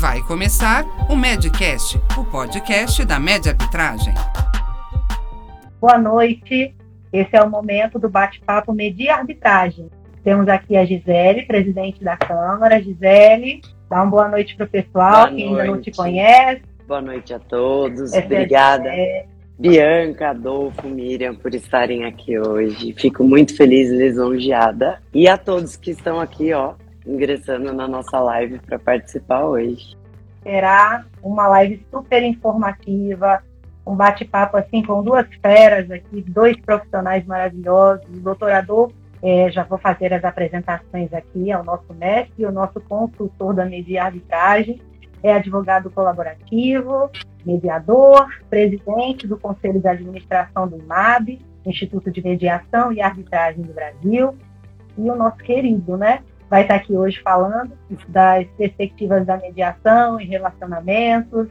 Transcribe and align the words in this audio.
Vai 0.00 0.22
começar 0.22 0.86
o 1.10 1.14
Medcast, 1.14 2.00
o 2.18 2.24
podcast 2.24 3.04
da 3.04 3.20
Média 3.20 3.52
Arbitragem. 3.52 4.14
Boa 5.78 5.98
noite. 5.98 6.74
Esse 7.12 7.36
é 7.36 7.42
o 7.42 7.50
momento 7.50 7.98
do 7.98 8.08
bate-papo 8.08 8.72
Media 8.72 9.16
Arbitragem. 9.16 9.90
Temos 10.24 10.48
aqui 10.48 10.74
a 10.74 10.86
Gisele, 10.86 11.42
presidente 11.42 12.02
da 12.02 12.16
Câmara. 12.16 12.82
Gisele, 12.82 13.60
dá 13.90 13.96
uma 13.96 14.06
boa 14.06 14.28
noite 14.28 14.56
para 14.56 14.64
o 14.64 14.70
pessoal 14.70 15.26
boa 15.26 15.28
que 15.28 15.44
noite. 15.44 15.60
ainda 15.60 15.64
não 15.66 15.80
te 15.82 15.90
conhece. 15.90 16.62
Boa 16.88 17.02
noite 17.02 17.34
a 17.34 17.38
todos. 17.38 18.14
Essa 18.14 18.24
Obrigada. 18.24 18.88
É 18.88 19.26
Bianca, 19.58 20.30
Adolfo, 20.30 20.88
Miriam, 20.88 21.34
por 21.34 21.54
estarem 21.54 22.06
aqui 22.06 22.38
hoje. 22.38 22.94
Fico 22.96 23.22
muito 23.22 23.54
feliz 23.54 23.90
e 23.90 23.96
lisonjeada. 23.98 25.02
E 25.12 25.28
a 25.28 25.36
todos 25.36 25.76
que 25.76 25.90
estão 25.90 26.18
aqui, 26.18 26.54
ó, 26.54 26.72
ingressando 27.06 27.72
na 27.72 27.88
nossa 27.88 28.18
live 28.20 28.58
para 28.60 28.78
participar 28.78 29.44
hoje. 29.44 29.96
Será 30.42 31.04
uma 31.22 31.46
live 31.48 31.84
super 31.90 32.22
informativa, 32.22 33.42
um 33.86 33.94
bate-papo 33.94 34.56
assim 34.56 34.82
com 34.82 35.02
duas 35.02 35.26
feras 35.42 35.90
aqui, 35.90 36.22
dois 36.22 36.58
profissionais 36.60 37.26
maravilhosos, 37.26 38.06
o 38.08 38.20
doutorador, 38.20 38.90
é, 39.22 39.50
já 39.50 39.64
vou 39.64 39.78
fazer 39.78 40.14
as 40.14 40.24
apresentações 40.24 41.12
aqui, 41.12 41.50
é 41.50 41.58
o 41.58 41.64
nosso 41.64 41.92
mestre, 41.94 42.46
o 42.46 42.52
nosso 42.52 42.80
consultor 42.80 43.54
da 43.54 43.66
media 43.66 44.04
arbitragem, 44.04 44.80
é 45.22 45.34
advogado 45.34 45.90
colaborativo, 45.90 47.10
mediador, 47.44 48.28
presidente 48.48 49.26
do 49.26 49.38
Conselho 49.38 49.80
de 49.80 49.88
Administração 49.88 50.66
do 50.66 50.78
IMAB, 50.78 51.38
Instituto 51.66 52.10
de 52.10 52.22
Mediação 52.22 52.90
e 52.92 53.02
Arbitragem 53.02 53.62
do 53.62 53.74
Brasil, 53.74 54.34
e 54.96 55.10
o 55.10 55.16
nosso 55.16 55.36
querido, 55.38 55.96
né, 55.96 56.22
vai 56.50 56.62
estar 56.62 56.74
aqui 56.74 56.96
hoje 56.96 57.20
falando 57.22 57.72
das 58.08 58.44
perspectivas 58.58 59.24
da 59.24 59.36
mediação 59.36 60.20
e 60.20 60.24
relacionamentos. 60.24 61.46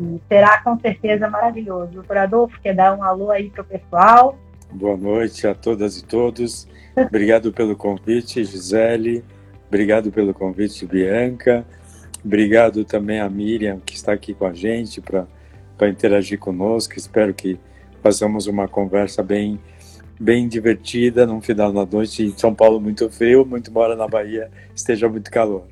E 0.00 0.18
será 0.26 0.62
com 0.62 0.80
certeza 0.80 1.28
maravilhoso. 1.28 1.92
Doutor 1.92 2.16
Adolfo, 2.16 2.58
quer 2.62 2.74
dar 2.74 2.96
um 2.96 3.04
alô 3.04 3.30
aí 3.30 3.50
para 3.50 3.60
o 3.60 3.64
pessoal? 3.64 4.38
Boa 4.72 4.96
noite 4.96 5.46
a 5.46 5.54
todas 5.54 5.98
e 5.98 6.04
todos. 6.04 6.66
Obrigado 6.96 7.52
pelo 7.52 7.76
convite, 7.76 8.42
Gisele. 8.42 9.22
Obrigado 9.68 10.10
pelo 10.10 10.32
convite, 10.32 10.86
Bianca. 10.86 11.66
Obrigado 12.24 12.82
também 12.84 13.20
a 13.20 13.28
Miriam, 13.28 13.78
que 13.78 13.94
está 13.94 14.12
aqui 14.12 14.32
com 14.32 14.46
a 14.46 14.54
gente 14.54 15.02
para 15.02 15.88
interagir 15.88 16.38
conosco. 16.38 16.94
Espero 16.96 17.34
que 17.34 17.60
façamos 18.02 18.46
uma 18.46 18.66
conversa 18.66 19.22
bem 19.22 19.60
bem 20.20 20.46
divertida 20.46 21.26
num 21.26 21.40
final 21.40 21.72
da 21.72 21.86
noite 21.86 22.22
em 22.22 22.36
São 22.36 22.54
Paulo 22.54 22.78
muito 22.78 23.08
frio, 23.08 23.46
muito 23.46 23.70
embora 23.70 23.96
na 23.96 24.06
Bahia 24.06 24.50
esteja 24.74 25.08
muito 25.08 25.30
calor. 25.30 25.64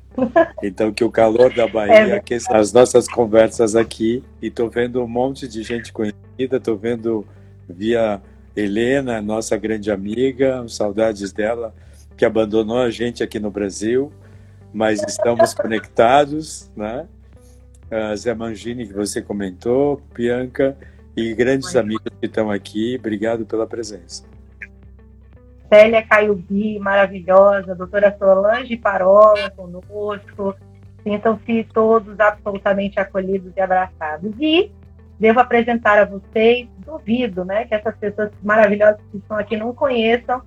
Então 0.63 0.91
que 0.91 1.03
o 1.03 1.11
calor 1.11 1.53
da 1.53 1.67
Bahia 1.67 1.93
é. 1.93 2.17
aqueça 2.17 2.57
as 2.57 2.73
nossas 2.73 3.07
conversas 3.07 3.75
aqui 3.75 4.23
e 4.41 4.47
estou 4.47 4.67
vendo 4.67 5.03
um 5.03 5.07
monte 5.07 5.47
de 5.47 5.61
gente 5.61 5.93
conhecida, 5.93 6.57
estou 6.57 6.75
vendo 6.75 7.25
via 7.69 8.19
Helena, 8.55 9.21
nossa 9.21 9.55
grande 9.55 9.91
amiga, 9.91 10.67
saudades 10.67 11.31
dela, 11.31 11.73
que 12.17 12.25
abandonou 12.25 12.79
a 12.79 12.89
gente 12.89 13.21
aqui 13.21 13.39
no 13.39 13.51
Brasil, 13.51 14.11
mas 14.73 15.01
estamos 15.03 15.53
conectados, 15.53 16.69
né? 16.75 17.07
A 17.91 18.15
Zé 18.15 18.33
Mangini, 18.33 18.87
que 18.87 18.93
você 18.93 19.21
comentou, 19.21 20.01
Bianca, 20.13 20.75
e 21.15 21.33
grandes 21.33 21.75
amigos 21.75 22.11
que 22.19 22.25
estão 22.25 22.51
aqui, 22.51 22.97
obrigado 22.99 23.45
pela 23.45 23.65
presença. 23.65 24.28
Célia 25.69 26.01
Caiubi, 26.01 26.79
maravilhosa, 26.79 27.75
doutora 27.75 28.15
Solange 28.17 28.75
Parola 28.75 29.51
conosco. 29.51 30.55
Sintam-se 31.03 31.63
todos 31.73 32.19
absolutamente 32.19 32.99
acolhidos 32.99 33.53
e 33.55 33.61
abraçados. 33.61 34.33
E 34.39 34.71
devo 35.19 35.39
apresentar 35.39 35.99
a 35.99 36.05
vocês, 36.05 36.67
duvido, 36.79 37.45
né, 37.45 37.65
que 37.65 37.75
essas 37.75 37.95
pessoas 37.97 38.31
maravilhosas 38.43 38.99
que 39.11 39.17
estão 39.17 39.37
aqui 39.37 39.55
não 39.55 39.73
conheçam 39.73 40.41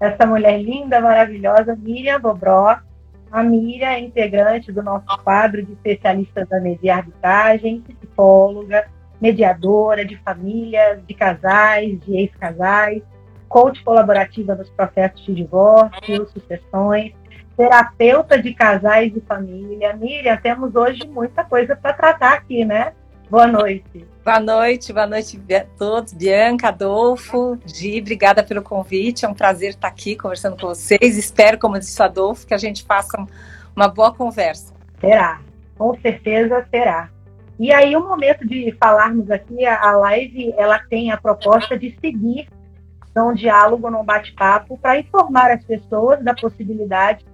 essa 0.00 0.26
mulher 0.26 0.60
linda, 0.60 1.00
maravilhosa, 1.00 1.76
Miriam 1.76 2.20
Bobró. 2.20 2.76
A 3.30 3.42
Miriam 3.42 3.88
é 3.88 4.00
integrante 4.00 4.72
do 4.72 4.82
nosso 4.82 5.06
quadro 5.22 5.62
de 5.64 5.72
especialistas 5.72 6.48
da 6.48 6.60
media 6.60 6.96
arbitragem, 6.96 7.80
psicóloga, 7.82 8.86
mediadora 9.20 10.04
de 10.04 10.16
famílias, 10.16 11.00
de 11.06 11.14
casais, 11.14 12.00
de 12.00 12.16
ex-casais, 12.16 13.02
coach 13.52 13.84
colaborativa 13.84 14.54
nos 14.54 14.70
processos 14.70 15.26
de 15.26 15.34
divórcio, 15.34 16.26
sucessões, 16.32 17.12
terapeuta 17.54 18.40
de 18.40 18.54
casais 18.54 19.14
e 19.14 19.20
família. 19.20 19.92
Miriam, 19.94 20.38
temos 20.38 20.74
hoje 20.74 21.06
muita 21.06 21.44
coisa 21.44 21.76
para 21.76 21.92
tratar 21.92 22.32
aqui, 22.32 22.64
né? 22.64 22.94
Boa 23.28 23.46
noite. 23.46 24.06
Boa 24.24 24.40
noite, 24.40 24.90
boa 24.90 25.06
noite 25.06 25.38
a 25.54 25.66
todos. 25.76 26.14
Bianca, 26.14 26.68
Adolfo, 26.68 27.58
Gi, 27.66 28.00
obrigada 28.00 28.42
pelo 28.42 28.62
convite. 28.62 29.26
É 29.26 29.28
um 29.28 29.34
prazer 29.34 29.70
estar 29.70 29.88
aqui 29.88 30.16
conversando 30.16 30.56
com 30.56 30.68
vocês. 30.68 31.18
Espero, 31.18 31.58
como 31.58 31.78
disse 31.78 32.00
o 32.00 32.04
Adolfo, 32.04 32.46
que 32.46 32.54
a 32.54 32.58
gente 32.58 32.82
faça 32.84 33.22
uma 33.76 33.86
boa 33.86 34.14
conversa. 34.14 34.72
Será, 34.98 35.42
com 35.76 35.94
certeza 36.00 36.66
será. 36.70 37.10
E 37.60 37.70
aí, 37.70 37.94
o 37.94 38.00
momento 38.00 38.48
de 38.48 38.74
falarmos 38.80 39.30
aqui, 39.30 39.66
a 39.66 39.92
live, 39.92 40.54
ela 40.56 40.78
tem 40.88 41.12
a 41.12 41.18
proposta 41.18 41.78
de 41.78 41.94
seguir 42.00 42.48
num 43.14 43.34
diálogo, 43.34 43.90
num 43.90 44.04
bate-papo, 44.04 44.78
para 44.78 44.98
informar 44.98 45.50
as 45.50 45.64
pessoas 45.64 46.22
da 46.24 46.34
possibilidade 46.34 47.24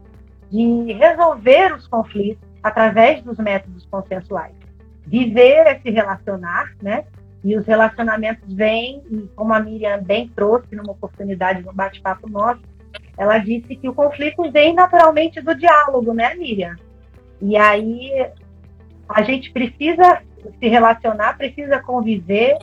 de 0.50 0.92
resolver 0.92 1.74
os 1.74 1.86
conflitos 1.86 2.46
através 2.62 3.22
dos 3.22 3.38
métodos 3.38 3.86
consensuais. 3.86 4.54
Viver 5.06 5.66
é 5.66 5.78
se 5.78 5.90
relacionar, 5.90 6.74
né? 6.82 7.04
E 7.44 7.56
os 7.56 7.66
relacionamentos 7.66 8.52
vêm, 8.52 9.02
e 9.10 9.28
como 9.36 9.54
a 9.54 9.60
Miriam 9.60 10.02
bem 10.02 10.28
trouxe 10.28 10.74
numa 10.74 10.92
oportunidade 10.92 11.62
no 11.62 11.72
bate-papo 11.72 12.28
nosso, 12.28 12.60
ela 13.16 13.38
disse 13.38 13.76
que 13.76 13.88
o 13.88 13.94
conflito 13.94 14.50
vem 14.50 14.74
naturalmente 14.74 15.40
do 15.40 15.54
diálogo, 15.54 16.12
né, 16.12 16.34
Miriam? 16.34 16.76
E 17.40 17.56
aí 17.56 18.10
a 19.08 19.22
gente 19.22 19.52
precisa 19.52 20.22
se 20.58 20.68
relacionar, 20.68 21.36
precisa 21.36 21.80
conviver 21.80 22.58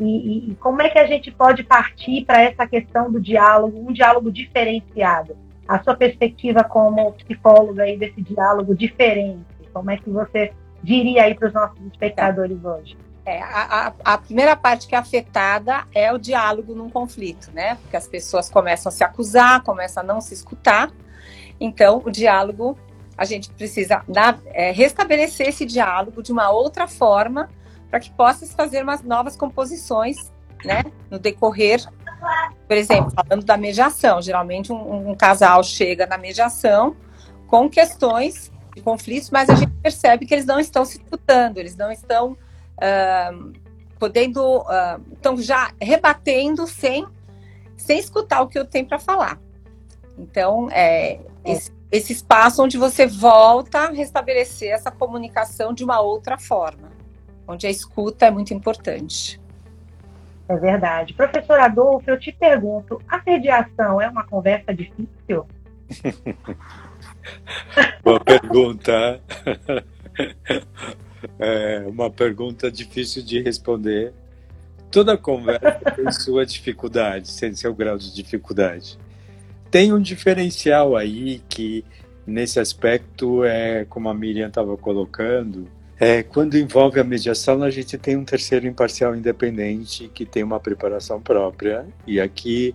e, 0.00 0.50
e, 0.50 0.54
como 0.56 0.82
é 0.82 0.88
que 0.88 0.98
a 0.98 1.06
gente 1.06 1.30
pode 1.30 1.62
partir 1.62 2.24
para 2.24 2.42
essa 2.42 2.66
questão 2.66 3.10
do 3.10 3.20
diálogo, 3.20 3.78
um 3.78 3.92
diálogo 3.92 4.30
diferenciado? 4.30 5.36
A 5.68 5.82
sua 5.82 5.94
perspectiva 5.94 6.64
como 6.64 7.12
psicóloga 7.12 7.84
aí 7.84 7.96
desse 7.96 8.20
diálogo 8.20 8.74
diferente, 8.74 9.44
como 9.72 9.90
é 9.90 9.96
que 9.96 10.10
você 10.10 10.52
diria 10.82 11.24
aí 11.24 11.34
para 11.34 11.48
os 11.48 11.54
nossos 11.54 11.80
espectadores 11.86 12.62
hoje? 12.64 12.96
É, 13.26 13.40
a, 13.42 13.94
a, 14.04 14.18
primeira 14.18 14.54
parte 14.54 14.86
que 14.86 14.94
é 14.94 14.98
afetada 14.98 15.84
é 15.94 16.12
o 16.12 16.18
diálogo 16.18 16.74
num 16.74 16.90
conflito, 16.90 17.50
né? 17.54 17.76
Porque 17.76 17.96
as 17.96 18.06
pessoas 18.06 18.50
começam 18.50 18.90
a 18.90 18.92
se 18.92 19.02
acusar, 19.02 19.62
começam 19.62 20.02
a 20.02 20.06
não 20.06 20.20
se 20.20 20.34
escutar. 20.34 20.90
Então, 21.58 22.02
o 22.04 22.10
diálogo, 22.10 22.78
a 23.16 23.24
gente 23.24 23.48
precisa 23.48 24.02
na, 24.06 24.36
é, 24.46 24.70
restabelecer 24.72 25.48
esse 25.48 25.64
diálogo 25.64 26.22
de 26.22 26.32
uma 26.32 26.50
outra 26.50 26.86
forma 26.86 27.48
para 27.94 28.00
que 28.00 28.10
possa 28.10 28.44
fazer 28.44 28.82
umas 28.82 29.04
novas 29.04 29.36
composições, 29.36 30.32
né, 30.64 30.82
no 31.08 31.16
decorrer, 31.16 31.80
por 32.66 32.76
exemplo, 32.76 33.12
falando 33.12 33.44
da 33.44 33.56
mediação, 33.56 34.20
geralmente 34.20 34.72
um, 34.72 35.10
um 35.10 35.14
casal 35.14 35.62
chega 35.62 36.04
na 36.04 36.18
mediação 36.18 36.96
com 37.46 37.70
questões 37.70 38.50
de 38.74 38.82
conflitos, 38.82 39.30
mas 39.30 39.48
a 39.48 39.54
gente 39.54 39.70
percebe 39.80 40.26
que 40.26 40.34
eles 40.34 40.44
não 40.44 40.58
estão 40.58 40.84
se 40.84 40.96
escutando, 40.98 41.58
eles 41.58 41.76
não 41.76 41.92
estão 41.92 42.32
uh, 42.32 43.52
podendo, 43.96 44.62
uh, 44.62 45.00
estão 45.12 45.36
já 45.36 45.70
rebatendo 45.80 46.66
sem, 46.66 47.06
sem 47.76 48.00
escutar 48.00 48.40
o 48.40 48.48
que 48.48 48.58
eu 48.58 48.64
tenho 48.64 48.88
para 48.88 48.98
falar. 48.98 49.38
Então, 50.18 50.68
é, 50.72 51.20
esse, 51.44 51.70
esse 51.92 52.12
espaço 52.12 52.60
onde 52.60 52.76
você 52.76 53.06
volta 53.06 53.82
a 53.82 53.90
restabelecer 53.90 54.72
essa 54.72 54.90
comunicação 54.90 55.72
de 55.72 55.84
uma 55.84 56.00
outra 56.00 56.36
forma 56.36 56.93
onde 57.46 57.66
a 57.66 57.70
escuta 57.70 58.26
é 58.26 58.30
muito 58.30 58.54
importante. 58.54 59.40
É 60.48 60.56
verdade. 60.56 61.14
Professor 61.14 61.58
Adolfo, 61.58 62.10
eu 62.10 62.18
te 62.18 62.32
pergunto, 62.32 63.00
a 63.08 63.20
mediação 63.24 64.00
é 64.00 64.08
uma 64.08 64.24
conversa 64.24 64.74
difícil? 64.74 65.46
Boa 68.04 68.20
pergunta. 68.20 69.20
É 71.38 71.84
uma 71.86 72.10
pergunta 72.10 72.70
difícil 72.70 73.22
de 73.22 73.40
responder. 73.40 74.12
Toda 74.90 75.16
conversa 75.16 75.80
tem 75.96 76.12
sua 76.12 76.44
dificuldade, 76.44 77.34
tem 77.40 77.54
seu 77.54 77.74
grau 77.74 77.96
de 77.96 78.14
dificuldade. 78.14 78.98
Tem 79.70 79.92
um 79.92 80.00
diferencial 80.00 80.94
aí 80.94 81.40
que, 81.48 81.84
nesse 82.26 82.60
aspecto, 82.60 83.42
é 83.42 83.86
como 83.86 84.08
a 84.08 84.14
Miriam 84.14 84.48
estava 84.48 84.76
colocando, 84.76 85.66
é, 86.04 86.22
quando 86.22 86.58
envolve 86.58 87.00
a 87.00 87.04
mediação, 87.04 87.62
a 87.62 87.70
gente 87.70 87.96
tem 87.96 88.14
um 88.14 88.26
terceiro 88.26 88.66
imparcial 88.66 89.16
independente 89.16 90.10
que 90.12 90.26
tem 90.26 90.42
uma 90.42 90.60
preparação 90.60 91.18
própria. 91.18 91.86
E 92.06 92.20
aqui 92.20 92.74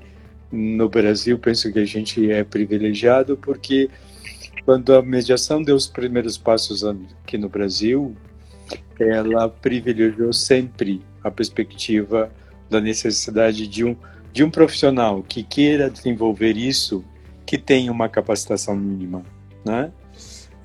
no 0.52 0.90
Brasil, 0.90 1.38
penso 1.38 1.72
que 1.72 1.78
a 1.78 1.86
gente 1.86 2.32
é 2.32 2.44
privilegiado 2.44 3.38
porque 3.38 3.88
quando 4.66 4.96
a 4.96 5.04
mediação 5.04 5.62
deu 5.62 5.76
os 5.76 5.86
primeiros 5.86 6.40
passos 6.40 6.84
aqui 6.84 7.38
no 7.38 7.48
Brasil, 7.48 8.16
ela 9.00 9.48
privilegiou 9.48 10.34
sempre 10.34 11.00
a 11.24 11.30
perspectiva 11.30 12.32
da 12.68 12.82
necessidade 12.82 13.68
de 13.68 13.86
um, 13.86 13.96
de 14.34 14.44
um 14.44 14.50
profissional 14.50 15.22
que 15.22 15.44
queira 15.44 15.88
desenvolver 15.88 16.58
isso, 16.58 17.06
que 17.46 17.60
tenha 17.60 17.92
uma 17.92 18.10
capacitação 18.10 18.76
mínima, 18.76 19.24
né? 19.64 19.92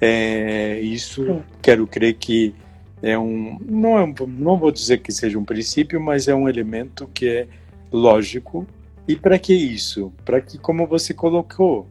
É, 0.07 0.81
isso, 0.81 1.25
Sim. 1.25 1.43
quero 1.63 1.87
crer 1.87 2.13
que 2.13 2.55
é 3.03 3.19
um 3.19 3.59
não, 3.65 3.99
é, 3.99 4.15
não 4.29 4.59
vou 4.59 4.71
dizer 4.71 4.99
que 4.99 5.11
seja 5.11 5.39
um 5.39 5.45
princípio, 5.45 5.99
mas 5.99 6.29
é 6.29 6.35
um 6.35 6.47
elemento 6.47 7.09
que 7.15 7.27
é 7.27 7.49
lógico. 7.91 8.67
E 9.09 9.17
para 9.17 9.39
que 9.39 9.55
isso? 9.55 10.13
Para 10.23 10.43
que, 10.43 10.59
como 10.59 10.87
você 10.87 11.15
colocou, 11.15 11.87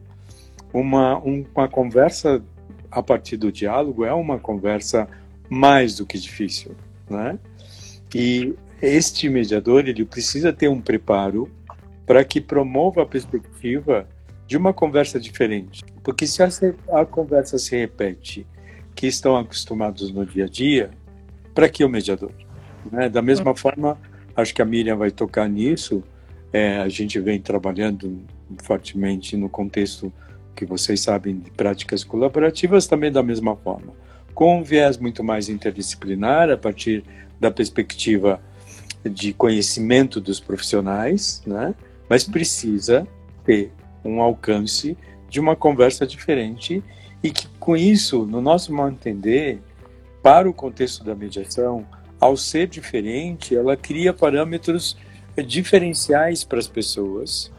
uma, 0.72 1.18
um, 1.18 1.44
uma 1.52 1.68
conversa 1.68 2.40
a 2.88 3.02
partir 3.02 3.36
do 3.36 3.50
diálogo 3.50 4.04
é 4.04 4.12
uma 4.12 4.38
conversa 4.38 5.08
mais 5.50 5.96
do 5.96 6.06
que 6.06 6.16
difícil, 6.16 6.76
né? 7.10 7.36
E 8.14 8.54
este 8.80 9.28
mediador 9.28 9.88
ele 9.88 10.04
precisa 10.04 10.52
ter 10.52 10.68
um 10.68 10.80
preparo 10.80 11.50
para 12.06 12.24
que 12.24 12.40
promova 12.40 13.02
a 13.02 13.06
perspectiva 13.06 14.06
de 14.46 14.56
uma 14.56 14.72
conversa 14.72 15.18
diferente, 15.18 15.84
porque 16.02 16.26
se 16.26 16.42
a, 16.42 16.48
a 16.92 17.06
conversa 17.06 17.58
se 17.58 17.76
repete, 17.76 18.46
que 18.94 19.06
estão 19.06 19.36
acostumados 19.36 20.12
no 20.12 20.24
dia 20.24 20.44
a 20.44 20.48
dia, 20.48 20.90
para 21.54 21.68
que 21.68 21.84
o 21.84 21.88
mediador? 21.88 22.32
Né? 22.90 23.08
Da 23.08 23.22
mesma 23.22 23.50
hum. 23.50 23.56
forma, 23.56 23.98
acho 24.36 24.54
que 24.54 24.62
a 24.62 24.64
Miriam 24.64 24.96
vai 24.96 25.10
tocar 25.10 25.48
nisso. 25.48 26.02
É, 26.52 26.78
a 26.78 26.88
gente 26.88 27.18
vem 27.18 27.40
trabalhando 27.40 28.22
fortemente 28.62 29.36
no 29.36 29.48
contexto 29.48 30.12
que 30.54 30.64
vocês 30.64 31.00
sabem 31.00 31.38
de 31.38 31.50
práticas 31.50 32.04
colaborativas 32.04 32.86
também 32.86 33.10
da 33.10 33.22
mesma 33.22 33.56
forma, 33.56 33.92
com 34.32 34.60
um 34.60 34.62
viés 34.62 34.96
muito 34.96 35.24
mais 35.24 35.48
interdisciplinar 35.48 36.48
a 36.48 36.56
partir 36.56 37.02
da 37.40 37.50
perspectiva 37.50 38.40
de 39.04 39.32
conhecimento 39.32 40.20
dos 40.20 40.38
profissionais, 40.38 41.42
né? 41.44 41.74
Mas 42.08 42.24
precisa 42.24 43.06
ter 43.44 43.72
um 44.04 44.20
alcance 44.20 44.96
de 45.28 45.40
uma 45.40 45.56
conversa 45.56 46.06
diferente 46.06 46.82
e 47.22 47.30
que 47.30 47.48
com 47.58 47.76
isso, 47.76 48.26
no 48.26 48.40
nosso 48.40 48.70
de 48.70 48.92
entender, 48.92 49.60
para 50.22 50.48
o 50.48 50.52
contexto 50.52 51.02
da 51.02 51.14
mediação, 51.14 51.86
ao 52.20 52.36
ser 52.36 52.68
diferente, 52.68 53.56
ela 53.56 53.76
cria 53.76 54.12
parâmetros 54.12 54.96
diferenciais 55.46 56.44
para 56.44 56.58
as 56.58 56.68
pessoas. 56.68 57.50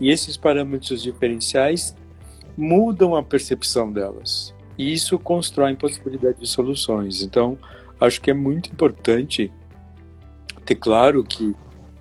E 0.00 0.10
esses 0.10 0.36
parâmetros 0.36 1.02
diferenciais 1.02 1.96
mudam 2.56 3.14
a 3.14 3.22
percepção 3.22 3.92
delas. 3.92 4.54
E 4.78 4.92
isso 4.92 5.18
constrói 5.18 5.74
possibilidade 5.74 6.38
de 6.40 6.46
soluções. 6.46 7.22
Então, 7.22 7.58
acho 8.00 8.20
que 8.20 8.30
é 8.30 8.34
muito 8.34 8.70
importante 8.70 9.50
ter 10.64 10.74
claro 10.74 11.24
que, 11.24 11.54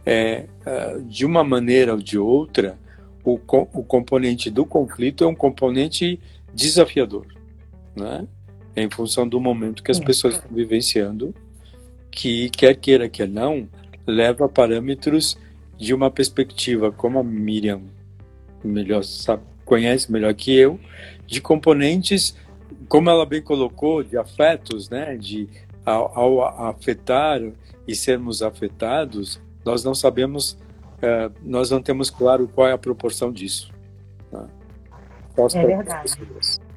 é, 0.05 0.45
é 0.65 0.97
de 0.99 1.25
uma 1.25 1.43
maneira 1.43 1.93
ou 1.93 1.99
de 1.99 2.17
outra, 2.17 2.77
o, 3.25 3.39
o 3.73 3.83
componente 3.83 4.49
do 4.49 4.65
conflito 4.65 5.23
é 5.23 5.27
um 5.27 5.35
componente 5.35 6.19
desafiador. 6.53 7.25
Né? 7.95 8.27
É 8.75 8.83
em 8.83 8.89
função 8.89 9.27
do 9.27 9.39
momento 9.39 9.83
que 9.83 9.91
as 9.91 9.99
pessoas 9.99 10.35
estão 10.35 10.51
vivenciando, 10.53 11.33
que 12.11 12.49
quer 12.49 12.75
queira, 12.75 13.09
quer 13.09 13.27
não, 13.27 13.67
leva 14.05 14.45
a 14.45 14.49
parâmetros 14.49 15.37
de 15.77 15.93
uma 15.93 16.09
perspectiva, 16.09 16.91
como 16.91 17.19
a 17.19 17.23
Miriam 17.23 17.81
melhor 18.63 19.03
sabe, 19.03 19.43
conhece 19.63 20.11
melhor 20.11 20.33
que 20.33 20.55
eu, 20.55 20.79
de 21.27 21.41
componentes, 21.41 22.35
como 22.87 23.09
ela 23.09 23.25
bem 23.25 23.41
colocou, 23.41 24.03
de 24.03 24.17
afetos, 24.17 24.89
né? 24.89 25.17
De 25.17 25.47
ao, 25.85 26.17
ao 26.17 26.67
afetar 26.69 27.41
e 27.87 27.95
sermos 27.95 28.41
afetados, 28.41 29.39
nós 29.63 29.83
não 29.83 29.93
sabemos, 29.93 30.57
uh, 30.97 31.33
nós 31.41 31.69
não 31.69 31.81
temos 31.81 32.09
claro 32.09 32.47
qual 32.47 32.67
é 32.67 32.73
a 32.73 32.77
proporção 32.77 33.31
disso. 33.31 33.71
Né? 34.31 34.47
É 35.37 35.65
verdade. 35.65 36.17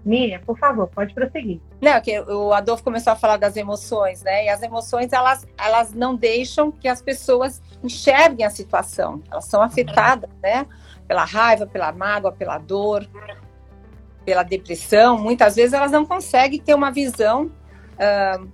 Miriam, 0.04 0.40
por 0.40 0.58
favor, 0.58 0.88
pode 0.88 1.12
prosseguir. 1.12 1.60
Não, 1.80 2.00
que 2.00 2.18
o 2.20 2.52
Adolfo 2.52 2.82
começou 2.82 3.12
a 3.12 3.16
falar 3.16 3.36
das 3.36 3.56
emoções, 3.56 4.22
né? 4.22 4.46
E 4.46 4.48
as 4.48 4.62
emoções, 4.62 5.12
elas, 5.12 5.46
elas 5.58 5.92
não 5.92 6.16
deixam 6.16 6.72
que 6.72 6.88
as 6.88 7.02
pessoas 7.02 7.60
enxerguem 7.84 8.46
a 8.46 8.50
situação. 8.50 9.22
Elas 9.30 9.44
são 9.44 9.60
afetadas, 9.60 10.30
né? 10.42 10.66
Pela 11.06 11.24
raiva, 11.24 11.66
pela 11.66 11.92
mágoa, 11.92 12.32
pela 12.32 12.58
dor, 12.58 13.06
pela 14.24 14.42
depressão. 14.42 15.18
Muitas 15.18 15.56
vezes 15.56 15.72
elas 15.72 15.92
não 15.92 16.06
conseguem 16.06 16.58
ter 16.58 16.74
uma 16.74 16.90
visão 16.90 17.46
uh, 17.46 18.48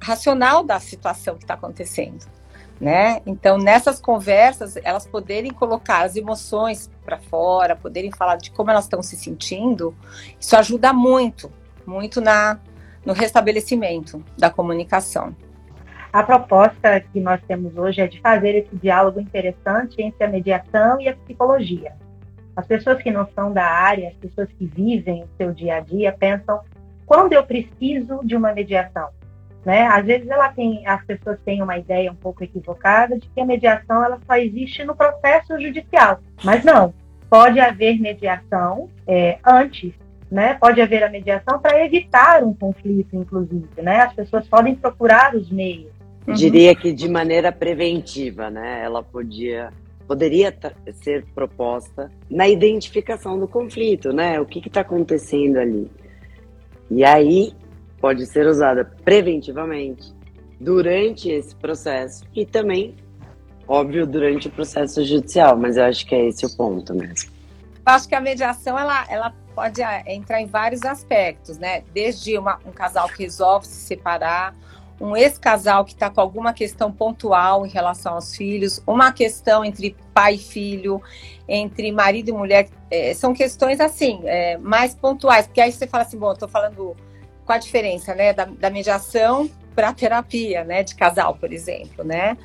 racional 0.00 0.62
da 0.62 0.78
situação 0.78 1.36
que 1.36 1.44
está 1.44 1.54
acontecendo 1.54 2.24
né? 2.82 3.22
Então, 3.24 3.58
nessas 3.58 4.00
conversas, 4.00 4.76
elas 4.82 5.06
poderem 5.06 5.52
colocar 5.52 6.04
as 6.04 6.16
emoções 6.16 6.90
para 7.04 7.16
fora, 7.16 7.76
poderem 7.76 8.10
falar 8.10 8.34
de 8.34 8.50
como 8.50 8.72
elas 8.72 8.86
estão 8.86 9.00
se 9.00 9.16
sentindo, 9.16 9.94
isso 10.40 10.56
ajuda 10.56 10.92
muito, 10.92 11.50
muito 11.86 12.20
na 12.20 12.58
no 13.04 13.12
restabelecimento 13.12 14.24
da 14.38 14.48
comunicação. 14.50 15.34
A 16.12 16.22
proposta 16.22 17.00
que 17.00 17.20
nós 17.20 17.40
temos 17.48 17.76
hoje 17.76 18.00
é 18.00 18.06
de 18.06 18.20
fazer 18.20 18.54
esse 18.56 18.76
diálogo 18.76 19.18
interessante 19.18 20.00
entre 20.00 20.24
a 20.24 20.28
mediação 20.28 21.00
e 21.00 21.08
a 21.08 21.16
psicologia. 21.16 21.94
As 22.54 22.66
pessoas 22.66 23.02
que 23.02 23.10
não 23.10 23.28
são 23.34 23.52
da 23.52 23.64
área, 23.64 24.08
as 24.08 24.14
pessoas 24.14 24.48
que 24.52 24.66
vivem 24.66 25.24
o 25.24 25.28
seu 25.36 25.52
dia 25.52 25.76
a 25.76 25.80
dia, 25.80 26.12
pensam: 26.12 26.60
quando 27.06 27.32
eu 27.32 27.44
preciso 27.44 28.20
de 28.24 28.36
uma 28.36 28.52
mediação? 28.52 29.08
Né? 29.64 29.86
Às 29.86 30.04
vezes 30.04 30.28
ela 30.28 30.48
tem, 30.48 30.86
as 30.86 31.04
pessoas 31.04 31.38
têm 31.44 31.62
uma 31.62 31.78
ideia 31.78 32.10
um 32.10 32.16
pouco 32.16 32.42
equivocada 32.42 33.16
de 33.16 33.28
que 33.28 33.40
a 33.40 33.46
mediação 33.46 34.04
ela 34.04 34.18
só 34.26 34.36
existe 34.36 34.84
no 34.84 34.96
processo 34.96 35.58
judicial, 35.60 36.18
mas 36.42 36.64
não. 36.64 36.92
Pode 37.30 37.60
haver 37.60 37.98
mediação 37.98 38.90
é, 39.06 39.38
antes, 39.46 39.92
né? 40.30 40.54
Pode 40.54 40.80
haver 40.80 41.02
a 41.02 41.08
mediação 41.08 41.58
para 41.60 41.82
evitar 41.84 42.42
um 42.42 42.52
conflito, 42.52 43.16
inclusive, 43.16 43.68
né? 43.80 44.00
As 44.00 44.12
pessoas 44.12 44.46
podem 44.48 44.74
procurar 44.74 45.34
os 45.34 45.50
meios. 45.50 45.92
Uhum. 46.26 46.34
Diria 46.34 46.74
que 46.74 46.92
de 46.92 47.08
maneira 47.08 47.50
preventiva, 47.50 48.50
né? 48.50 48.82
Ela 48.84 49.02
podia 49.02 49.70
poderia 50.06 50.54
ser 50.92 51.24
proposta 51.34 52.10
na 52.28 52.46
identificação 52.46 53.38
do 53.38 53.48
conflito, 53.48 54.12
né? 54.12 54.38
O 54.40 54.44
que 54.44 54.58
está 54.66 54.82
acontecendo 54.82 55.56
ali? 55.56 55.90
E 56.90 57.02
aí 57.02 57.54
pode 58.02 58.26
ser 58.26 58.48
usada 58.48 58.84
preventivamente 59.04 60.12
durante 60.60 61.30
esse 61.30 61.54
processo 61.54 62.24
e 62.34 62.44
também, 62.44 62.96
óbvio, 63.66 64.04
durante 64.04 64.48
o 64.48 64.50
processo 64.50 65.04
judicial, 65.04 65.56
mas 65.56 65.76
eu 65.76 65.84
acho 65.84 66.04
que 66.04 66.14
é 66.14 66.26
esse 66.26 66.44
o 66.44 66.56
ponto 66.56 66.92
mesmo. 66.92 67.30
Eu 67.86 67.92
acho 67.94 68.08
que 68.08 68.14
a 68.16 68.20
mediação 68.20 68.76
ela, 68.76 69.06
ela 69.08 69.32
pode 69.54 69.80
é, 69.80 70.02
entrar 70.12 70.40
em 70.40 70.46
vários 70.46 70.82
aspectos, 70.82 71.58
né? 71.58 71.84
Desde 71.94 72.36
uma, 72.36 72.58
um 72.66 72.72
casal 72.72 73.08
que 73.08 73.22
resolve 73.22 73.66
se 73.66 73.86
separar, 73.86 74.54
um 75.00 75.16
ex-casal 75.16 75.84
que 75.84 75.92
está 75.92 76.10
com 76.10 76.20
alguma 76.20 76.52
questão 76.52 76.92
pontual 76.92 77.64
em 77.64 77.70
relação 77.70 78.14
aos 78.14 78.34
filhos, 78.36 78.82
uma 78.86 79.12
questão 79.12 79.64
entre 79.64 79.96
pai 80.12 80.34
e 80.34 80.38
filho, 80.38 81.00
entre 81.48 81.90
marido 81.92 82.30
e 82.30 82.32
mulher, 82.32 82.68
é, 82.90 83.14
são 83.14 83.32
questões 83.32 83.80
assim, 83.80 84.20
é, 84.24 84.56
mais 84.58 84.94
pontuais, 84.94 85.46
porque 85.46 85.60
aí 85.60 85.72
você 85.72 85.86
fala 85.86 86.04
assim, 86.04 86.18
bom, 86.18 86.32
estou 86.32 86.48
falando 86.48 86.96
a 87.52 87.58
diferença, 87.58 88.14
né, 88.14 88.32
da, 88.32 88.44
da 88.44 88.70
mediação 88.70 89.50
para 89.74 89.88
a 89.88 89.92
terapia, 89.92 90.64
né, 90.64 90.82
de 90.82 90.94
casal, 90.94 91.34
por 91.36 91.52
exemplo, 91.52 92.04
né? 92.04 92.36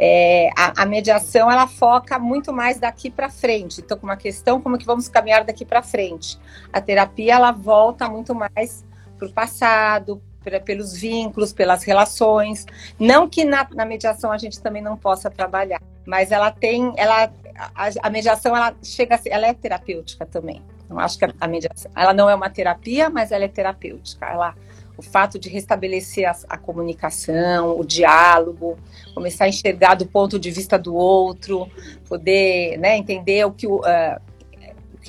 É, 0.00 0.48
a, 0.56 0.82
a, 0.82 0.86
mediação 0.86 1.50
ela 1.50 1.66
foca 1.66 2.20
muito 2.20 2.52
mais 2.52 2.78
daqui 2.78 3.10
para 3.10 3.28
frente. 3.28 3.80
Então, 3.80 3.98
com 3.98 4.06
uma 4.06 4.16
questão 4.16 4.60
como 4.60 4.78
que 4.78 4.86
vamos 4.86 5.08
caminhar 5.08 5.42
daqui 5.42 5.64
para 5.64 5.82
frente. 5.82 6.38
A 6.72 6.80
terapia 6.80 7.34
ela 7.34 7.50
volta 7.50 8.08
muito 8.08 8.32
mais 8.32 8.84
para 9.18 9.26
o 9.26 9.32
passado, 9.32 10.22
pra, 10.44 10.60
pelos 10.60 10.96
vínculos, 10.96 11.52
pelas 11.52 11.82
relações. 11.82 12.64
Não 12.96 13.28
que 13.28 13.44
na, 13.44 13.66
na, 13.74 13.84
mediação 13.84 14.30
a 14.30 14.38
gente 14.38 14.60
também 14.60 14.80
não 14.80 14.96
possa 14.96 15.28
trabalhar, 15.28 15.82
mas 16.06 16.30
ela 16.30 16.52
tem, 16.52 16.92
ela 16.96 17.32
a, 17.74 17.88
a 18.02 18.10
mediação 18.10 18.56
ela 18.56 18.74
chega, 18.82 19.20
ela 19.26 19.48
é 19.48 19.54
terapêutica 19.54 20.24
também. 20.24 20.62
Não 20.88 20.98
acho 20.98 21.18
que 21.18 21.24
a, 21.38 21.46
mediação, 21.46 21.90
ela 21.94 22.14
não 22.14 22.30
é 22.30 22.34
uma 22.34 22.48
terapia, 22.48 23.10
mas 23.10 23.30
ela 23.30 23.44
é 23.44 23.48
terapêutica. 23.48 24.26
Ela, 24.26 24.54
o 24.96 25.02
fato 25.02 25.38
de 25.38 25.48
restabelecer 25.48 26.28
a, 26.28 26.34
a, 26.48 26.56
comunicação, 26.56 27.78
o 27.78 27.84
diálogo, 27.84 28.78
começar 29.14 29.44
a 29.44 29.48
enxergar 29.48 29.94
do 29.94 30.06
ponto 30.06 30.38
de 30.38 30.50
vista 30.50 30.78
do 30.78 30.94
outro, 30.94 31.68
poder 32.08 32.78
né, 32.78 32.96
entender 32.96 33.44
o 33.44 33.52
que, 33.52 33.66
uh, 33.66 33.82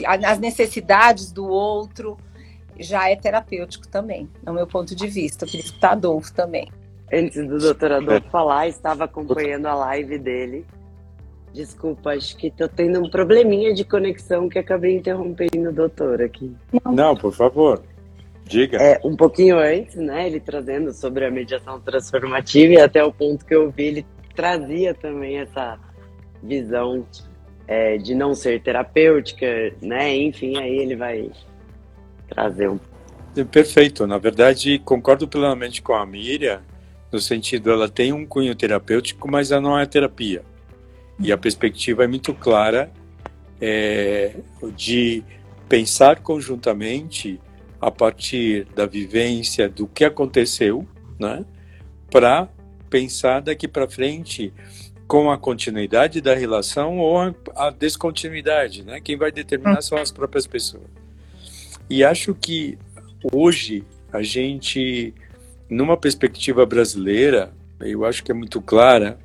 as 0.05 0.39
necessidades 0.39 1.31
do 1.31 1.47
outro, 1.47 2.17
já 2.77 3.09
é 3.09 3.15
terapêutico 3.15 3.87
também, 3.87 4.29
no 4.45 4.53
meu 4.53 4.67
ponto 4.67 4.95
de 4.95 5.07
vista. 5.07 5.45
Eu 5.45 5.49
queria 5.49 5.65
escutar 5.65 5.91
Adolfo 5.91 6.33
também. 6.33 6.69
Antes 7.11 7.45
do 7.47 7.57
doutor 7.57 7.91
Adolfo 7.93 8.29
falar, 8.29 8.67
estava 8.67 9.05
acompanhando 9.05 9.65
a 9.65 9.73
live 9.73 10.17
dele 10.17 10.65
Desculpa, 11.59 12.11
acho 12.11 12.37
que 12.37 12.49
tô 12.49 12.69
tendo 12.69 13.03
um 13.03 13.09
probleminha 13.09 13.73
de 13.73 13.83
conexão 13.83 14.47
que 14.47 14.57
acabei 14.57 14.95
interrompendo 14.95 15.67
o 15.69 15.73
doutor 15.73 16.21
aqui. 16.21 16.55
Não, 16.85 17.17
por 17.17 17.33
favor. 17.33 17.83
Diga. 18.45 18.77
É, 18.77 18.97
um 19.03 19.13
pouquinho 19.13 19.59
antes, 19.59 19.97
né, 19.97 20.27
ele 20.27 20.39
trazendo 20.39 20.93
sobre 20.93 21.25
a 21.25 21.29
mediação 21.29 21.77
transformativa 21.81 22.75
e 22.75 22.77
até 22.79 23.03
o 23.03 23.11
ponto 23.11 23.43
que 23.43 23.53
eu 23.53 23.69
vi, 23.69 23.87
ele 23.87 24.05
trazia 24.33 24.93
também 24.93 25.39
essa 25.39 25.77
visão 26.41 27.05
é, 27.67 27.97
de 27.97 28.15
não 28.15 28.33
ser 28.33 28.61
terapêutica, 28.61 29.45
né, 29.81 30.15
enfim, 30.15 30.57
aí 30.57 30.77
ele 30.77 30.95
vai 30.95 31.29
trazer 32.29 32.69
um 32.69 32.79
Perfeito. 33.51 34.07
Na 34.07 34.17
verdade, 34.17 34.79
concordo 34.79 35.27
plenamente 35.27 35.81
com 35.81 35.93
a 35.93 36.05
Miriam, 36.05 36.61
no 37.11 37.19
sentido 37.19 37.69
ela 37.69 37.89
tem 37.89 38.13
um 38.13 38.25
cunho 38.25 38.55
terapêutico, 38.55 39.29
mas 39.29 39.51
ela 39.51 39.59
não 39.59 39.77
é 39.77 39.85
terapia. 39.85 40.41
E 41.19 41.31
a 41.31 41.37
perspectiva 41.37 42.03
é 42.03 42.07
muito 42.07 42.33
clara 42.33 42.91
é, 43.59 44.35
de 44.75 45.23
pensar 45.67 46.21
conjuntamente 46.21 47.39
a 47.79 47.91
partir 47.91 48.65
da 48.75 48.85
vivência 48.85 49.69
do 49.69 49.87
que 49.87 50.03
aconteceu, 50.03 50.87
né, 51.19 51.45
para 52.09 52.49
pensar 52.89 53.41
daqui 53.41 53.67
para 53.67 53.87
frente 53.87 54.53
com 55.07 55.31
a 55.31 55.37
continuidade 55.37 56.21
da 56.21 56.35
relação 56.35 56.99
ou 56.99 57.17
a, 57.55 57.69
descontinuidade, 57.71 58.83
né? 58.83 59.01
Quem 59.01 59.17
vai 59.17 59.31
determinar 59.31 59.81
são 59.81 59.97
as 59.97 60.11
próprias 60.11 60.45
pessoas. 60.45 60.83
E 61.89 62.03
acho 62.03 62.35
que 62.35 62.77
hoje 63.33 63.83
a 64.13 64.21
gente, 64.21 65.13
numa 65.67 65.97
perspectiva 65.97 66.63
brasileira, 66.63 67.51
eu 67.79 68.05
acho 68.05 68.23
que 68.23 68.31
é 68.31 68.35
muito 68.35 68.61
clara 68.61 69.17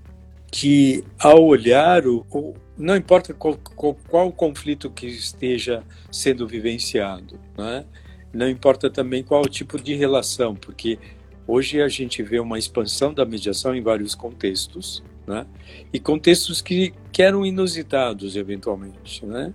que 0.55 1.03
ao 1.19 1.45
olhar 1.45 2.07
o, 2.07 2.25
o 2.31 2.55
não 2.79 2.95
importa 2.95 3.35
qual, 3.35 3.59
qual, 3.75 3.99
qual, 4.09 4.31
conflito 4.31 4.89
que 4.89 5.05
esteja 5.05 5.83
sendo 6.13 6.47
vivenciado, 6.47 7.41
né? 7.59 7.85
não 8.33 8.49
importa 8.49 8.89
também 8.89 9.25
qual 9.25 9.49
tipo 9.49 9.83
de 9.83 9.97
relação, 9.97 10.55
porque 10.55 10.97
hoje 11.45 11.83
a 11.83 11.89
gente 11.89 12.23
vê 12.23 12.39
uma 12.39 12.57
expansão 12.57 13.13
da 13.13 13.25
mediação 13.25 13.75
em 13.75 13.83
vários 13.83 14.15
contextos, 14.15 15.03
né? 15.27 15.45
e 15.93 15.99
contextos 15.99 16.63
que, 16.63 16.95
que 17.11 17.21
eram 17.21 17.45
inusitados 17.45 18.37
eventualmente. 18.37 19.27
Né? 19.27 19.53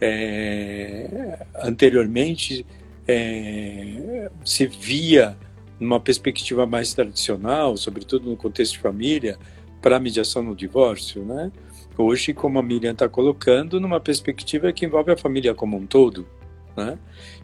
É, 0.00 1.44
anteriormente 1.56 2.64
é, 3.06 4.30
se 4.42 4.66
via 4.66 5.36
numa 5.78 6.00
perspectiva 6.00 6.64
mais 6.64 6.94
tradicional, 6.94 7.76
sobretudo 7.76 8.30
no 8.30 8.38
contexto 8.38 8.72
de 8.72 8.78
família, 8.78 9.38
para 9.80 9.96
a 9.96 10.00
mediação 10.00 10.42
no 10.42 10.54
divórcio, 10.54 11.24
né? 11.24 11.50
Hoje, 11.96 12.32
como 12.32 12.58
a 12.58 12.62
Miriam 12.62 12.92
está 12.92 13.08
colocando, 13.08 13.80
numa 13.80 14.00
perspectiva 14.00 14.72
que 14.72 14.86
envolve 14.86 15.12
a 15.12 15.16
família 15.16 15.54
como 15.54 15.76
um 15.76 15.86
todo, 15.86 16.26
né? 16.76 16.98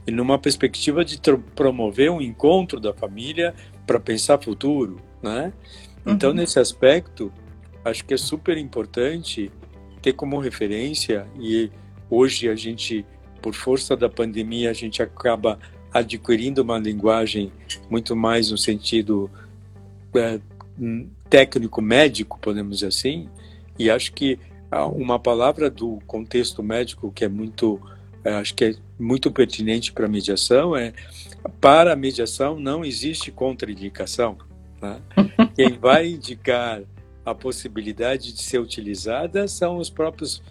E 0.07 0.11
numa 0.11 0.38
perspectiva 0.38 1.05
de 1.05 1.21
promover 1.55 2.11
um 2.11 2.21
encontro 2.21 2.81
da 2.81 2.93
família 2.93 3.55
para 3.87 4.00
pensar 4.00 4.43
futuro, 4.43 5.00
né? 5.23 5.52
Então, 6.07 6.31
uhum. 6.31 6.37
nesse 6.37 6.59
aspecto, 6.59 7.33
acho 7.85 8.05
que 8.05 8.14
é 8.14 8.16
super 8.16 8.57
importante 8.57 9.50
ter 10.00 10.12
como 10.12 10.38
referência 10.38 11.26
e 11.38 11.71
hoje 12.09 12.49
a 12.49 12.55
gente 12.55 13.05
por 13.43 13.55
força 13.55 13.97
da 13.97 14.09
pandemia, 14.09 14.71
a 14.71 14.73
gente 14.73 15.00
acaba 15.02 15.59
adquirindo 15.93 16.62
uma 16.62 16.78
linguagem 16.78 17.52
muito 17.88 18.16
mais 18.16 18.50
no 18.50 18.59
sentido 18.59 19.31
é, 20.14 20.40
técnico 21.28 21.83
médico, 21.83 22.38
podemos 22.40 22.76
dizer 22.76 22.88
assim, 22.88 23.28
e 23.78 23.90
acho 23.90 24.12
que 24.12 24.38
uma 24.95 25.18
palavra 25.18 25.71
do 25.71 25.99
contexto 26.06 26.62
médico 26.62 27.12
que 27.12 27.25
é 27.25 27.28
muito, 27.28 27.80
é, 28.25 28.35
acho 28.35 28.54
que 28.54 28.64
é 28.64 28.75
muito 28.99 29.30
pertinente 29.30 29.92
para 29.92 30.06
a 30.06 30.09
mediação 30.09 30.76
é 30.76 30.92
para 31.61 31.92
a 31.92 31.97
mediação 31.97 32.59
não 32.59 32.85
existe 32.85 33.30
contraindicação. 33.30 34.37
Né? 34.80 35.00
Quem 35.54 35.78
vai 35.78 36.09
indicar 36.09 36.83
a 37.25 37.35
possibilidade 37.35 38.33
de 38.33 38.42
ser 38.42 38.59
utilizada 38.59 39.49
são 39.49 39.78
os 39.78 39.90
próprios 39.90 40.42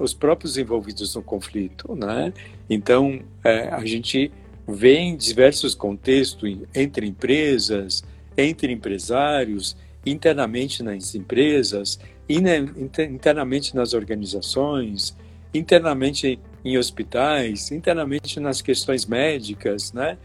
os 0.00 0.14
próprios 0.14 0.56
envolvidos 0.56 1.14
no 1.14 1.22
conflito, 1.22 1.94
né? 1.94 2.32
Então 2.68 3.20
é, 3.44 3.68
a 3.68 3.84
gente 3.84 4.32
vê 4.66 4.96
em 4.96 5.14
diversos 5.14 5.74
contextos 5.74 6.58
entre 6.74 7.06
empresas, 7.06 8.02
entre 8.36 8.72
empresários, 8.72 9.76
internamente 10.04 10.82
nas 10.82 11.14
empresas, 11.14 11.98
internamente 12.28 13.74
nas 13.74 13.94
organizações, 13.94 15.16
internamente 15.54 16.40
em 16.64 16.78
hospitais, 16.78 17.70
internamente 17.70 18.40
nas 18.40 18.62
questões 18.62 19.06
médicas, 19.06 19.92
né? 19.92 20.16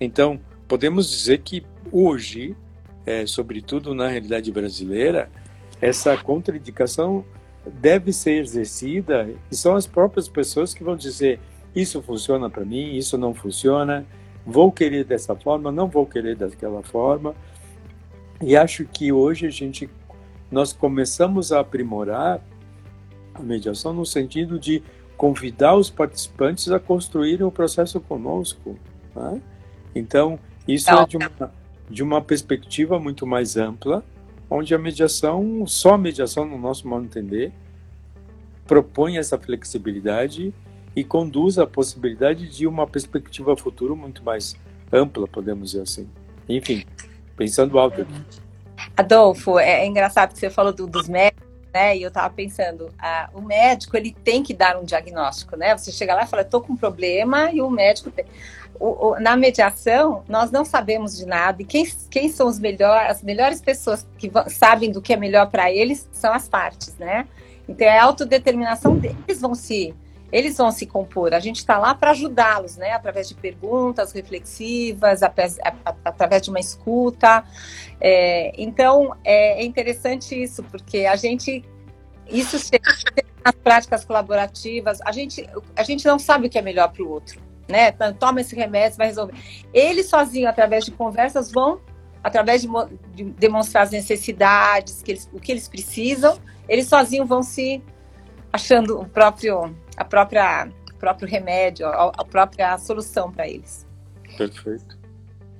Então 0.00 0.40
podemos 0.66 1.10
dizer 1.10 1.38
que 1.38 1.64
hoje, 1.90 2.56
é, 3.06 3.26
sobretudo 3.26 3.94
na 3.94 4.08
realidade 4.08 4.50
brasileira, 4.50 5.30
essa 5.80 6.16
contraindicação 6.16 7.24
deve 7.80 8.12
ser 8.12 8.42
exercida 8.42 9.30
e 9.50 9.56
são 9.56 9.74
as 9.74 9.86
próprias 9.86 10.28
pessoas 10.28 10.74
que 10.74 10.84
vão 10.84 10.96
dizer 10.96 11.40
isso 11.74 12.00
funciona 12.02 12.48
para 12.48 12.64
mim, 12.64 12.94
isso 12.94 13.18
não 13.18 13.34
funciona, 13.34 14.06
vou 14.46 14.70
querer 14.70 15.04
dessa 15.04 15.34
forma, 15.34 15.72
não 15.72 15.88
vou 15.88 16.06
querer 16.06 16.36
daquela 16.36 16.82
forma. 16.82 17.34
E 18.44 18.56
acho 18.56 18.84
que 18.84 19.10
hoje 19.10 19.46
a 19.46 19.50
gente 19.50 19.88
nós 20.50 20.72
começamos 20.72 21.50
a 21.50 21.60
aprimorar 21.60 22.40
a 23.34 23.42
mediação 23.42 23.92
no 23.92 24.04
sentido 24.04 24.58
de 24.58 24.82
convidar 25.16 25.74
os 25.74 25.90
participantes 25.90 26.70
a 26.70 26.78
construírem 26.78 27.44
o 27.44 27.50
processo 27.50 28.00
conosco. 28.00 28.78
Né? 29.16 29.40
Então, 29.94 30.38
isso 30.68 30.90
é 30.90 31.06
de 31.06 31.16
uma, 31.16 31.52
de 31.90 32.02
uma 32.02 32.20
perspectiva 32.20 33.00
muito 33.00 33.26
mais 33.26 33.56
ampla 33.56 34.04
onde 34.48 34.74
a 34.74 34.78
mediação, 34.78 35.66
só 35.66 35.94
a 35.94 35.98
mediação, 35.98 36.44
no 36.44 36.58
nosso 36.58 36.86
modo 36.86 37.02
de 37.02 37.06
entender, 37.08 37.52
propõe 38.66 39.16
essa 39.16 39.38
flexibilidade 39.38 40.54
e 40.94 41.02
conduz 41.02 41.58
à 41.58 41.66
possibilidade 41.66 42.48
de 42.48 42.66
uma 42.66 42.86
perspectiva 42.86 43.56
futuro 43.56 43.96
muito 43.96 44.22
mais 44.22 44.54
ampla, 44.92 45.26
podemos 45.26 45.70
dizer 45.70 45.82
assim. 45.82 46.08
Enfim, 46.48 46.84
pensando 47.36 47.78
alto 47.78 48.02
aqui. 48.02 48.24
Adolfo, 48.96 49.58
é, 49.58 49.82
é 49.82 49.86
engraçado 49.86 50.32
que 50.32 50.38
você 50.38 50.50
falou 50.50 50.72
do, 50.72 50.86
dos 50.86 51.08
médicos, 51.08 51.44
né? 51.72 51.96
E 51.96 52.02
eu 52.02 52.08
estava 52.08 52.32
pensando, 52.32 52.90
ah, 52.98 53.28
o 53.34 53.40
médico 53.40 53.96
ele 53.96 54.14
tem 54.24 54.42
que 54.42 54.54
dar 54.54 54.76
um 54.76 54.84
diagnóstico, 54.84 55.56
né? 55.56 55.76
Você 55.76 55.90
chega 55.90 56.14
lá 56.14 56.24
e 56.24 56.26
fala, 56.26 56.42
estou 56.42 56.60
com 56.60 56.74
um 56.74 56.76
problema 56.76 57.50
e 57.50 57.60
o 57.60 57.70
médico 57.70 58.10
tem 58.10 58.24
o, 58.78 59.08
o, 59.08 59.20
na 59.20 59.36
mediação, 59.36 60.24
nós 60.28 60.50
não 60.50 60.64
sabemos 60.64 61.16
de 61.16 61.26
nada. 61.26 61.62
E 61.62 61.64
quem, 61.64 61.86
quem 62.10 62.28
são 62.28 62.46
os 62.46 62.58
melhores, 62.58 63.10
as 63.10 63.22
melhores 63.22 63.60
pessoas 63.60 64.06
que 64.18 64.30
sabem 64.48 64.90
do 64.90 65.00
que 65.00 65.12
é 65.12 65.16
melhor 65.16 65.48
para 65.50 65.70
eles 65.70 66.08
são 66.12 66.32
as 66.32 66.48
partes, 66.48 66.96
né? 66.98 67.26
Então, 67.68 67.86
é 67.86 67.98
a 67.98 68.04
autodeterminação 68.04 68.96
deles 68.96 69.40
vão 69.40 69.54
se 69.54 69.94
eles 70.34 70.56
vão 70.56 70.70
se 70.70 70.84
compor. 70.86 71.32
A 71.32 71.40
gente 71.40 71.56
está 71.56 71.78
lá 71.78 71.94
para 71.94 72.10
ajudá-los, 72.10 72.76
né? 72.76 72.92
Através 72.92 73.28
de 73.28 73.34
perguntas 73.34 74.12
reflexivas, 74.12 75.20
através 75.22 76.42
de 76.42 76.50
uma 76.50 76.60
escuta. 76.60 77.44
É, 78.00 78.52
então, 78.60 79.14
é, 79.22 79.62
é, 79.62 79.64
interessante 79.64 80.40
isso, 80.40 80.62
porque 80.64 81.06
a 81.06 81.16
gente. 81.16 81.64
Isso 82.28 82.56
nas 83.44 83.54
práticas 83.56 84.04
colaborativas, 84.04 84.98
a 85.02 85.12
gente, 85.12 85.46
a 85.76 85.82
gente 85.82 86.06
não 86.06 86.18
sabe 86.18 86.46
o 86.46 86.50
que 86.50 86.58
é 86.58 86.62
melhor 86.62 86.90
para 86.90 87.02
o 87.02 87.10
outro 87.10 87.44
né? 87.68 87.92
Toma 88.18 88.40
esse 88.40 88.54
remédio, 88.54 88.98
vai 88.98 89.08
resolver. 89.08 89.34
Eles 89.72 90.06
sozinhos, 90.06 90.48
através 90.48 90.84
de 90.84 90.90
conversas, 90.90 91.50
vão, 91.50 91.80
através 92.22 92.62
de, 92.62 92.68
de 93.14 93.24
demonstrar 93.24 93.84
as 93.84 93.90
necessidades, 93.90 95.02
que 95.02 95.12
eles, 95.12 95.30
o 95.32 95.40
que 95.40 95.52
eles 95.52 95.68
precisam, 95.68 96.38
eles 96.68 96.88
sozinhos 96.88 97.28
vão 97.28 97.42
se 97.42 97.82
achando 98.52 99.00
o 99.00 99.06
próprio, 99.06 99.74
a 99.96 100.04
própria, 100.04 100.68
o 100.92 100.96
próprio 100.96 101.28
remédio, 101.28 101.86
a, 101.86 102.12
a 102.16 102.24
própria 102.24 102.76
solução 102.78 103.30
para 103.32 103.48
eles. 103.48 103.86
Perfeito. 104.36 104.98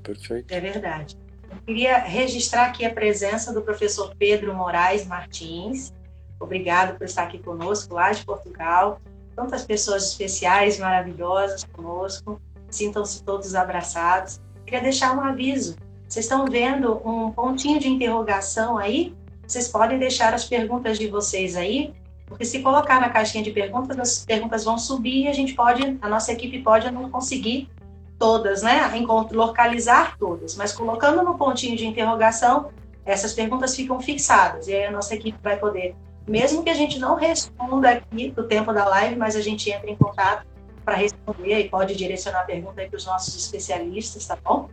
Perfeito. 0.02 0.52
É 0.52 0.60
verdade. 0.60 1.16
Eu 1.50 1.58
queria 1.66 1.98
registrar 1.98 2.66
aqui 2.66 2.84
a 2.84 2.92
presença 2.92 3.52
do 3.52 3.62
professor 3.62 4.14
Pedro 4.18 4.54
Moraes 4.54 5.06
Martins. 5.06 5.92
Obrigado 6.40 6.98
por 6.98 7.04
estar 7.04 7.24
aqui 7.24 7.38
conosco, 7.38 7.94
lá 7.94 8.12
de 8.12 8.24
Portugal 8.24 9.00
tantas 9.34 9.64
pessoas 9.64 10.04
especiais, 10.08 10.78
maravilhosas 10.78 11.64
conosco. 11.64 12.40
Sintam-se 12.70 13.22
todos 13.22 13.54
abraçados. 13.54 14.40
Queria 14.64 14.80
deixar 14.80 15.16
um 15.16 15.20
aviso. 15.20 15.76
Vocês 16.08 16.24
estão 16.24 16.46
vendo 16.46 17.00
um 17.06 17.30
pontinho 17.30 17.78
de 17.78 17.88
interrogação 17.88 18.78
aí? 18.78 19.14
Vocês 19.46 19.68
podem 19.68 19.98
deixar 19.98 20.32
as 20.32 20.44
perguntas 20.44 20.98
de 20.98 21.08
vocês 21.08 21.56
aí, 21.56 21.92
porque 22.34 22.44
se 22.44 22.58
colocar 22.60 23.00
na 23.00 23.08
caixinha 23.08 23.44
de 23.44 23.52
perguntas, 23.52 23.96
as 23.96 24.24
perguntas 24.24 24.64
vão 24.64 24.76
subir 24.76 25.22
e 25.22 25.28
a 25.28 25.32
gente 25.32 25.54
pode, 25.54 25.96
a 26.02 26.08
nossa 26.08 26.32
equipe 26.32 26.58
pode 26.62 26.90
não 26.90 27.08
conseguir 27.08 27.70
todas, 28.18 28.60
né? 28.60 28.90
Localizar 29.30 30.18
todas, 30.18 30.56
mas 30.56 30.72
colocando 30.72 31.22
no 31.22 31.38
pontinho 31.38 31.76
de 31.76 31.86
interrogação, 31.86 32.70
essas 33.06 33.32
perguntas 33.32 33.76
ficam 33.76 34.00
fixadas 34.00 34.66
e 34.66 34.74
aí 34.74 34.86
a 34.86 34.90
nossa 34.90 35.14
equipe 35.14 35.38
vai 35.40 35.56
poder 35.56 35.94
mesmo 36.26 36.64
que 36.64 36.70
a 36.70 36.74
gente 36.74 36.98
não 36.98 37.14
responda 37.14 37.90
aqui 37.90 38.34
no 38.36 38.44
tempo 38.44 38.72
da 38.72 38.84
live, 38.84 39.14
mas 39.14 39.36
a 39.36 39.40
gente 39.40 39.70
entra 39.70 39.88
em 39.88 39.96
contato 39.96 40.44
para 40.84 40.96
responder 40.96 41.60
e 41.60 41.68
pode 41.68 41.94
direcionar 41.94 42.40
a 42.40 42.44
pergunta 42.44 42.84
para 42.84 42.96
os 42.96 43.06
nossos 43.06 43.36
especialistas, 43.36 44.26
tá 44.26 44.36
bom? 44.42 44.68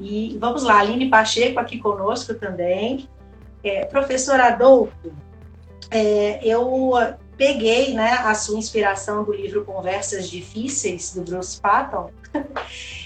E 0.00 0.36
vamos 0.40 0.64
lá, 0.64 0.80
Aline 0.80 1.08
Pacheco 1.08 1.60
aqui 1.60 1.78
conosco 1.78 2.34
também. 2.34 3.08
É, 3.62 3.84
professor 3.84 4.40
Adolfo, 4.40 5.12
é, 5.90 6.40
eu 6.46 6.92
peguei 7.36 7.94
né, 7.94 8.10
a 8.24 8.34
sua 8.34 8.58
inspiração 8.58 9.24
do 9.24 9.32
livro 9.32 9.64
Conversas 9.64 10.28
Difíceis, 10.28 11.14
do 11.14 11.22
Bruce 11.22 11.60
Patton, 11.60 12.10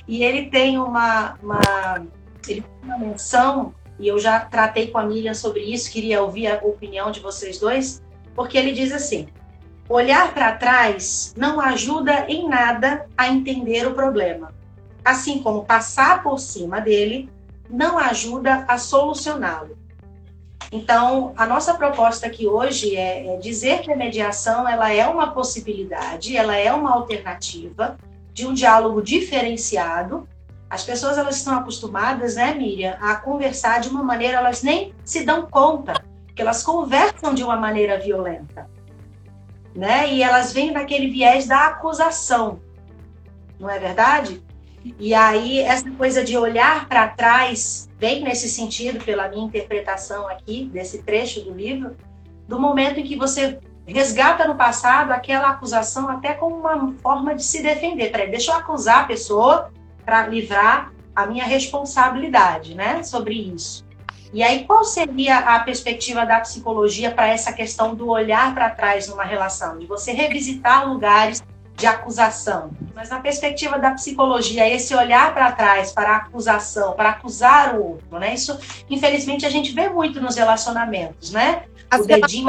e 0.08 0.24
ele 0.24 0.46
tem 0.50 0.78
uma, 0.78 1.38
uma, 1.42 2.06
ele 2.48 2.62
tem 2.62 2.64
uma 2.82 2.98
menção, 2.98 3.74
e 3.98 4.08
eu 4.08 4.18
já 4.18 4.40
tratei 4.40 4.88
com 4.88 4.98
a 4.98 5.04
Miriam 5.04 5.34
sobre 5.34 5.60
isso, 5.60 5.92
queria 5.92 6.22
ouvir 6.22 6.46
a 6.46 6.56
opinião 6.64 7.10
de 7.10 7.20
vocês 7.20 7.58
dois, 7.58 8.02
porque 8.34 8.56
ele 8.56 8.72
diz 8.72 8.90
assim: 8.90 9.28
olhar 9.88 10.32
para 10.32 10.56
trás 10.56 11.34
não 11.36 11.60
ajuda 11.60 12.24
em 12.26 12.48
nada 12.48 13.06
a 13.16 13.28
entender 13.28 13.86
o 13.86 13.94
problema, 13.94 14.52
assim 15.04 15.42
como 15.42 15.64
passar 15.64 16.22
por 16.22 16.38
cima 16.38 16.80
dele 16.80 17.28
não 17.68 17.98
ajuda 17.98 18.64
a 18.68 18.76
solucioná-lo. 18.76 19.78
Então, 20.70 21.32
a 21.36 21.46
nossa 21.46 21.74
proposta 21.74 22.26
aqui 22.26 22.46
hoje 22.46 22.96
é, 22.96 23.34
é, 23.34 23.36
dizer 23.38 23.80
que 23.80 23.92
a 23.92 23.96
mediação 23.96 24.68
ela 24.68 24.92
é 24.92 25.06
uma 25.06 25.32
possibilidade, 25.32 26.36
ela 26.36 26.56
é 26.56 26.72
uma 26.72 26.92
alternativa 26.92 27.96
de 28.32 28.46
um 28.46 28.54
diálogo 28.54 29.02
diferenciado. 29.02 30.28
As 30.70 30.84
pessoas 30.84 31.18
elas 31.18 31.36
estão 31.36 31.58
acostumadas, 31.58 32.36
né, 32.36 32.54
Miriam, 32.54 32.96
a 33.00 33.16
conversar 33.16 33.80
de 33.80 33.88
uma 33.88 34.02
maneira, 34.02 34.38
elas 34.38 34.62
nem 34.62 34.94
se 35.04 35.24
dão 35.24 35.46
conta 35.46 35.94
que 36.34 36.40
elas 36.40 36.62
conversam 36.62 37.34
de 37.34 37.44
uma 37.44 37.56
maneira 37.56 37.98
violenta, 37.98 38.68
né? 39.74 40.10
E 40.10 40.22
elas 40.22 40.50
vêm 40.50 40.70
naquele 40.70 41.10
viés 41.10 41.46
da 41.46 41.66
acusação, 41.66 42.58
não 43.60 43.68
é 43.68 43.78
verdade? 43.78 44.42
E 44.98 45.14
aí 45.14 45.60
essa 45.60 45.90
coisa 45.92 46.24
de 46.24 46.36
olhar 46.36 46.88
para 46.88 47.06
trás 47.08 47.88
vem 48.02 48.24
nesse 48.24 48.48
sentido 48.48 48.98
pela 49.04 49.28
minha 49.28 49.44
interpretação 49.44 50.26
aqui 50.26 50.68
desse 50.72 51.04
trecho 51.04 51.40
do 51.42 51.54
livro, 51.54 51.96
do 52.48 52.58
momento 52.58 52.98
em 52.98 53.04
que 53.04 53.14
você 53.14 53.60
resgata 53.86 54.44
no 54.44 54.56
passado 54.56 55.12
aquela 55.12 55.50
acusação 55.50 56.08
até 56.08 56.34
como 56.34 56.56
uma 56.56 56.92
forma 56.94 57.32
de 57.32 57.44
se 57.44 57.62
defender. 57.62 58.10
Peraí, 58.10 58.28
deixa 58.28 58.50
eu 58.50 58.56
acusar 58.56 59.02
a 59.02 59.04
pessoa 59.04 59.70
para 60.04 60.26
livrar 60.26 60.92
a 61.14 61.26
minha 61.26 61.44
responsabilidade, 61.44 62.74
né, 62.74 63.04
sobre 63.04 63.34
isso. 63.34 63.86
E 64.32 64.42
aí, 64.42 64.64
qual 64.64 64.82
seria 64.82 65.38
a 65.38 65.60
perspectiva 65.60 66.26
da 66.26 66.40
psicologia 66.40 67.12
para 67.12 67.28
essa 67.28 67.52
questão 67.52 67.94
do 67.94 68.08
olhar 68.08 68.52
para 68.52 68.68
trás 68.70 69.06
numa 69.06 69.22
relação, 69.22 69.78
de 69.78 69.86
você 69.86 70.10
revisitar 70.10 70.88
lugares 70.88 71.40
de 71.76 71.86
acusação? 71.86 72.70
Mas 72.94 73.10
na 73.10 73.20
perspectiva 73.20 73.78
da 73.78 73.92
psicologia, 73.92 74.68
esse 74.68 74.94
olhar 74.94 75.32
para 75.32 75.52
trás, 75.52 75.92
para 75.92 76.10
a 76.10 76.16
acusação, 76.16 76.92
para 76.94 77.10
acusar 77.10 77.76
o 77.76 77.92
outro, 77.92 78.18
né? 78.18 78.34
Isso, 78.34 78.58
infelizmente, 78.88 79.46
a 79.46 79.50
gente 79.50 79.72
vê 79.72 79.88
muito 79.88 80.20
nos 80.20 80.36
relacionamentos, 80.36 81.30
né? 81.30 81.64
As 81.92 82.00
o 82.00 82.06
dedinho. 82.06 82.48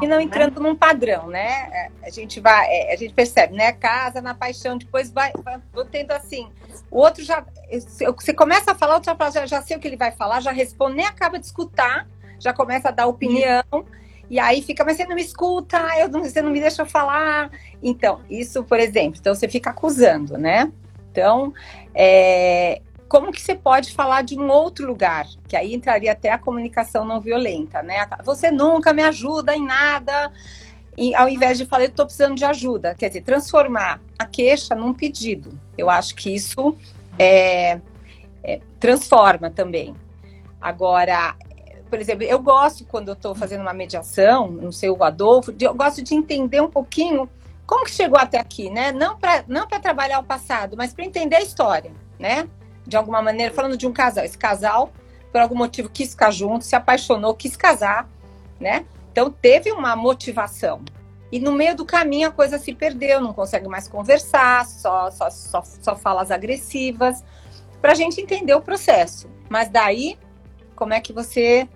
E 0.00 0.06
não 0.06 0.16
né? 0.16 0.22
entrando 0.22 0.60
né? 0.60 0.68
num 0.68 0.74
padrão, 0.74 1.26
né? 1.26 1.68
É, 1.72 1.90
a 2.04 2.10
gente 2.10 2.40
vai, 2.40 2.66
é, 2.68 2.94
a 2.94 2.96
gente 2.96 3.12
percebe, 3.12 3.54
né? 3.54 3.72
Casa 3.72 4.22
na 4.22 4.34
paixão, 4.34 4.78
depois 4.78 5.10
vai, 5.10 5.30
vai 5.42 5.60
tendo 5.90 6.12
assim. 6.12 6.48
O 6.90 6.98
outro 6.98 7.22
já. 7.22 7.44
Você 8.16 8.32
começa 8.32 8.72
a 8.72 8.74
falar, 8.74 8.92
o 8.92 8.94
outro 8.96 9.14
já 9.14 9.30
já, 9.30 9.46
já 9.46 9.62
sei 9.62 9.76
o 9.76 9.80
que 9.80 9.86
ele 9.86 9.96
vai 9.96 10.12
falar, 10.12 10.40
já 10.40 10.52
responde, 10.52 10.96
nem 10.96 11.06
acaba 11.06 11.38
de 11.38 11.44
escutar, 11.44 12.06
já 12.38 12.54
começa 12.54 12.88
a 12.88 12.92
dar 12.92 13.06
opinião. 13.06 13.62
E 14.30 14.38
aí 14.38 14.60
fica, 14.62 14.84
mas 14.84 14.96
você 14.96 15.06
não 15.06 15.14
me 15.14 15.22
escuta, 15.22 15.78
eu 15.98 16.08
não, 16.08 16.22
você 16.22 16.42
não 16.42 16.50
me 16.50 16.60
deixa 16.60 16.84
falar. 16.84 17.50
Então, 17.82 18.20
isso, 18.28 18.62
por 18.62 18.78
exemplo, 18.78 19.18
então 19.18 19.34
você 19.34 19.48
fica 19.48 19.70
acusando, 19.70 20.36
né? 20.36 20.70
Então, 21.10 21.52
é, 21.94 22.82
como 23.08 23.32
que 23.32 23.40
você 23.40 23.54
pode 23.54 23.92
falar 23.92 24.22
de 24.22 24.38
um 24.38 24.48
outro 24.48 24.86
lugar? 24.86 25.26
Que 25.48 25.56
aí 25.56 25.74
entraria 25.74 26.12
até 26.12 26.30
a 26.30 26.38
comunicação 26.38 27.04
não 27.06 27.20
violenta, 27.20 27.82
né? 27.82 28.06
Você 28.22 28.50
nunca 28.50 28.92
me 28.92 29.02
ajuda 29.02 29.56
em 29.56 29.64
nada. 29.64 30.30
E, 30.96 31.14
ao 31.14 31.28
invés 31.28 31.56
de 31.56 31.64
falar, 31.64 31.84
eu 31.84 31.88
estou 31.88 32.04
precisando 32.04 32.34
de 32.34 32.44
ajuda. 32.44 32.94
Quer 32.94 33.08
dizer, 33.08 33.22
transformar 33.22 34.00
a 34.18 34.26
queixa 34.26 34.74
num 34.74 34.92
pedido. 34.92 35.58
Eu 35.76 35.88
acho 35.88 36.14
que 36.14 36.34
isso 36.34 36.76
é, 37.18 37.80
é, 38.42 38.60
transforma 38.78 39.48
também. 39.48 39.94
Agora, 40.60 41.34
por 41.88 42.00
exemplo, 42.00 42.24
eu 42.24 42.38
gosto, 42.38 42.84
quando 42.84 43.08
eu 43.08 43.14
estou 43.14 43.34
fazendo 43.34 43.62
uma 43.62 43.72
mediação, 43.72 44.50
não 44.50 44.72
sei 44.72 44.90
o 44.90 45.02
Adolfo, 45.02 45.54
eu 45.58 45.74
gosto 45.74 46.02
de 46.02 46.14
entender 46.14 46.60
um 46.60 46.70
pouquinho 46.70 47.28
como 47.66 47.84
que 47.84 47.90
chegou 47.90 48.18
até 48.18 48.38
aqui, 48.38 48.70
né? 48.70 48.92
Não 48.92 49.18
para 49.18 49.44
não 49.46 49.66
trabalhar 49.66 50.20
o 50.20 50.24
passado, 50.24 50.76
mas 50.76 50.94
para 50.94 51.04
entender 51.04 51.36
a 51.36 51.42
história, 51.42 51.92
né? 52.18 52.48
de 52.88 52.96
alguma 52.96 53.20
maneira, 53.20 53.52
falando 53.52 53.76
de 53.76 53.86
um 53.86 53.92
casal. 53.92 54.24
Esse 54.24 54.38
casal, 54.38 54.90
por 55.30 55.40
algum 55.42 55.54
motivo, 55.54 55.90
quis 55.90 56.10
ficar 56.10 56.30
junto, 56.30 56.64
se 56.64 56.74
apaixonou, 56.74 57.34
quis 57.34 57.54
casar, 57.54 58.08
né? 58.58 58.86
Então 59.12 59.30
teve 59.30 59.70
uma 59.70 59.94
motivação. 59.94 60.80
E 61.30 61.38
no 61.38 61.52
meio 61.52 61.76
do 61.76 61.84
caminho 61.84 62.28
a 62.28 62.32
coisa 62.32 62.58
se 62.58 62.74
perdeu, 62.74 63.20
não 63.20 63.34
consegue 63.34 63.68
mais 63.68 63.86
conversar, 63.86 64.64
só, 64.64 65.10
só, 65.10 65.28
só, 65.28 65.62
só 65.62 65.94
falas 65.94 66.30
agressivas, 66.30 67.22
para 67.82 67.92
a 67.92 67.94
gente 67.94 68.20
entender 68.22 68.54
o 68.54 68.62
processo. 68.62 69.28
Mas 69.50 69.68
daí, 69.68 70.18
como 70.74 70.94
é 70.94 71.00
que 71.00 71.12
você 71.12 71.68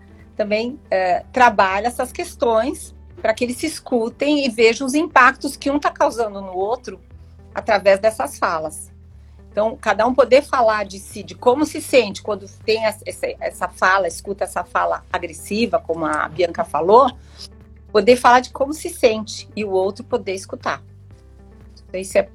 também 0.43 0.81
é, 0.91 1.25
trabalha 1.33 1.87
essas 1.87 2.11
questões 2.11 2.93
para 3.21 3.33
que 3.33 3.45
eles 3.45 3.59
se 3.59 3.67
escutem 3.67 4.45
e 4.45 4.51
vejam 4.51 4.85
os 4.85 4.93
impactos 4.93 5.57
que 5.57 5.71
um 5.71 5.77
está 5.77 5.89
causando 5.89 6.41
no 6.41 6.53
outro 6.53 7.01
através 7.55 8.01
dessas 8.01 8.39
falas. 8.39 8.91
Então, 9.53 9.77
cada 9.81 10.05
um 10.05 10.13
poder 10.13 10.43
falar 10.43 10.85
de 10.85 10.99
si, 10.99 11.23
de 11.23 11.37
como 11.37 11.65
se 11.65 11.81
sente 11.81 12.23
quando 12.23 12.49
tem 12.65 12.85
essa, 12.85 13.05
essa 13.39 13.69
fala, 13.69 14.09
escuta 14.09 14.43
essa 14.43 14.65
fala 14.65 15.05
agressiva, 15.13 15.79
como 15.79 16.07
a 16.07 16.29
Bianca 16.29 16.65
falou, 16.65 17.13
poder 17.93 18.17
falar 18.17 18.41
de 18.41 18.51
como 18.51 18.73
se 18.73 18.89
sente 18.89 19.49
e 19.55 19.65
o 19.65 19.71
outro 19.71 20.03
poder 20.03 20.35
escutar. 20.35 20.83
Então, 21.89 22.01
isso 22.01 22.19
é. 22.19 22.29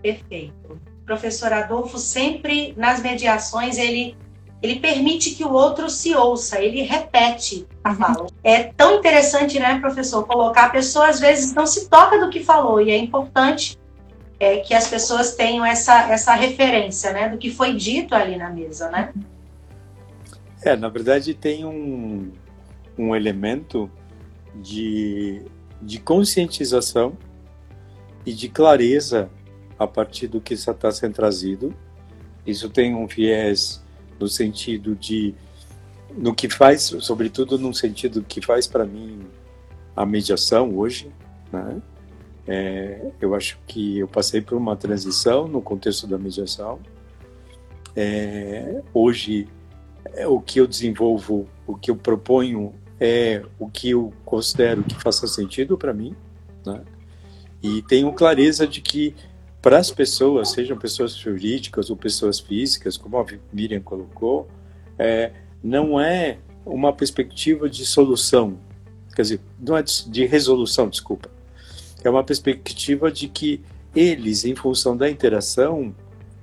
Perfeito. 0.00 0.80
Professor 1.04 1.52
Adolfo, 1.52 1.98
sempre 1.98 2.74
nas 2.76 3.02
mediações, 3.02 3.76
ele, 3.76 4.16
ele 4.62 4.78
permite 4.78 5.32
que 5.32 5.44
o 5.44 5.52
outro 5.52 5.90
se 5.90 6.14
ouça, 6.14 6.60
ele 6.60 6.82
repete 6.82 7.66
a 7.82 7.90
uhum. 7.90 7.96
fala. 7.96 8.26
É 8.44 8.62
tão 8.62 8.98
interessante, 8.98 9.58
né, 9.58 9.80
professor, 9.80 10.24
colocar 10.24 10.66
a 10.66 10.70
pessoa 10.70 11.08
às 11.08 11.18
vezes 11.18 11.52
não 11.52 11.66
se 11.66 11.88
toca 11.88 12.18
do 12.18 12.30
que 12.30 12.44
falou, 12.44 12.80
e 12.80 12.90
é 12.90 12.96
importante 12.96 13.76
é, 14.38 14.58
que 14.58 14.72
as 14.72 14.86
pessoas 14.86 15.34
tenham 15.34 15.64
essa, 15.64 16.10
essa 16.12 16.34
referência, 16.34 17.12
né, 17.12 17.28
do 17.28 17.38
que 17.38 17.50
foi 17.50 17.74
dito 17.74 18.14
ali 18.14 18.36
na 18.36 18.50
mesa, 18.50 18.88
né? 18.88 19.12
É, 20.64 20.76
na 20.76 20.88
verdade 20.88 21.34
tem 21.34 21.64
um, 21.64 22.30
um 22.96 23.16
elemento 23.16 23.90
de, 24.54 25.42
de 25.80 25.98
conscientização 25.98 27.18
e 28.24 28.32
de 28.32 28.48
clareza 28.48 29.28
a 29.76 29.88
partir 29.88 30.28
do 30.28 30.40
que 30.40 30.54
está 30.54 30.92
sendo 30.92 31.14
trazido. 31.14 31.74
Isso 32.46 32.70
tem 32.70 32.94
um 32.94 33.06
viés 33.08 33.81
no 34.22 34.28
sentido 34.28 34.94
de 34.94 35.34
no 36.16 36.34
que 36.34 36.48
faz, 36.48 36.94
sobretudo 37.00 37.58
no 37.58 37.74
sentido 37.74 38.22
que 38.22 38.40
faz 38.40 38.66
para 38.66 38.84
mim 38.84 39.20
a 39.96 40.06
mediação 40.06 40.76
hoje, 40.76 41.10
né? 41.52 41.80
É, 42.46 43.10
eu 43.20 43.34
acho 43.34 43.58
que 43.66 43.98
eu 43.98 44.08
passei 44.08 44.40
por 44.40 44.56
uma 44.56 44.76
transição 44.76 45.46
no 45.46 45.62
contexto 45.62 46.06
da 46.06 46.18
mediação. 46.18 46.80
É, 47.94 48.82
hoje, 48.92 49.48
é, 50.14 50.26
o 50.26 50.40
que 50.40 50.60
eu 50.60 50.66
desenvolvo, 50.66 51.48
o 51.66 51.76
que 51.76 51.90
eu 51.90 51.96
proponho 51.96 52.74
é 53.00 53.42
o 53.58 53.68
que 53.68 53.90
eu 53.90 54.12
considero 54.24 54.82
que 54.82 54.94
faça 54.96 55.26
sentido 55.26 55.78
para 55.78 55.92
mim, 55.92 56.14
né? 56.64 56.82
E 57.62 57.80
tenho 57.82 58.12
clareza 58.12 58.66
de 58.66 58.80
que 58.80 59.14
para 59.62 59.78
as 59.78 59.92
pessoas, 59.92 60.50
sejam 60.50 60.76
pessoas 60.76 61.14
jurídicas 61.14 61.88
ou 61.88 61.96
pessoas 61.96 62.40
físicas, 62.40 62.96
como 62.96 63.16
a 63.16 63.24
Miriam 63.52 63.80
colocou, 63.80 64.48
é, 64.98 65.30
não 65.62 66.00
é 66.00 66.38
uma 66.66 66.92
perspectiva 66.92 67.70
de 67.70 67.86
solução, 67.86 68.58
quer 69.14 69.22
dizer, 69.22 69.40
não 69.60 69.76
é 69.76 69.82
de, 69.82 70.10
de 70.10 70.26
resolução, 70.26 70.88
desculpa, 70.88 71.30
é 72.02 72.10
uma 72.10 72.24
perspectiva 72.24 73.10
de 73.10 73.28
que 73.28 73.60
eles, 73.94 74.44
em 74.44 74.56
função 74.56 74.96
da 74.96 75.08
interação, 75.08 75.94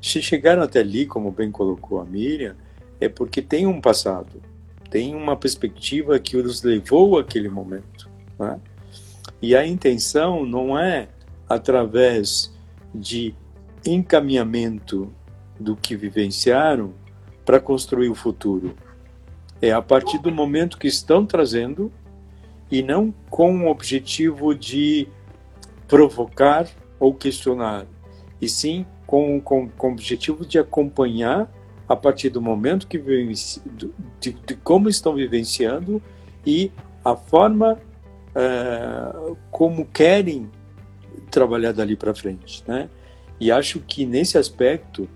se 0.01 0.21
chegaram 0.21 0.63
até 0.63 0.79
ali, 0.79 1.05
como 1.05 1.29
bem 1.29 1.51
colocou 1.51 1.99
a 1.99 2.05
Miriam, 2.05 2.55
é 3.01 3.09
porque 3.09 3.41
tem 3.41 3.67
um 3.67 3.81
passado, 3.81 4.41
tem 4.89 5.13
uma 5.13 5.35
perspectiva 5.35 6.17
que 6.19 6.37
os 6.37 6.63
levou 6.63 7.19
àquele 7.19 7.49
momento. 7.49 8.09
Né? 8.37 8.59
E 9.41 9.55
a 9.55 9.67
intenção 9.67 10.45
não 10.45 10.79
é 10.79 11.09
através 11.49 12.53
de 12.93 13.35
encaminhamento 13.85 15.11
do 15.59 15.75
que 15.75 15.95
vivenciaram 15.95 16.93
para 17.45 17.59
construir 17.59 18.09
o 18.09 18.15
futuro. 18.15 18.75
É 19.61 19.71
a 19.71 19.81
partir 19.81 20.19
do 20.19 20.31
momento 20.31 20.77
que 20.77 20.87
estão 20.87 21.25
trazendo 21.25 21.91
e 22.71 22.81
não 22.81 23.13
com 23.29 23.65
o 23.65 23.69
objetivo 23.69 24.53
de 24.53 25.07
provocar 25.87 26.67
ou 26.99 27.13
questionar, 27.13 27.85
e 28.39 28.47
sim 28.47 28.85
com, 29.07 29.41
com, 29.41 29.67
com 29.69 29.89
o 29.89 29.91
objetivo 29.91 30.45
de 30.45 30.59
acompanhar 30.59 31.51
a 31.87 31.95
partir 31.95 32.29
do 32.29 32.41
momento 32.41 32.85
que 32.85 32.99
de, 32.99 34.33
de 34.45 34.55
como 34.63 34.87
estão 34.87 35.15
vivenciando 35.15 36.01
e 36.45 36.71
a 37.03 37.15
forma 37.15 37.79
é, 38.35 39.35
como 39.49 39.85
querem 39.85 40.49
trabalhar 41.29 41.71
dali 41.71 41.95
para 41.95 42.13
frente, 42.13 42.63
né? 42.67 42.89
E 43.39 43.51
acho 43.51 43.79
que 43.79 44.05
nesse 44.05 44.37
aspecto 44.37 45.07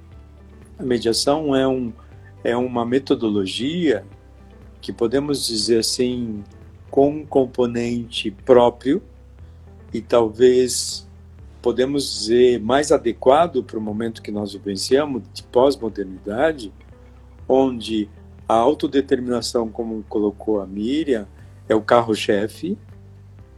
a 0.78 0.84
mediação 0.84 1.56
é 1.56 1.68
um 1.68 1.92
é 2.44 2.58
uma 2.58 2.86
metodologia 2.86 4.04
que 4.82 4.92
podemos 4.92 5.48
dizer 5.48 5.80
assim 5.80 6.44
com 6.92 7.10
um 7.10 7.26
componente 7.26 8.30
próprio 8.30 9.02
e 9.94 10.02
talvez 10.02 11.08
podemos 11.62 12.04
dizer 12.04 12.60
mais 12.60 12.92
adequado 12.92 13.64
para 13.64 13.80
o 13.80 13.82
momento 13.82 14.22
que 14.22 14.30
nós 14.30 14.52
vivenciamos 14.52 15.24
de 15.34 15.42
pós-modernidade, 15.44 16.74
onde 17.48 18.10
a 18.48 18.56
autodeterminação, 18.56 19.70
como 19.70 20.04
colocou 20.10 20.60
a 20.60 20.68
Miriam, 20.68 21.26
é 21.70 21.74
o 21.74 21.82
carro-chefe, 21.82 22.78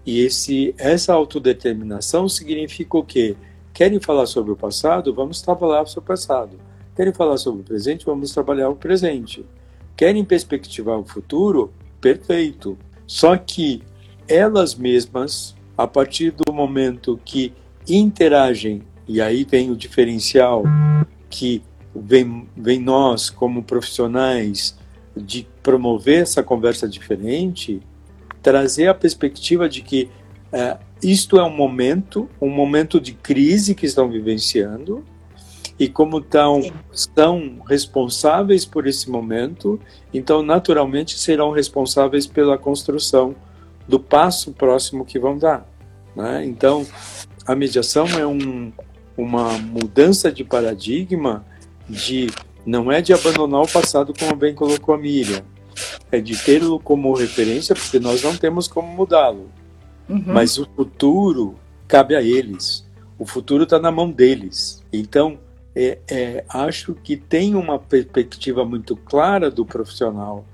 e 0.06 0.22
esse, 0.22 0.76
essa 0.78 1.14
autodeterminação 1.14 2.30
significa 2.30 2.98
o 2.98 3.04
quê? 3.04 3.36
Querem 3.74 4.00
falar 4.00 4.26
sobre 4.26 4.52
o 4.52 4.56
passado? 4.56 5.14
Vamos 5.14 5.42
trabalhar 5.42 5.86
sobre 5.88 6.06
o 6.06 6.08
passado. 6.08 6.60
Querem 6.96 7.14
falar 7.14 7.38
sobre 7.38 7.62
o 7.62 7.64
presente? 7.64 8.06
Vamos 8.06 8.32
trabalhar 8.32 8.70
o 8.70 8.76
presente. 8.76 9.46
Querem 9.98 10.24
perspectivar 10.24 11.00
o 11.00 11.04
futuro? 11.04 11.74
Perfeito. 12.00 12.78
Só 13.08 13.36
que 13.36 13.82
elas 14.28 14.76
mesmas, 14.76 15.56
a 15.78 15.88
partir 15.88 16.32
do 16.32 16.54
momento 16.54 17.20
que 17.26 17.52
interagem, 17.88 18.84
e 19.08 19.20
aí 19.20 19.44
vem 19.44 19.72
o 19.72 19.76
diferencial 19.76 20.64
que 21.30 21.62
vem, 21.96 22.48
vem 22.56 22.80
nós, 22.80 23.30
como 23.30 23.64
profissionais, 23.64 24.78
de 25.16 25.48
promover 25.64 26.22
essa 26.22 26.44
conversa 26.44 26.88
diferente, 26.88 27.82
trazer 28.46 28.88
a 28.88 28.94
perspectiva 28.94 29.68
de 29.68 29.82
que 29.82 30.08
é, 30.54 30.78
isto 31.02 31.40
é 31.40 31.44
um 31.44 31.50
momento, 31.50 32.30
um 32.40 32.48
momento 32.48 33.02
de 33.02 33.12
crise 33.12 33.74
que 33.74 33.88
estão 33.88 34.08
vivenciando, 34.08 35.04
e 35.80 35.90
como 35.90 36.22
tão, 36.22 36.62
são 36.92 37.60
responsáveis 37.68 38.64
por 38.64 38.86
esse 38.86 39.10
momento, 39.10 39.80
então 40.14 40.44
naturalmente 40.44 41.18
serão 41.18 41.50
responsáveis 41.50 42.28
pela 42.28 42.56
construção 42.56 43.36
do 43.88 44.00
passo 44.00 44.52
próximo 44.52 45.04
que 45.04 45.18
vão 45.18 45.40
dar. 45.40 45.68
Né? 46.16 46.46
Então, 46.46 46.86
a 47.48 47.56
mediação 47.56 48.06
é 48.06 48.28
um, 48.28 48.72
uma 49.18 49.58
mudança 49.58 50.32
de 50.32 50.44
paradigma 50.44 51.44
de 51.90 52.28
não 52.64 52.92
é 52.92 53.02
de 53.02 53.12
abandonar 53.12 53.64
o 53.64 53.68
passado, 53.68 54.14
como 54.18 54.36
bem 54.36 54.54
colocou 54.54 54.94
a 54.94 54.98
Miriam, 55.00 55.44
é 56.12 56.20
de 56.20 56.38
tê-lo 56.38 56.80
como 56.80 57.14
referência, 57.14 57.76
porque 57.76 58.00
nós 58.00 58.24
não 58.24 58.36
temos 58.36 58.68
como 58.68 58.88
mudá-lo. 58.88 59.50
Uhum. 60.08 60.24
Mas 60.28 60.58
o 60.58 60.68
futuro 60.76 61.56
cabe 61.88 62.16
a 62.16 62.22
eles. 62.22 62.86
O 63.18 63.26
futuro 63.26 63.64
está 63.64 63.80
na 63.80 63.92
mão 63.92 64.12
deles. 64.12 64.84
Então, 64.92 65.40
é, 65.76 65.98
é, 66.10 66.46
acho 66.48 66.94
que 66.96 67.18
tem 67.18 67.56
uma 67.56 67.78
perspectiva 67.78 68.64
muito 68.64 68.96
clara 68.96 69.52
do 69.52 69.66
profissional 69.66 70.46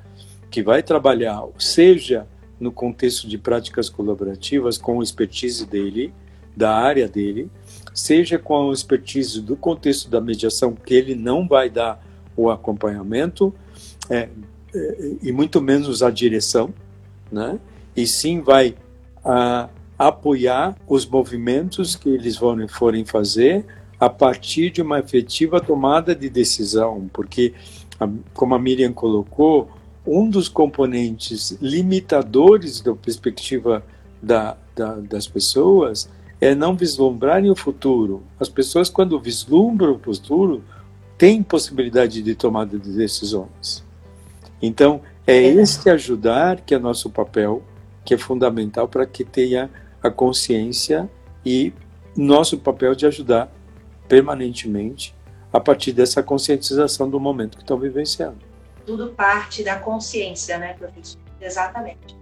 que 0.49 0.61
vai 0.63 0.83
trabalhar, 0.83 1.43
seja 1.57 2.27
no 2.59 2.71
contexto 2.71 3.27
de 3.27 3.37
práticas 3.37 3.89
colaborativas 3.89 4.77
com 4.77 4.97
o 4.97 5.03
expertise 5.03 5.65
dele, 5.65 6.13
da 6.55 6.75
área 6.75 7.07
dele, 7.07 7.49
seja 7.93 8.37
com 8.37 8.69
a 8.69 8.73
expertise 8.73 9.41
do 9.41 9.55
contexto 9.55 10.09
da 10.09 10.19
mediação, 10.19 10.73
que 10.73 10.93
ele 10.93 11.15
não 11.15 11.47
vai 11.47 11.69
dar 11.69 12.05
o 12.35 12.49
acompanhamento, 12.49 13.53
é, 14.09 14.29
e 15.21 15.31
muito 15.31 15.61
menos 15.61 16.01
a 16.01 16.09
direção, 16.09 16.73
né? 17.31 17.59
e 17.95 18.07
sim 18.07 18.41
vai 18.41 18.75
a, 19.23 19.69
apoiar 19.97 20.75
os 20.87 21.05
movimentos 21.05 21.95
que 21.95 22.09
eles 22.09 22.37
vão, 22.37 22.67
forem 22.67 23.05
fazer 23.05 23.65
a 23.99 24.09
partir 24.09 24.71
de 24.71 24.81
uma 24.81 24.99
efetiva 24.99 25.61
tomada 25.61 26.15
de 26.15 26.27
decisão, 26.27 27.07
porque, 27.13 27.53
como 28.33 28.55
a 28.55 28.59
Miriam 28.59 28.91
colocou, 28.91 29.69
um 30.05 30.27
dos 30.27 30.49
componentes 30.49 31.55
limitadores 31.61 32.81
da 32.81 32.95
perspectiva 32.95 33.85
da, 34.19 34.57
da, 34.75 34.95
das 34.95 35.27
pessoas 35.27 36.09
é 36.39 36.55
não 36.55 36.75
vislumbrarem 36.75 37.51
o 37.51 37.55
futuro. 37.55 38.23
As 38.39 38.49
pessoas, 38.49 38.89
quando 38.89 39.19
vislumbram 39.19 39.93
o 39.93 39.99
futuro, 39.99 40.63
têm 41.15 41.43
possibilidade 41.43 42.23
de 42.23 42.33
tomada 42.33 42.79
de 42.79 42.91
decisões. 42.91 43.83
Então, 44.61 45.01
é 45.25 45.41
este 45.41 45.89
ajudar 45.89 46.61
que 46.61 46.75
é 46.75 46.79
nosso 46.79 47.09
papel, 47.09 47.63
que 48.03 48.13
é 48.13 48.17
fundamental 48.17 48.87
para 48.87 49.05
que 49.05 49.23
tenha 49.23 49.69
a 50.01 50.09
consciência 50.09 51.09
e 51.45 51.73
nosso 52.15 52.57
papel 52.57 52.93
de 52.93 53.05
ajudar 53.05 53.51
permanentemente 54.07 55.15
a 55.53 55.59
partir 55.59 55.91
dessa 55.91 56.21
conscientização 56.21 57.09
do 57.09 57.19
momento 57.19 57.57
que 57.57 57.63
estão 57.63 57.77
vivenciando 57.77 58.51
tudo 58.85 59.09
parte 59.09 59.63
da 59.63 59.77
consciência, 59.77 60.57
né, 60.57 60.73
professor? 60.73 61.21
Exatamente. 61.39 62.17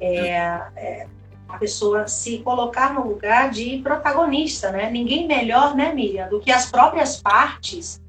É, 0.00 0.36
é, 0.76 1.06
a 1.48 1.58
pessoa 1.58 2.06
se 2.06 2.38
colocar 2.38 2.94
no 2.94 3.06
lugar 3.06 3.50
de 3.50 3.78
protagonista, 3.78 4.70
né? 4.70 4.90
Ninguém 4.90 5.26
melhor, 5.26 5.74
né, 5.74 5.92
Miriam, 5.94 6.28
do 6.28 6.40
que 6.40 6.50
as 6.50 6.70
próprias 6.70 7.20
partes 7.20 8.00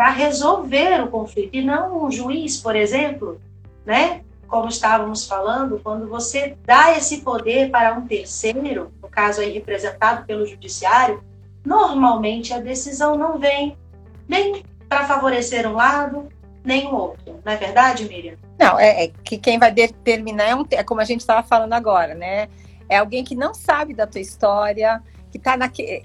para 0.00 0.12
resolver 0.12 1.02
o 1.02 1.08
conflito 1.08 1.50
e 1.52 1.62
não 1.62 2.06
um 2.06 2.10
juiz, 2.10 2.56
por 2.56 2.74
exemplo, 2.74 3.38
né? 3.84 4.22
Como 4.48 4.66
estávamos 4.66 5.26
falando, 5.26 5.78
quando 5.84 6.08
você 6.08 6.56
dá 6.64 6.96
esse 6.96 7.18
poder 7.18 7.70
para 7.70 7.92
um 7.92 8.06
terceiro, 8.06 8.90
no 9.02 9.10
caso 9.10 9.42
aí 9.42 9.52
representado 9.52 10.24
pelo 10.24 10.46
judiciário, 10.46 11.22
normalmente 11.62 12.54
a 12.54 12.58
decisão 12.58 13.14
não 13.14 13.38
vem 13.38 13.76
nem 14.26 14.64
para 14.88 15.04
favorecer 15.04 15.68
um 15.70 15.74
lado, 15.74 16.30
nenhum 16.64 16.94
outro. 16.94 17.38
Não 17.44 17.52
é 17.52 17.56
verdade, 17.56 18.08
Miriam? 18.08 18.36
Não, 18.58 18.80
é, 18.80 19.04
é 19.04 19.08
que 19.22 19.36
quem 19.36 19.58
vai 19.58 19.70
determinar 19.70 20.44
é, 20.44 20.56
um, 20.56 20.64
é 20.70 20.82
como 20.82 21.02
a 21.02 21.04
gente 21.04 21.20
estava 21.20 21.46
falando 21.46 21.74
agora, 21.74 22.14
né? 22.14 22.48
É 22.88 22.96
alguém 22.96 23.22
que 23.22 23.34
não 23.34 23.52
sabe 23.52 23.92
da 23.92 24.06
tua 24.06 24.22
história, 24.22 25.02
que 25.30 25.38
tá 25.38 25.58
na 25.58 25.68
que 25.68 26.02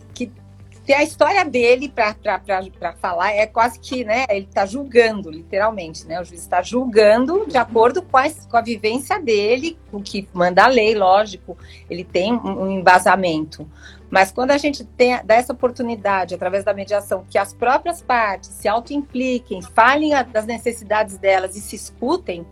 tem 0.86 0.96
a 0.96 1.04
história 1.04 1.44
dele 1.44 1.90
para 1.90 2.94
falar, 2.94 3.32
é 3.32 3.48
quase 3.48 3.80
que, 3.80 4.06
né, 4.06 4.26
ele 4.30 4.46
está 4.46 4.66
julgando, 4.66 5.32
literalmente, 5.32 6.06
né, 6.06 6.22
o 6.22 6.24
juiz 6.24 6.42
está 6.42 6.62
julgando 6.62 7.46
de 7.48 7.58
acordo 7.58 8.04
com 8.04 8.18
a, 8.18 8.30
com 8.30 8.58
a 8.58 8.62
vivência 8.62 9.20
dele, 9.20 9.78
o 9.92 10.00
que 10.00 10.28
manda 10.32 10.64
a 10.64 10.68
lei, 10.68 10.94
lógico, 10.94 11.58
ele 11.90 12.04
tem 12.04 12.34
um, 12.34 12.70
embasamento. 12.70 13.68
Mas 14.12 14.32
quando 14.32 14.52
a 14.52 14.58
gente 14.58 14.86
tem, 14.86 15.20
dá 15.26 15.34
essa 15.34 15.52
oportunidade, 15.52 16.36
através 16.36 16.64
da 16.64 16.74
mediação, 16.74 17.26
que 17.28 17.38
as 17.38 17.54
próprias 17.54 18.02
partes 18.02 18.50
se 18.52 18.68
auto-impliquem, 18.68 19.62
falem 19.64 20.14
a, 20.14 20.22
das 20.22 20.46
necessidades 20.46 21.18
delas 21.18 21.56
e 21.56 21.62
se 21.62 21.76
escutem, 21.76 22.46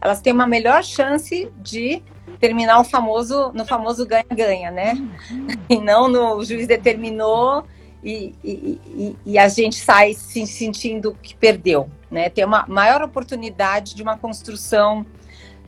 elas 0.00 0.20
têm 0.20 0.32
uma 0.32 0.46
melhor 0.46 0.84
chance 0.84 1.50
de 1.56 2.02
terminar 2.38 2.80
o 2.80 2.84
famoso, 2.84 3.50
no 3.52 3.66
famoso 3.66 4.06
ganha-ganha, 4.06 4.70
né? 4.70 4.94
Uhum. 5.30 5.48
E 5.68 5.80
não 5.80 6.08
no 6.08 6.36
o 6.36 6.44
juiz 6.44 6.66
determinou 6.66 7.64
e, 8.02 8.34
e, 8.42 9.16
e, 9.26 9.38
a 9.38 9.48
gente 9.48 9.76
sai 9.76 10.14
se 10.14 10.46
sentindo 10.46 11.16
que 11.22 11.34
perdeu, 11.34 11.90
né? 12.10 12.30
Tem 12.30 12.44
uma 12.44 12.64
maior 12.66 13.02
oportunidade 13.02 13.94
de 13.94 14.02
uma 14.02 14.16
construção 14.16 15.04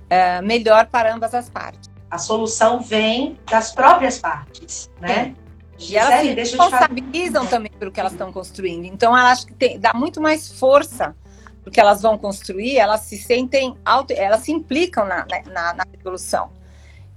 é, 0.08 0.40
melhor 0.40 0.86
para 0.86 1.14
ambas 1.14 1.34
as 1.34 1.50
partes. 1.50 1.90
A 2.10 2.18
solução 2.18 2.80
vem 2.80 3.38
das 3.50 3.72
próprias 3.72 4.18
partes, 4.18 4.90
né? 5.00 5.34
É. 5.38 5.42
E 5.78 5.96
elas 5.96 6.20
se 6.20 6.32
responsabilizam 6.32 7.46
também 7.46 7.72
pelo 7.78 7.90
que 7.90 7.98
elas 7.98 8.12
estão 8.12 8.32
construindo. 8.32 8.84
Então, 8.84 9.14
acho 9.14 9.46
que 9.46 9.54
tem, 9.54 9.80
dá 9.80 9.92
muito 9.92 10.20
mais 10.20 10.52
força 10.52 11.14
porque 11.62 11.80
elas 11.80 12.02
vão 12.02 12.18
construir, 12.18 12.76
elas 12.76 13.02
se 13.02 13.16
sentem 13.16 13.76
auto, 13.84 14.12
elas 14.12 14.40
se 14.42 14.52
implicam 14.52 15.04
na, 15.04 15.24
na, 15.46 15.74
na 15.74 15.86
resolução. 15.96 16.50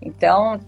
Então, 0.01 0.59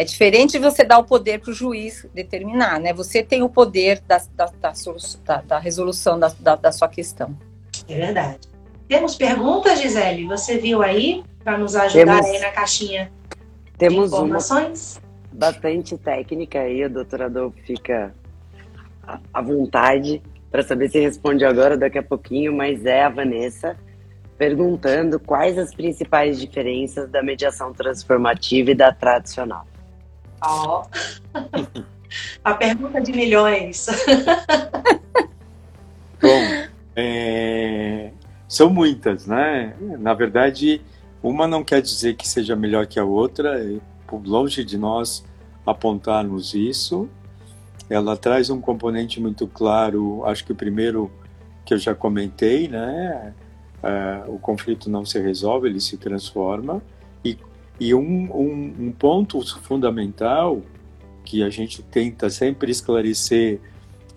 é 0.00 0.04
diferente 0.04 0.58
você 0.58 0.82
dar 0.82 0.98
o 0.98 1.04
poder 1.04 1.40
para 1.40 1.50
o 1.50 1.52
juiz 1.52 2.06
determinar, 2.14 2.80
né? 2.80 2.90
Você 2.94 3.22
tem 3.22 3.42
o 3.42 3.50
poder 3.50 4.00
da, 4.08 4.16
da, 4.34 4.46
da, 4.46 4.72
da, 5.26 5.40
da 5.42 5.58
resolução 5.58 6.18
da, 6.18 6.32
da, 6.56 6.72
sua 6.72 6.88
questão. 6.88 7.36
É 7.86 7.94
verdade. 7.94 8.38
Temos 8.88 9.14
perguntas, 9.14 9.78
Gisele? 9.78 10.26
Você 10.26 10.56
viu 10.56 10.80
aí 10.80 11.22
para 11.44 11.58
nos 11.58 11.76
ajudar 11.76 12.22
temos, 12.22 12.26
aí 12.26 12.40
na 12.40 12.50
caixinha 12.50 13.12
temos 13.76 14.08
de 14.08 14.16
informações? 14.16 14.98
Uma 15.30 15.38
bastante 15.38 15.98
técnica 15.98 16.60
aí, 16.60 16.82
a 16.82 16.88
doutora 16.88 17.26
Adolfo 17.26 17.58
fica 17.66 18.14
à 19.34 19.42
vontade 19.42 20.22
para 20.50 20.62
saber 20.62 20.88
se 20.88 20.98
responde 20.98 21.44
agora 21.44 21.74
ou 21.74 21.80
daqui 21.80 21.98
a 21.98 22.02
pouquinho, 22.02 22.54
mas 22.54 22.86
é 22.86 23.02
a 23.02 23.10
Vanessa 23.10 23.76
perguntando 24.38 25.20
quais 25.20 25.58
as 25.58 25.74
principais 25.74 26.40
diferenças 26.40 27.10
da 27.10 27.22
mediação 27.22 27.74
transformativa 27.74 28.70
e 28.70 28.74
da 28.74 28.90
tradicional. 28.90 29.66
Ó. 30.42 30.84
A 32.44 32.54
pergunta 32.54 33.00
de 33.00 33.12
milhões. 33.12 33.86
Bom, 36.20 36.68
é, 36.96 38.10
são 38.48 38.68
muitas, 38.68 39.26
né? 39.26 39.74
Na 39.98 40.12
verdade, 40.12 40.82
uma 41.22 41.46
não 41.46 41.62
quer 41.62 41.80
dizer 41.80 42.16
que 42.16 42.28
seja 42.28 42.56
melhor 42.56 42.86
que 42.86 42.98
a 42.98 43.04
outra, 43.04 43.64
longe 44.24 44.64
de 44.64 44.76
nós 44.76 45.24
apontarmos 45.64 46.54
isso. 46.54 47.08
Ela 47.88 48.16
traz 48.16 48.50
um 48.50 48.60
componente 48.60 49.20
muito 49.20 49.46
claro, 49.46 50.24
acho 50.24 50.44
que 50.44 50.52
o 50.52 50.56
primeiro 50.56 51.10
que 51.64 51.74
eu 51.74 51.78
já 51.78 51.94
comentei, 51.94 52.68
né? 52.68 53.34
Uh, 53.82 54.34
o 54.34 54.38
conflito 54.38 54.90
não 54.90 55.04
se 55.04 55.18
resolve, 55.20 55.68
ele 55.68 55.80
se 55.80 55.96
transforma. 55.96 56.82
E, 57.24 57.36
e 57.80 57.94
um, 57.94 58.30
um, 58.30 58.74
um 58.78 58.92
ponto 58.92 59.40
fundamental 59.62 60.62
que 61.24 61.42
a 61.42 61.48
gente 61.48 61.82
tenta 61.82 62.28
sempre 62.28 62.70
esclarecer 62.70 63.58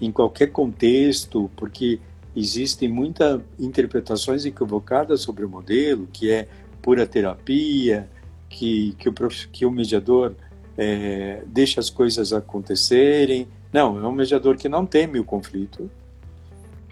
em 0.02 0.12
qualquer 0.12 0.47
contexto, 0.47 1.49
porque 1.56 1.99
existem 2.36 2.89
muitas 2.89 3.41
interpretações 3.58 4.45
equivocadas 4.45 5.21
sobre 5.21 5.45
o 5.45 5.49
modelo, 5.49 6.10
que 6.12 6.30
é 6.30 6.47
pura 6.82 7.08
terapia, 7.08 8.10
que, 8.49 8.93
que, 8.99 9.08
o, 9.08 9.13
que 9.52 9.65
o 9.65 9.71
mediador 9.71 10.36
é, 10.78 11.41
deixa 11.47 11.80
as 11.80 11.89
coisas 11.89 12.34
acontecerem. 12.34 13.47
Não, 13.71 13.97
é 13.97 14.06
um 14.06 14.12
mediador 14.12 14.58
que 14.58 14.67
não 14.67 14.86
teme 14.86 15.19
o 15.19 15.23
conflito, 15.23 15.89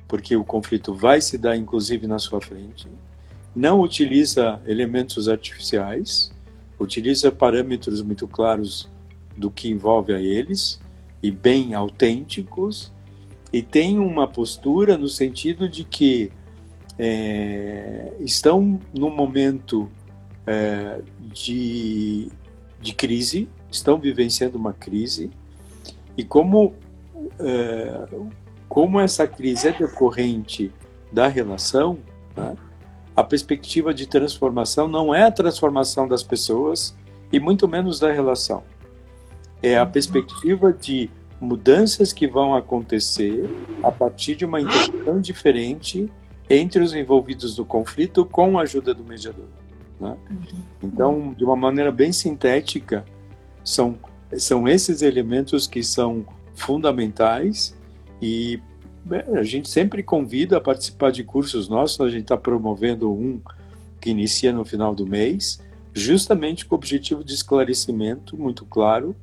porque 0.08 0.38
o 0.38 0.44
conflito 0.46 0.94
vai 0.94 1.20
se 1.20 1.38
dar 1.38 1.58
inclusive 1.58 2.08
na 2.08 2.18
sua 2.18 2.40
frente. 2.40 2.88
Não 3.54 3.82
utiliza 3.82 4.62
elementos 4.66 5.28
artificiais, 5.28 6.32
utiliza 6.82 7.32
parâmetros 7.32 8.02
muito 8.02 8.28
claros 8.28 8.90
do 9.38 9.50
que 9.50 9.70
envolve 9.70 10.14
a 10.14 10.20
eles 10.20 10.80
e 11.22 11.32
bem 11.32 11.74
autênticos 11.74 12.92
e 13.54 13.62
tem 13.62 14.00
uma 14.00 14.28
postura 14.28 14.98
no 14.98 15.08
sentido 15.08 15.70
de 15.70 15.84
que 15.84 16.32
é, 16.98 18.14
estão 18.20 18.80
num 18.94 19.10
momento 19.10 19.90
é, 20.46 21.02
de, 21.20 22.30
de 22.80 22.94
crise, 22.94 23.48
estão 23.70 23.98
vivenciando 23.98 24.58
uma 24.58 24.74
crise 24.74 25.30
e 26.18 26.24
como 26.24 26.74
é, 27.40 28.08
como 28.68 29.00
essa 29.00 29.28
crise 29.28 29.68
é 29.68 29.72
decorrente 29.74 30.72
da 31.12 31.28
relação, 31.28 32.00
né, 32.36 32.56
a 33.16 33.24
perspectiva 33.24 33.94
de 33.94 34.08
transformação 34.08 34.88
não 34.88 35.14
é 35.14 35.24
a 35.24 35.32
transformação 35.32 36.08
das 36.08 36.24
pessoas 36.24 36.96
e 37.32 37.40
muito 37.40 37.68
menos 37.68 38.00
da 38.00 38.12
relação 38.12 38.64
é 39.62 39.78
a 39.78 39.86
perspectiva 39.86 40.74
de 40.74 41.10
mudanças 41.40 42.12
que 42.12 42.28
vão 42.28 42.56
acontecer 42.56 43.50
a 43.84 43.92
partir 43.92 44.36
de 44.36 44.46
uma 44.46 44.60
interação 44.60 45.22
diferente 45.22 46.12
entre 46.50 46.82
os 46.82 46.94
envolvidos 46.94 47.58
no 47.58 47.66
conflito 47.66 48.26
com 48.26 48.58
a 48.58 48.64
ajuda 48.64 48.94
do 48.94 49.04
mediador. 49.04 49.48
Né? 50.00 50.18
Então, 50.84 51.34
de 51.34 51.44
uma 51.44 51.56
maneira 51.56 51.92
bem 51.92 52.12
sintética, 52.12 53.06
são, 53.64 53.98
são 54.38 54.68
esses 54.68 55.02
elementos 55.02 55.68
que 55.68 55.84
são 55.84 56.26
fundamentais 56.54 57.76
e 58.22 58.60
a 59.34 59.44
gente 59.44 59.70
sempre 59.70 60.04
convida 60.04 60.58
a 60.58 60.62
participar 60.62 61.12
de 61.12 61.24
cursos 61.24 61.68
nossos, 61.68 62.00
a 62.02 62.10
gente 62.10 62.24
está 62.24 62.38
promovendo 62.38 63.12
um 63.12 63.40
que 64.00 64.10
inicia 64.10 64.52
no 64.52 64.66
final 64.66 64.96
do 64.96 65.06
mês, 65.06 65.62
justamente 65.94 66.66
com 66.66 66.76
o 66.76 66.78
objetivo 66.78 67.24
de 67.24 67.34
esclarecimento 67.34 68.38
muito 68.38 68.66
claro 68.66 69.16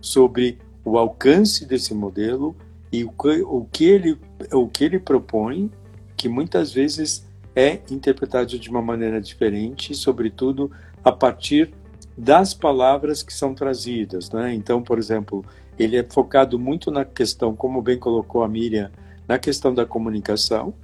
sobre 0.00 0.58
o 0.84 0.98
alcance 0.98 1.64
desse 1.64 1.94
modelo 1.94 2.54
e 2.92 3.04
o 3.04 3.10
que, 3.10 3.42
o 3.42 3.66
que, 3.72 3.84
ele, 3.84 4.18
o 4.52 4.68
que 4.68 4.84
ele 4.84 4.98
propõe, 4.98 5.70
que 6.16 6.28
muitas 6.28 6.72
vezes 6.72 7.26
é 7.56 7.80
interpretado 7.90 8.58
de 8.58 8.70
uma 8.70 8.82
maneira 8.82 9.20
diferente, 9.20 9.94
sobretudo 9.94 10.70
a 11.02 11.10
partir 11.10 11.72
das 12.16 12.54
palavras 12.54 13.22
que 13.22 13.32
são 13.32 13.54
trazidas. 13.54 14.30
Né? 14.30 14.54
Então, 14.54 14.82
por 14.82 14.98
exemplo, 14.98 15.44
ele 15.78 15.96
é 15.96 16.04
focado 16.04 16.58
muito 16.58 16.90
na 16.90 17.04
questão, 17.04 17.56
como 17.56 17.82
bem 17.82 17.98
colocou 17.98 18.42
a 18.44 18.48
Miriam, 18.48 18.90
na 19.26 19.38
questão 19.38 19.74
da 19.74 19.86
comunicação. 19.86 20.74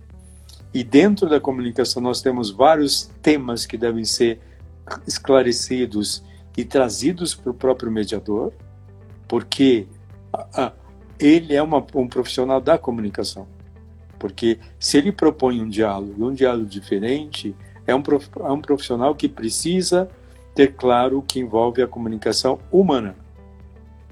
E 0.72 0.85
dentro 0.85 1.29
da 1.29 1.40
comunicação 1.40 2.03
nós 2.03 2.22
temos 2.22 2.50
vários 2.50 3.11
temas 3.22 3.66
que 3.66 3.76
devem 3.76 4.05
ser 4.05 4.40
esclarecidos 5.07 6.22
e 6.57 6.64
trazidos 6.64 7.35
para 7.35 7.50
o 7.50 7.55
próprio 7.55 7.90
mediador 7.90 8.53
porque 9.31 9.87
ele 11.20 11.55
é 11.55 11.62
uma, 11.62 11.87
um 11.94 12.09
profissional 12.09 12.61
da 12.61 12.76
comunicação. 12.76 13.46
Porque 14.18 14.59
se 14.76 14.98
ele 14.98 15.12
propõe 15.12 15.62
um 15.62 15.68
diálogo, 15.68 16.26
um 16.26 16.35
diálogo 16.35 16.66
diferente, 16.66 17.55
é 17.87 17.94
um, 17.94 18.03
prof, 18.03 18.29
é 18.40 18.50
um 18.50 18.61
profissional 18.61 19.14
que 19.14 19.29
precisa 19.29 20.11
ter 20.53 20.74
claro 20.74 21.22
que 21.22 21.38
envolve 21.38 21.81
a 21.81 21.87
comunicação 21.87 22.59
humana. 22.72 23.14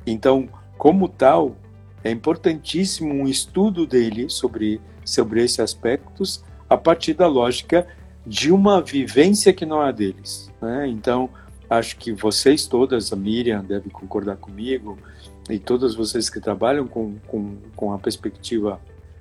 Então, 0.06 0.48
como 0.78 1.08
tal, 1.08 1.56
é 2.04 2.10
importantíssimo 2.10 3.12
um 3.12 3.26
estudo 3.26 3.86
dele 3.86 4.28
sobre, 4.28 4.80
sobre 5.04 5.42
esses 5.42 5.60
aspectos 5.60 6.44
a 6.68 6.76
partir 6.76 7.14
da 7.14 7.26
lógica 7.26 7.86
de 8.26 8.52
uma 8.52 8.80
vivência 8.80 9.52
que 9.52 9.64
não 9.64 9.84
é 9.84 9.92
deles. 9.92 10.50
Né? 10.60 10.88
Então, 10.88 11.30
acho 11.68 11.96
que 11.96 12.12
vocês 12.12 12.66
todas, 12.66 13.12
a 13.12 13.16
Miriam 13.16 13.64
deve 13.64 13.90
concordar 13.90 14.36
comigo, 14.36 14.98
e 15.50 15.58
todas 15.58 15.94
vocês 15.94 16.28
que 16.28 16.40
trabalham 16.40 16.86
com, 16.86 17.16
com, 17.26 17.56
com 17.74 17.92
a 17.92 17.98
perspectiva 17.98 18.78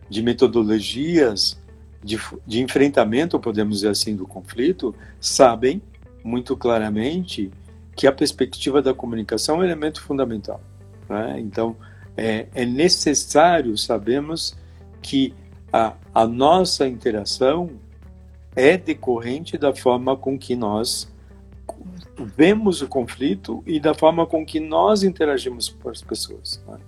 de 0.10 0.22
metodologias 0.22 1.58
de, 2.04 2.20
de 2.46 2.62
enfrentamento, 2.62 3.40
podemos 3.40 3.76
dizer 3.78 3.90
assim, 3.90 4.16
do 4.16 4.28
conflito, 4.28 4.94
sabem 5.20 5.82
muito 6.24 6.56
claramente 6.58 7.50
que 7.96 8.06
a 8.06 8.12
perspectiva 8.12 8.82
da 8.82 8.94
comunicação 8.94 9.56
é 9.56 9.60
um 9.60 9.64
elemento 9.64 10.02
fundamental. 10.02 10.62
Né? 11.10 11.40
Então, 11.40 11.76
é, 12.18 12.48
é 12.54 12.66
necessário, 12.66 13.78
sabemos, 13.78 14.58
que 15.02 15.34
a, 15.72 15.94
a 16.14 16.26
nossa 16.26 16.88
interação 16.88 17.70
é 18.56 18.76
decorrente 18.76 19.58
da 19.58 19.74
forma 19.74 20.18
com 20.18 20.38
que 20.38 20.56
nós 20.56 21.08
vemos 22.36 22.82
o 22.82 22.88
conflito 22.88 23.64
e 23.68 23.80
da 23.80 23.94
forma 23.94 24.26
com 24.26 24.44
que 24.44 24.60
nós 24.60 25.04
interagimos 25.04 25.70
com 25.70 25.90
as 25.90 26.02
pessoas. 26.02 26.62
Né? 26.68 26.80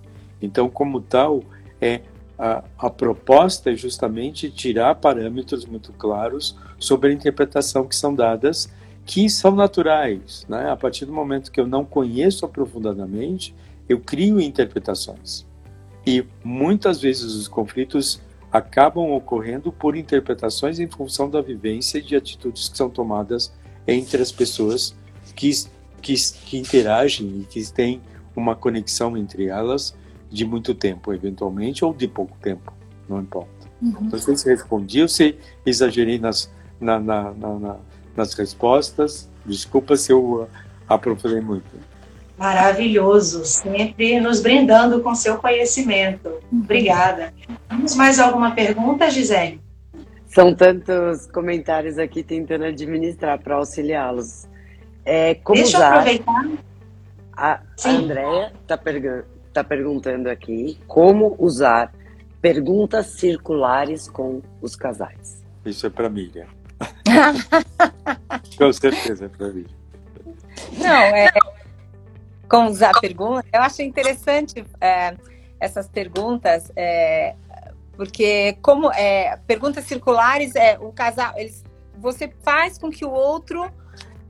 Então, 0.42 0.68
como 0.68 1.00
tal, 1.00 1.44
é 1.80 2.00
a, 2.36 2.64
a, 2.78 2.90
proposta 2.90 3.70
é 3.70 3.76
justamente 3.76 4.50
tirar 4.50 4.94
parâmetros 4.96 5.64
muito 5.64 5.92
claros 5.92 6.56
sobre 6.78 7.10
a 7.10 7.12
interpretação 7.12 7.86
que 7.86 7.94
são 7.94 8.14
dadas, 8.14 8.72
que 9.04 9.28
são 9.28 9.54
naturais. 9.54 10.44
Né? 10.48 10.70
A 10.70 10.76
partir 10.76 11.04
do 11.04 11.12
momento 11.12 11.52
que 11.52 11.60
eu 11.60 11.66
não 11.66 11.84
conheço 11.84 12.44
aprofundadamente, 12.44 13.54
eu 13.90 13.98
crio 13.98 14.40
interpretações. 14.40 15.44
E 16.06 16.24
muitas 16.44 17.00
vezes 17.00 17.34
os 17.34 17.48
conflitos 17.48 18.22
acabam 18.52 19.10
ocorrendo 19.10 19.72
por 19.72 19.96
interpretações 19.96 20.78
em 20.78 20.88
função 20.88 21.28
da 21.28 21.42
vivência 21.42 21.98
e 21.98 22.02
de 22.02 22.14
atitudes 22.14 22.68
que 22.68 22.78
são 22.78 22.88
tomadas 22.88 23.52
entre 23.88 24.22
as 24.22 24.30
pessoas 24.30 24.94
que, 25.34 25.50
que, 26.00 26.14
que 26.14 26.56
interagem 26.56 27.40
e 27.40 27.44
que 27.44 27.72
têm 27.72 28.00
uma 28.34 28.54
conexão 28.54 29.16
entre 29.16 29.46
elas 29.46 29.92
de 30.30 30.44
muito 30.44 30.72
tempo, 30.72 31.12
eventualmente, 31.12 31.84
ou 31.84 31.92
de 31.92 32.06
pouco 32.06 32.36
tempo, 32.40 32.72
não 33.08 33.20
importa. 33.20 33.50
Uhum. 33.82 34.08
Não 34.12 34.18
sei 34.20 34.36
se 34.36 34.48
respondi 34.48 35.02
ou 35.02 35.08
se 35.08 35.36
exagerei 35.66 36.20
nas, 36.20 36.48
na, 36.80 37.00
na, 37.00 37.32
na, 37.32 37.76
nas 38.16 38.34
respostas. 38.34 39.28
Desculpa 39.44 39.96
se 39.96 40.12
eu 40.12 40.48
aprofundei 40.88 41.40
muito. 41.40 41.89
Maravilhoso, 42.40 43.44
sempre 43.44 44.18
nos 44.18 44.40
brindando 44.40 45.02
com 45.02 45.14
seu 45.14 45.36
conhecimento. 45.36 46.40
Obrigada. 46.50 47.34
Temos 47.68 47.94
mais 47.94 48.18
alguma 48.18 48.52
pergunta, 48.52 49.10
Gisele? 49.10 49.60
São 50.26 50.54
tantos 50.54 51.26
comentários 51.26 51.98
aqui 51.98 52.22
tentando 52.22 52.64
administrar 52.64 53.38
para 53.38 53.56
auxiliá-los. 53.56 54.48
É, 55.04 55.34
como 55.34 55.60
Deixa 55.60 55.76
usar... 55.76 55.86
eu 55.86 55.92
aproveitar. 55.92 56.48
A, 57.36 57.60
a 57.84 57.88
Andrea 57.90 58.52
está 58.62 58.78
pergu 58.78 59.24
tá 59.52 59.62
perguntando 59.62 60.30
aqui 60.30 60.78
como 60.86 61.36
usar 61.38 61.92
perguntas 62.40 63.06
circulares 63.18 64.08
com 64.08 64.40
os 64.62 64.74
casais. 64.74 65.44
Isso 65.66 65.86
é 65.86 65.90
para 65.90 66.08
Miriam. 66.08 66.46
com 68.56 68.72
certeza 68.72 69.26
é 69.26 69.28
para 69.28 69.48
Miriam. 69.48 69.80
Não, 70.78 71.02
é 71.02 71.28
com 72.50 72.66
usar 72.66 72.92
perguntas. 73.00 73.48
Eu 73.52 73.60
acho 73.60 73.80
interessante 73.80 74.64
é, 74.80 75.16
essas 75.60 75.88
perguntas, 75.88 76.70
é, 76.74 77.34
porque 77.96 78.58
como 78.60 78.92
é, 78.92 79.38
perguntas 79.46 79.84
circulares 79.84 80.56
é 80.56 80.76
o 80.78 80.90
casal, 80.90 81.32
eles, 81.36 81.64
você 81.96 82.30
faz 82.42 82.76
com 82.76 82.90
que 82.90 83.04
o 83.04 83.10
outro 83.10 83.70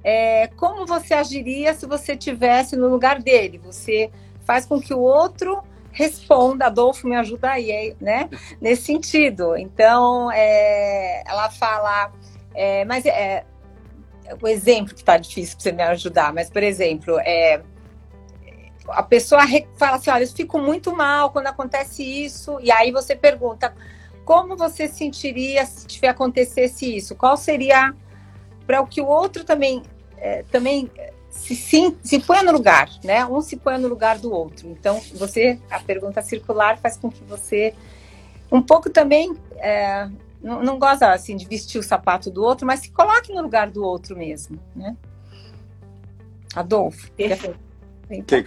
é, 0.02 0.48
como 0.56 0.87
você 0.87 1.14
agiria 1.14 1.74
se 1.74 1.87
você 1.87 2.16
tivesse 2.16 2.76
no 2.76 2.88
lugar 2.88 3.20
dele? 3.20 3.59
Você 3.59 4.11
faz 4.44 4.64
com 4.66 4.80
que 4.80 4.94
o 4.94 5.00
outro 5.00 5.62
responda, 5.92 6.66
Adolfo, 6.66 7.06
me 7.06 7.16
ajuda 7.16 7.50
aí, 7.50 7.94
né? 8.00 8.28
Nesse 8.61 8.83
sentido. 8.83 9.56
Então, 9.56 10.30
é, 10.33 11.22
ela 11.26 11.50
fala, 11.50 12.12
é, 12.54 12.85
mas 12.85 13.04
é, 13.04 13.44
o 14.40 14.48
exemplo 14.48 14.94
que 14.94 15.00
está 15.00 15.18
difícil 15.18 15.56
para 15.56 15.62
você 15.62 15.72
me 15.72 15.83
ajudar, 15.83 16.33
mas, 16.33 16.48
por 16.48 16.62
exemplo, 16.62 17.18
é, 17.20 17.61
a 18.88 19.02
pessoa 19.02 19.42
fala 19.76 19.96
assim, 19.96 20.10
olha, 20.10 20.24
eu 20.24 20.28
fico 20.28 20.58
muito 20.58 20.94
mal 20.94 21.30
quando 21.30 21.46
acontece 21.46 22.02
isso, 22.02 22.58
e 22.60 22.70
aí 22.70 22.90
você 22.90 23.14
pergunta, 23.14 23.74
como 24.24 24.56
você 24.56 24.88
sentiria 24.88 25.66
se 25.66 25.86
tiver 25.86 26.08
acontecesse 26.08 26.96
isso? 26.96 27.14
Qual 27.14 27.36
seria 27.36 27.94
para 28.66 28.80
o 28.80 28.86
que 28.86 29.00
o 29.00 29.06
outro 29.06 29.44
também, 29.44 29.82
é, 30.16 30.44
também 30.50 30.90
se, 31.28 31.54
se, 31.54 31.96
se 32.02 32.18
põe 32.20 32.42
no 32.42 32.52
lugar, 32.52 32.88
né? 33.02 33.24
Um 33.26 33.40
se 33.40 33.56
põe 33.56 33.78
no 33.78 33.88
lugar 33.88 34.18
do 34.18 34.32
outro. 34.32 34.68
Então, 34.68 35.00
você, 35.14 35.58
a 35.70 35.80
pergunta 35.80 36.22
circular 36.22 36.78
faz 36.78 36.96
com 36.96 37.10
que 37.10 37.22
você 37.24 37.74
um 38.50 38.60
pouco 38.60 38.90
também 38.90 39.36
é, 39.58 40.08
não, 40.42 40.62
não 40.62 40.78
gosta 40.78 41.12
assim 41.12 41.36
de 41.36 41.46
vestir 41.46 41.78
o 41.78 41.82
sapato 41.82 42.30
do 42.30 42.42
outro, 42.42 42.66
mas 42.66 42.80
se 42.80 42.90
coloque 42.90 43.32
no 43.32 43.42
lugar 43.42 43.70
do 43.70 43.84
outro 43.84 44.16
mesmo, 44.16 44.58
né? 44.74 44.96
Adolfo. 46.54 47.10
Perfeito. 47.12 47.69
Então. 48.11 48.42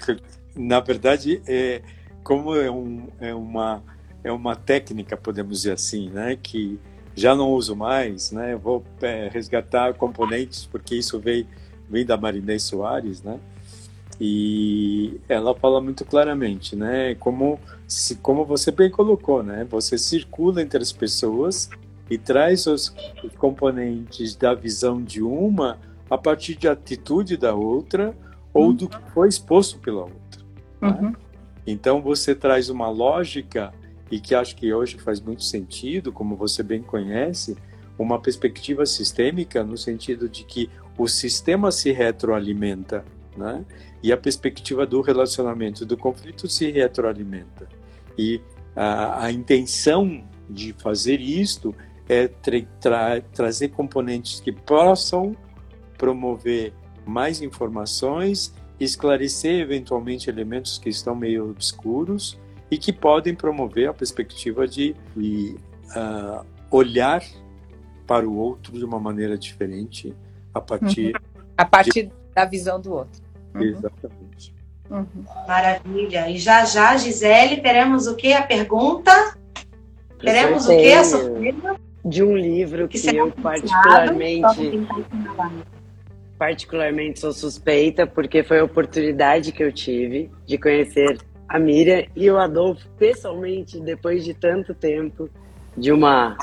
Na 0.56 0.80
verdade, 0.80 1.42
é, 1.48 1.82
como 2.24 2.56
é, 2.56 2.70
um, 2.70 3.08
é, 3.20 3.34
uma, 3.34 3.84
é 4.24 4.32
uma 4.32 4.56
técnica, 4.56 5.18
podemos 5.18 5.62
dizer 5.62 5.74
assim, 5.74 6.10
né? 6.10 6.38
Que 6.42 6.80
já 7.16 7.36
não 7.36 7.52
uso 7.52 7.76
mais, 7.76 8.32
né? 8.32 8.54
Eu 8.54 8.60
vou 8.60 8.84
é, 9.02 9.30
resgatar 9.30 9.94
componentes, 9.94 10.66
porque 10.66 10.96
isso 10.96 11.20
veio 11.20 11.48
vem 11.90 12.06
da 12.06 12.18
Marinês 12.18 12.64
Soares, 12.64 13.22
né? 13.22 13.40
E 14.20 15.20
ela 15.28 15.56
fala 15.56 15.82
muito 15.82 16.06
claramente, 16.06 16.76
né? 16.76 17.16
Como 17.16 17.60
se, 17.88 18.16
como 18.16 18.46
você 18.46 18.72
bem 18.72 18.90
colocou, 18.90 19.44
né? 19.44 19.66
Você 19.70 19.98
circula 19.98 20.62
entre 20.62 20.82
as 20.82 20.92
pessoas 20.92 21.70
e 22.10 22.18
traz 22.18 22.68
os, 22.68 22.94
os 23.24 23.34
componentes 23.36 24.36
da 24.36 24.54
visão 24.54 25.02
de 25.02 25.22
uma 25.22 25.80
a 26.10 26.18
partir 26.18 26.56
de 26.56 26.68
atitude 26.68 27.38
da 27.38 27.54
outra 27.54 28.16
ou 28.54 28.68
uhum. 28.68 28.74
do 28.74 28.90
que 28.90 29.00
foi 29.12 29.28
exposto 29.28 29.80
pela 29.80 30.04
outra. 30.04 30.42
Né? 30.82 30.90
Uhum. 31.02 31.14
Então 31.66 32.02
você 32.02 32.36
traz 32.36 32.70
uma 32.70 32.90
lógica 32.90 33.74
e 34.12 34.20
que 34.20 34.36
acho 34.36 34.56
que 34.56 34.72
hoje 34.74 34.98
faz 35.00 35.20
muito 35.20 35.44
sentido, 35.44 36.12
como 36.12 36.36
você 36.36 36.62
bem 36.62 36.82
conhece, 36.82 37.58
uma 37.98 38.20
perspectiva 38.20 38.86
sistêmica 38.86 39.64
no 39.64 39.78
sentido 39.78 40.28
de 40.28 40.44
que 40.44 40.70
o 40.98 41.08
sistema 41.08 41.72
se 41.72 41.92
retroalimenta, 41.92 43.04
né? 43.36 43.66
E 44.02 44.12
a 44.12 44.18
perspectiva 44.18 44.86
do 44.86 45.02
relacionamento, 45.02 45.86
do 45.86 45.98
conflito 45.98 46.48
se 46.48 46.70
retroalimenta. 46.70 47.68
E 48.18 48.42
a, 48.76 49.26
a 49.26 49.32
intenção 49.32 50.24
de 50.50 50.74
fazer 50.74 51.22
isto 51.22 51.74
é 52.08 52.28
tra 52.28 52.62
tra 52.80 53.22
trazer 53.22 53.70
componentes 53.70 54.40
que 54.40 54.52
possam 54.52 55.36
promover 55.98 56.74
mais 57.06 57.42
informações, 57.42 58.54
esclarecer 58.80 59.62
eventualmente 59.62 60.30
elementos 60.30 60.78
que 60.78 60.90
estão 60.90 61.16
meio 61.16 61.50
obscuros 61.50 62.40
e 62.70 62.78
que 62.78 62.92
podem 62.92 63.36
promover 63.36 63.90
a 63.90 63.94
perspectiva 63.94 64.68
de, 64.68 64.96
de 65.16 65.56
uh, 65.96 66.46
olhar 66.72 67.24
para 68.08 68.28
o 68.28 68.36
outro 68.36 68.74
de 68.74 68.84
uma 68.84 69.00
maneira 69.00 69.38
diferente 69.38 70.14
a 70.54 70.60
partir, 70.60 71.16
uhum. 71.16 71.44
a 71.58 71.66
partir 71.66 72.04
de... 72.04 72.12
da 72.34 72.46
visão 72.46 72.80
do 72.80 72.94
outro. 72.94 73.22
Uhum. 73.56 73.62
Exatamente. 73.62 74.54
Uhum. 74.90 75.06
Maravilha. 75.48 76.30
E 76.30 76.38
já 76.38 76.66
já, 76.66 76.98
Gisele, 76.98 77.62
teremos 77.62 78.08
o 78.08 78.16
que? 78.16 78.34
A 78.34 78.44
pergunta? 78.44 79.38
Teremos 80.20 80.66
o 80.66 80.70
que? 80.70 80.94
A 80.94 81.04
surpresa? 81.04 81.76
De 82.06 82.22
um 82.22 82.36
livro 82.36 82.88
que, 82.88 83.00
que 83.00 83.16
eu 83.16 83.32
particularmente 83.32 84.86
particularmente 86.38 87.20
sou 87.20 87.32
suspeita 87.32 88.06
porque 88.08 88.44
foi 88.44 88.60
a 88.60 88.64
oportunidade 88.64 89.52
que 89.52 89.64
eu 89.64 89.72
tive 89.72 90.32
de 90.46 90.58
conhecer 90.58 91.18
a 91.48 91.60
Miriam 91.60 92.06
e 92.16 92.30
o 92.30 92.38
Adolfo 92.38 92.88
pessoalmente 92.98 93.80
depois 93.80 94.24
de 94.24 94.34
tanto 94.34 94.74
tempo 94.74 95.30
de 95.78 95.92
uma 95.92 96.38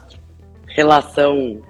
relação 0.69 1.61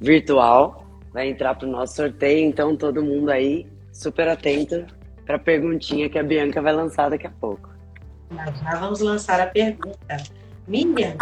virtual 0.00 0.86
vai 1.12 1.28
entrar 1.28 1.54
para 1.54 1.66
o 1.66 1.70
nosso 1.70 1.96
sorteio, 1.96 2.46
então 2.46 2.76
todo 2.76 3.02
mundo 3.02 3.30
aí 3.30 3.66
super 3.92 4.28
atento 4.28 4.86
para 5.24 5.36
a 5.36 5.38
perguntinha 5.38 6.08
que 6.08 6.18
a 6.18 6.22
Bianca 6.22 6.62
vai 6.62 6.72
lançar 6.72 7.10
daqui 7.10 7.26
a 7.26 7.30
pouco. 7.30 7.68
Já 8.62 8.76
vamos 8.76 9.00
lançar 9.00 9.40
a 9.40 9.46
pergunta. 9.46 10.16
Miriam, 10.66 11.16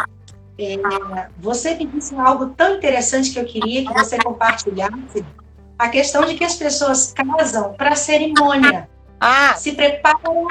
é, 0.59 1.29
você 1.39 1.75
me 1.75 1.87
disse 1.87 2.15
algo 2.15 2.47
tão 2.51 2.77
interessante 2.77 3.33
que 3.33 3.39
eu 3.39 3.45
queria 3.45 3.87
que 3.87 3.93
você 3.93 4.19
compartilhasse, 4.19 5.25
a 5.79 5.89
questão 5.89 6.25
de 6.25 6.35
que 6.35 6.45
as 6.45 6.57
pessoas 6.57 7.13
casam 7.13 7.75
para 7.75 7.95
cerimônia. 7.95 8.89
Ah. 9.21 9.55
Se 9.57 9.73
preparam 9.73 10.49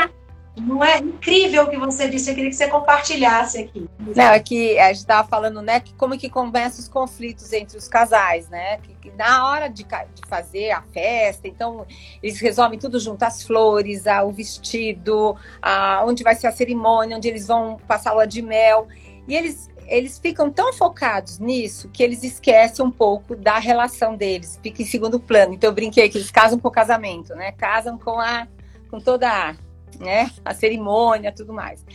não 0.57 0.83
é 0.83 0.99
incrível 0.99 1.63
o 1.63 1.69
que 1.69 1.77
você 1.77 2.07
disse, 2.07 2.29
eu 2.29 2.35
queria 2.35 2.49
que 2.49 2.55
você 2.55 2.67
compartilhasse 2.67 3.59
aqui. 3.59 3.89
Não, 3.99 4.23
é 4.23 4.39
que 4.39 4.79
a 4.79 4.87
gente 4.87 4.99
estava 4.99 5.27
falando, 5.27 5.61
né, 5.61 5.79
que 5.79 5.93
como 5.95 6.17
que 6.17 6.29
começam 6.29 6.79
os 6.79 6.87
conflitos 6.87 7.51
entre 7.51 7.77
os 7.77 7.87
casais, 7.87 8.47
né? 8.49 8.77
Que, 8.77 8.95
que 8.95 9.11
na 9.11 9.49
hora 9.49 9.67
de, 9.67 9.83
de, 9.83 10.21
fazer 10.27 10.71
a 10.71 10.81
festa, 10.81 11.47
então 11.47 11.85
eles 12.23 12.39
resolvem 12.39 12.79
tudo 12.79 12.99
junto, 12.99 13.23
as 13.23 13.43
flores, 13.43 14.07
a, 14.07 14.23
o 14.23 14.31
vestido, 14.31 15.35
a, 15.61 16.03
onde 16.05 16.23
vai 16.23 16.35
ser 16.35 16.47
a 16.47 16.51
cerimônia, 16.51 17.17
onde 17.17 17.27
eles 17.27 17.47
vão 17.47 17.77
passar 17.87 18.11
a 18.11 18.13
lua 18.13 18.27
de 18.27 18.41
mel. 18.41 18.87
E 19.27 19.35
eles, 19.35 19.69
eles 19.87 20.19
ficam 20.19 20.49
tão 20.49 20.73
focados 20.73 21.39
nisso 21.39 21.89
que 21.89 22.01
eles 22.01 22.23
esquecem 22.23 22.83
um 22.83 22.91
pouco 22.91 23.35
da 23.35 23.59
relação 23.59 24.15
deles, 24.15 24.59
fica 24.61 24.81
em 24.81 24.85
segundo 24.85 25.19
plano. 25.19 25.53
Então 25.53 25.69
eu 25.69 25.73
brinquei 25.73 26.09
que 26.09 26.17
eles 26.17 26.31
casam 26.31 26.59
com 26.59 26.67
o 26.67 26.71
casamento, 26.71 27.35
né? 27.35 27.51
Casam 27.51 27.97
com 27.97 28.19
a 28.19 28.47
com 28.89 28.99
toda 28.99 29.29
a 29.29 29.55
né? 29.99 30.29
A 30.43 30.53
cerimônia, 30.53 31.31
tudo 31.31 31.53
mais. 31.53 31.85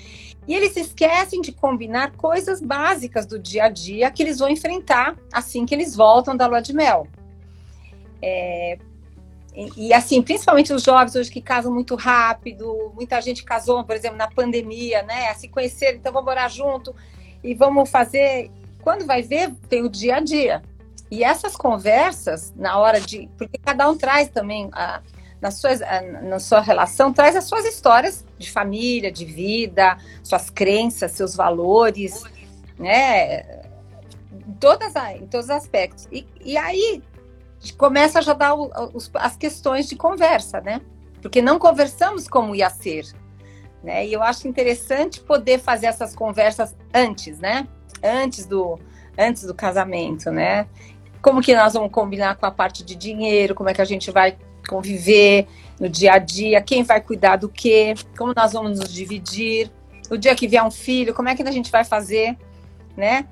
E 0.48 0.54
eles 0.54 0.76
esquecem 0.76 1.40
de 1.40 1.52
combinar 1.52 2.12
coisas 2.12 2.60
básicas 2.60 3.26
do 3.26 3.38
dia 3.38 3.64
a 3.64 3.68
dia 3.68 4.10
que 4.10 4.22
eles 4.22 4.38
vão 4.38 4.48
enfrentar 4.48 5.16
assim 5.32 5.66
que 5.66 5.74
eles 5.74 5.94
voltam 5.94 6.36
da 6.36 6.46
lua 6.46 6.62
de 6.62 6.72
mel. 6.72 7.06
É, 8.22 8.78
e, 9.54 9.88
e, 9.88 9.92
assim, 9.92 10.22
principalmente 10.22 10.72
os 10.72 10.82
jovens 10.82 11.14
hoje 11.16 11.30
que 11.30 11.40
casam 11.40 11.72
muito 11.72 11.96
rápido, 11.96 12.92
muita 12.94 13.20
gente 13.20 13.44
casou, 13.44 13.82
por 13.84 13.96
exemplo, 13.96 14.16
na 14.16 14.28
pandemia, 14.28 15.02
né? 15.02 15.34
Se 15.34 15.48
conhecer, 15.48 15.96
então 15.96 16.12
vamos 16.12 16.26
morar 16.26 16.48
junto 16.48 16.94
e 17.42 17.54
vamos 17.54 17.90
fazer. 17.90 18.50
Quando 18.82 19.06
vai 19.06 19.22
ver, 19.22 19.52
tem 19.68 19.82
o 19.82 19.88
dia 19.88 20.16
a 20.16 20.20
dia. 20.20 20.62
E 21.10 21.24
essas 21.24 21.56
conversas, 21.56 22.52
na 22.54 22.78
hora 22.78 23.00
de. 23.00 23.28
Porque 23.36 23.58
cada 23.58 23.88
um 23.90 23.96
traz 23.96 24.28
também 24.28 24.68
a, 24.72 25.00
na 25.40 25.50
sua, 25.50 25.70
na 26.22 26.38
sua 26.38 26.60
relação, 26.60 27.12
traz 27.12 27.34
as 27.34 27.44
suas 27.44 27.64
histórias 27.64 28.24
de 28.38 28.50
família, 28.50 29.10
de 29.10 29.24
vida, 29.24 29.96
suas 30.22 30.50
crenças, 30.50 31.12
seus 31.12 31.34
valores, 31.34 32.22
né? 32.78 33.40
Em, 34.32 34.52
todas, 34.60 34.94
em 35.16 35.26
todos 35.26 35.46
os 35.46 35.50
aspectos. 35.50 36.06
E, 36.12 36.26
e 36.44 36.56
aí 36.56 37.02
começa 37.76 38.20
a 38.20 38.22
já 38.22 38.32
dar 38.32 38.54
os, 38.54 39.10
as 39.14 39.36
questões 39.36 39.88
de 39.88 39.96
conversa, 39.96 40.60
né? 40.60 40.80
Porque 41.20 41.42
não 41.42 41.58
conversamos 41.58 42.28
como 42.28 42.54
ia 42.54 42.70
ser. 42.70 43.06
Né? 43.82 44.06
E 44.06 44.12
eu 44.12 44.22
acho 44.22 44.46
interessante 44.46 45.20
poder 45.20 45.58
fazer 45.58 45.86
essas 45.86 46.14
conversas 46.14 46.76
antes, 46.92 47.38
né? 47.38 47.66
Antes 48.02 48.46
do, 48.46 48.78
antes 49.18 49.44
do 49.44 49.54
casamento, 49.54 50.30
né? 50.30 50.66
Como 51.22 51.40
que 51.40 51.54
nós 51.54 51.74
vamos 51.74 51.90
combinar 51.90 52.36
com 52.36 52.46
a 52.46 52.50
parte 52.50 52.84
de 52.84 52.94
dinheiro, 52.94 53.54
como 53.54 53.68
é 53.68 53.74
que 53.74 53.82
a 53.82 53.86
gente 53.86 54.10
vai 54.10 54.36
conviver 54.68 55.46
no 55.78 55.88
dia 55.88 56.12
a 56.12 56.18
dia, 56.18 56.60
quem 56.60 56.82
vai 56.82 57.00
cuidar 57.00 57.36
do 57.36 57.48
quê, 57.48 57.94
como 58.16 58.32
nós 58.36 58.52
vamos 58.52 58.78
nos 58.78 58.92
dividir. 58.92 59.70
O 60.10 60.16
dia 60.16 60.34
que 60.34 60.46
vier 60.46 60.62
um 60.62 60.70
filho, 60.70 61.14
como 61.14 61.28
é 61.28 61.34
que 61.34 61.42
a 61.42 61.50
gente 61.50 61.70
vai 61.70 61.84
fazer, 61.84 62.36
né? 62.96 63.26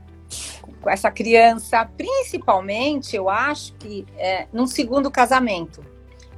Com 0.81 0.89
essa 0.89 1.11
criança, 1.11 1.85
principalmente, 1.97 3.17
eu 3.17 3.29
acho 3.29 3.75
que 3.75 4.07
é, 4.17 4.47
num 4.53 4.67
segundo 4.67 5.11
casamento, 5.11 5.85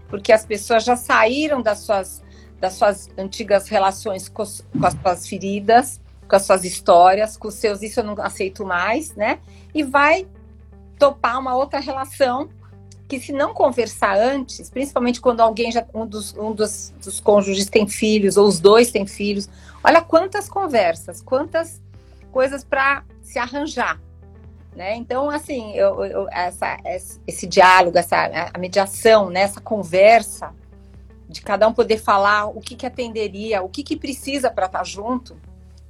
porque 0.08 0.32
as 0.32 0.44
pessoas 0.44 0.84
já 0.84 0.96
saíram 0.96 1.60
das 1.62 1.80
suas, 1.80 2.22
das 2.60 2.74
suas 2.74 3.08
antigas 3.16 3.68
relações 3.68 4.28
com, 4.28 4.44
com 4.44 4.86
as 4.86 4.94
suas 4.94 5.26
feridas, 5.26 6.00
com 6.28 6.36
as 6.36 6.42
suas 6.42 6.64
histórias, 6.64 7.36
com 7.36 7.48
os 7.48 7.54
seus 7.54 7.82
isso 7.82 8.00
eu 8.00 8.04
não 8.04 8.14
aceito 8.18 8.64
mais, 8.64 9.14
né? 9.14 9.40
E 9.74 9.82
vai 9.82 10.26
topar 10.98 11.38
uma 11.38 11.56
outra 11.56 11.80
relação 11.80 12.48
que 13.08 13.18
se 13.18 13.32
não 13.32 13.52
conversar 13.52 14.16
antes, 14.16 14.70
principalmente 14.70 15.20
quando 15.20 15.40
alguém 15.40 15.72
já 15.72 15.84
um 15.92 16.06
dos, 16.06 16.32
um 16.36 16.52
dos, 16.52 16.94
dos 17.02 17.18
cônjuges 17.18 17.66
tem 17.66 17.88
filhos 17.88 18.36
ou 18.36 18.46
os 18.46 18.60
dois 18.60 18.92
têm 18.92 19.04
filhos, 19.04 19.48
olha 19.82 20.00
quantas 20.00 20.48
conversas, 20.48 21.20
quantas 21.20 21.82
coisas 22.30 22.62
para 22.62 23.02
se 23.20 23.36
arranjar, 23.36 24.00
né? 24.76 24.94
Então, 24.94 25.28
assim, 25.28 25.72
eu, 25.72 26.04
eu, 26.04 26.28
essa, 26.30 26.76
esse 27.26 27.46
diálogo, 27.48 27.98
essa 27.98 28.30
a 28.54 28.58
mediação, 28.58 29.28
né, 29.28 29.40
essa 29.40 29.60
conversa, 29.60 30.54
de 31.30 31.40
cada 31.40 31.66
um 31.68 31.72
poder 31.72 31.98
falar 31.98 32.46
o 32.46 32.60
que, 32.60 32.74
que 32.74 32.84
atenderia, 32.84 33.62
o 33.62 33.68
que, 33.68 33.84
que 33.84 33.96
precisa 33.96 34.50
para 34.50 34.66
estar 34.66 34.78
tá 34.80 34.84
junto, 34.84 35.40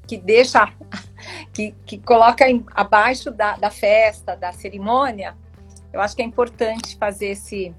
que 0.07 0.19
deixa, 0.19 0.71
que, 1.53 1.75
que 1.87 1.99
coloca 1.99 2.49
em, 2.49 2.65
abaixo 2.73 3.31
da, 3.31 3.57
da 3.57 3.71
festa, 3.71 4.37
da 4.37 4.53
cerimônia, 4.53 5.35
eu 5.93 6.01
acho 6.01 6.15
que 6.15 6.23
é 6.23 6.25
importante 6.25 6.97
fazer 6.99 7.29
esse, 7.29 7.75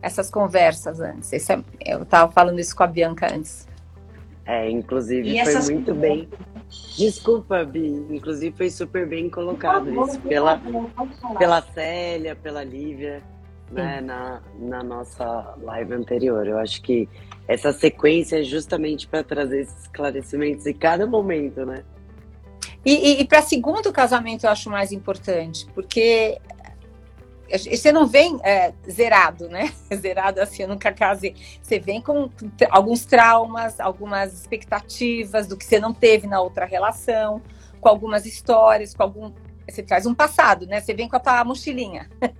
essas 0.00 0.30
conversas 0.30 0.98
antes. 0.98 1.30
É, 1.32 1.62
eu 1.84 2.02
estava 2.02 2.32
falando 2.32 2.58
isso 2.58 2.74
com 2.74 2.82
a 2.82 2.86
Bianca 2.86 3.32
antes. 3.32 3.68
É, 4.46 4.68
inclusive 4.70 5.38
e 5.38 5.44
foi 5.44 5.74
muito 5.74 5.94
bem. 5.94 6.28
Desculpa, 6.96 7.64
Bi, 7.64 7.86
inclusive 8.10 8.56
foi 8.56 8.70
super 8.70 9.06
bem 9.06 9.28
colocado 9.28 9.90
isso 10.04 10.18
pela, 10.20 10.60
pela 11.38 11.62
Célia, 11.62 12.34
pela 12.34 12.64
Lívia, 12.64 13.22
né, 13.74 14.00
na, 14.00 14.42
na 14.58 14.82
nossa 14.82 15.54
live 15.62 15.94
anterior. 15.94 16.46
Eu 16.46 16.58
acho 16.58 16.80
que 16.82 17.08
essa 17.46 17.72
sequência 17.72 18.40
é 18.40 18.42
justamente 18.42 19.06
para 19.06 19.22
trazer 19.22 19.62
esses 19.62 19.82
esclarecimentos 19.82 20.66
em 20.66 20.74
cada 20.74 21.06
momento, 21.06 21.66
né? 21.66 21.84
E, 22.84 22.92
e, 22.92 23.20
e 23.22 23.24
para 23.26 23.42
segundo 23.42 23.92
casamento 23.92 24.44
eu 24.44 24.50
acho 24.50 24.70
mais 24.70 24.92
importante, 24.92 25.66
porque 25.74 26.38
você 27.48 27.92
não 27.92 28.06
vem 28.06 28.38
é, 28.42 28.72
zerado, 28.90 29.48
né? 29.48 29.72
Zerado 29.94 30.40
assim, 30.40 30.62
eu 30.62 30.68
nunca 30.68 30.92
casei. 30.92 31.34
Você 31.62 31.78
vem 31.78 32.00
com 32.00 32.30
alguns 32.70 33.04
traumas, 33.04 33.78
algumas 33.80 34.32
expectativas 34.32 35.46
do 35.46 35.56
que 35.56 35.64
você 35.64 35.78
não 35.78 35.92
teve 35.92 36.26
na 36.26 36.40
outra 36.40 36.64
relação, 36.64 37.42
com 37.80 37.88
algumas 37.88 38.26
histórias, 38.26 38.94
com 38.94 39.02
algum. 39.02 39.32
Você 39.68 39.82
traz 39.82 40.06
um 40.06 40.14
passado, 40.14 40.66
né? 40.66 40.80
Você 40.80 40.94
vem 40.94 41.08
com 41.08 41.16
a 41.16 41.44
mochilinha. 41.44 42.08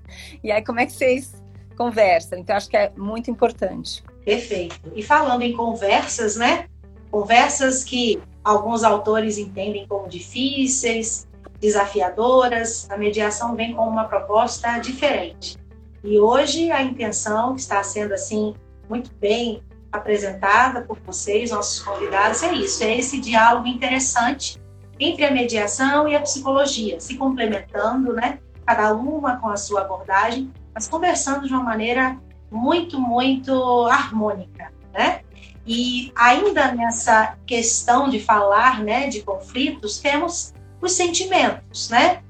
E 0.44 0.52
aí, 0.52 0.62
como 0.62 0.78
é 0.78 0.86
que 0.86 0.92
vocês 0.92 1.34
conversam? 1.76 2.38
Então, 2.38 2.54
acho 2.54 2.68
que 2.68 2.76
é 2.76 2.92
muito 2.96 3.30
importante. 3.30 4.02
Perfeito. 4.24 4.92
E 4.94 5.02
falando 5.02 5.42
em 5.42 5.52
conversas, 5.52 6.36
né? 6.36 6.68
Conversas 7.10 7.82
que 7.82 8.22
alguns 8.44 8.84
autores 8.84 9.38
entendem 9.38 9.86
como 9.88 10.08
difíceis, 10.08 11.26
desafiadoras, 11.60 12.88
a 12.90 12.96
mediação 12.96 13.56
vem 13.56 13.74
com 13.74 13.82
uma 13.88 14.04
proposta 14.04 14.78
diferente. 14.78 15.56
E 16.02 16.18
hoje 16.18 16.70
a 16.70 16.82
intenção 16.82 17.54
que 17.54 17.60
está 17.60 17.82
sendo 17.82 18.12
assim 18.12 18.54
muito 18.88 19.10
bem 19.14 19.62
apresentada 19.90 20.82
por 20.82 20.98
vocês, 21.00 21.50
nossos 21.50 21.80
convidados, 21.80 22.42
é 22.42 22.52
isso, 22.52 22.84
é 22.84 22.98
esse 22.98 23.20
diálogo 23.20 23.66
interessante 23.66 24.62
entre 24.98 25.24
a 25.24 25.30
mediação 25.30 26.08
e 26.08 26.14
a 26.14 26.20
psicologia, 26.20 27.00
se 27.00 27.16
complementando, 27.16 28.12
né? 28.12 28.38
Cada 28.66 28.94
uma 28.94 29.36
com 29.36 29.48
a 29.48 29.56
sua 29.56 29.82
abordagem, 29.82 30.52
mas 30.74 30.88
conversando 30.88 31.46
de 31.46 31.52
uma 31.52 31.62
maneira 31.62 32.18
muito, 32.50 33.00
muito 33.00 33.86
harmônica, 33.86 34.72
né? 34.92 35.20
E 35.66 36.12
ainda 36.14 36.72
nessa 36.72 37.36
questão 37.46 38.08
de 38.08 38.20
falar, 38.20 38.82
né, 38.82 39.08
de 39.08 39.22
conflitos, 39.22 39.98
temos 39.98 40.52
os 40.80 40.92
sentimentos, 40.92 41.88
né? 41.88 42.22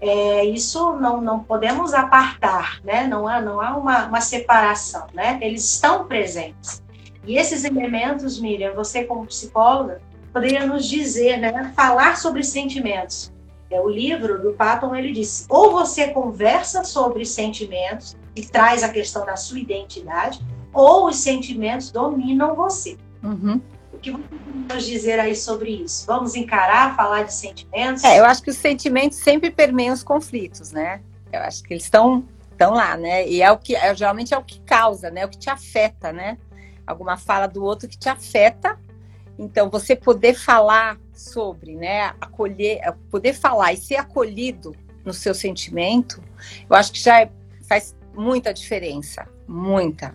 É, 0.00 0.44
isso 0.44 0.94
não, 0.94 1.20
não 1.20 1.44
podemos 1.44 1.94
apartar, 1.94 2.80
né? 2.82 3.06
Não 3.06 3.28
há, 3.28 3.40
não 3.40 3.60
há 3.60 3.76
uma, 3.76 4.06
uma 4.06 4.20
separação, 4.20 5.06
né? 5.14 5.38
Eles 5.40 5.64
estão 5.64 6.06
presentes. 6.06 6.82
E 7.24 7.36
esses 7.38 7.62
elementos, 7.62 8.40
Miriam, 8.40 8.74
você 8.74 9.04
como 9.04 9.26
psicóloga, 9.26 10.02
poderia 10.32 10.66
nos 10.66 10.86
dizer, 10.86 11.38
né? 11.38 11.72
Falar 11.76 12.16
sobre 12.16 12.42
sentimentos. 12.42 13.32
É, 13.70 13.80
o 13.80 13.88
livro 13.88 14.40
do 14.42 14.52
Patton, 14.52 14.94
ele 14.94 15.12
disse, 15.12 15.46
ou 15.48 15.72
você 15.72 16.08
conversa 16.08 16.84
sobre 16.84 17.24
sentimentos 17.24 18.16
e 18.36 18.42
traz 18.42 18.82
a 18.82 18.88
questão 18.88 19.24
da 19.24 19.36
sua 19.36 19.58
identidade, 19.58 20.40
ou 20.72 21.06
os 21.06 21.16
sentimentos 21.16 21.90
dominam 21.90 22.54
você. 22.54 22.96
Uhum 23.22 23.60
que 24.02 24.10
você 24.10 24.74
nos 24.74 24.84
dizer 24.84 25.20
aí 25.20 25.34
sobre 25.34 25.70
isso? 25.70 26.04
Vamos 26.06 26.34
encarar, 26.34 26.96
falar 26.96 27.22
de 27.22 27.32
sentimentos? 27.32 28.02
É, 28.02 28.18
eu 28.18 28.24
acho 28.24 28.42
que 28.42 28.50
os 28.50 28.56
sentimentos 28.56 29.18
sempre 29.18 29.50
permeiam 29.50 29.94
os 29.94 30.02
conflitos, 30.02 30.72
né? 30.72 31.00
Eu 31.32 31.40
acho 31.40 31.62
que 31.62 31.72
eles 31.72 31.84
estão 31.84 32.24
estão 32.50 32.74
lá, 32.74 32.96
né? 32.96 33.26
E 33.26 33.40
é 33.40 33.50
o 33.50 33.56
que 33.56 33.74
é, 33.74 33.94
geralmente 33.94 34.34
é 34.34 34.38
o 34.38 34.42
que 34.42 34.60
causa, 34.60 35.10
né? 35.10 35.24
O 35.24 35.28
que 35.28 35.38
te 35.38 35.48
afeta, 35.48 36.12
né? 36.12 36.36
Alguma 36.86 37.16
fala 37.16 37.46
do 37.46 37.64
outro 37.64 37.88
que 37.88 37.96
te 37.96 38.08
afeta. 38.08 38.78
Então, 39.38 39.70
você 39.70 39.96
poder 39.96 40.34
falar 40.34 40.98
sobre, 41.12 41.74
né? 41.74 42.14
Acolher, 42.20 42.80
poder 43.10 43.32
falar 43.32 43.72
e 43.72 43.76
ser 43.76 43.96
acolhido 43.96 44.74
no 45.04 45.12
seu 45.12 45.34
sentimento, 45.34 46.22
eu 46.68 46.76
acho 46.76 46.92
que 46.92 47.00
já 47.00 47.20
é, 47.20 47.30
faz 47.68 47.94
muita 48.14 48.52
diferença, 48.52 49.26
muita. 49.48 50.14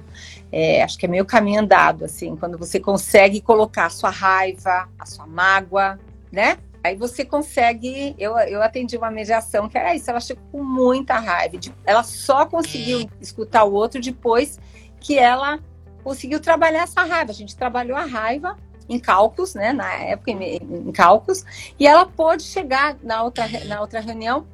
É, 0.51 0.83
acho 0.83 0.97
que 0.97 1.05
é 1.05 1.09
meio 1.09 1.25
caminho 1.25 1.61
andado, 1.61 2.05
assim, 2.05 2.35
quando 2.35 2.57
você 2.57 2.79
consegue 2.79 3.41
colocar 3.41 3.87
a 3.87 3.89
sua 3.89 4.09
raiva, 4.09 4.87
a 4.97 5.05
sua 5.05 5.27
mágoa, 5.27 5.99
né? 6.31 6.57
Aí 6.83 6.95
você 6.95 7.25
consegue. 7.25 8.15
Eu, 8.17 8.37
eu 8.37 8.61
atendi 8.61 8.95
uma 8.95 9.11
mediação 9.11 9.67
que 9.67 9.77
era 9.77 9.93
isso, 9.93 10.09
ela 10.09 10.19
chegou 10.19 10.43
com 10.51 10.63
muita 10.63 11.19
raiva. 11.19 11.57
Ela 11.85 12.03
só 12.03 12.45
conseguiu 12.45 13.09
escutar 13.19 13.65
o 13.65 13.73
outro 13.73 13.99
depois 13.99 14.59
que 14.99 15.17
ela 15.17 15.59
conseguiu 16.03 16.39
trabalhar 16.39 16.83
essa 16.83 17.03
raiva. 17.03 17.31
A 17.31 17.35
gente 17.35 17.57
trabalhou 17.57 17.97
a 17.97 18.05
raiva 18.05 18.55
em 18.89 18.99
cálculos, 18.99 19.53
né? 19.55 19.73
Na 19.73 19.93
época, 19.93 20.31
em, 20.31 20.55
em 20.55 20.91
cálculos, 20.91 21.43
e 21.79 21.87
ela 21.87 22.05
pôde 22.05 22.43
chegar 22.43 22.97
na 23.03 23.23
outra, 23.23 23.47
na 23.65 23.81
outra 23.81 23.99
reunião 23.99 24.45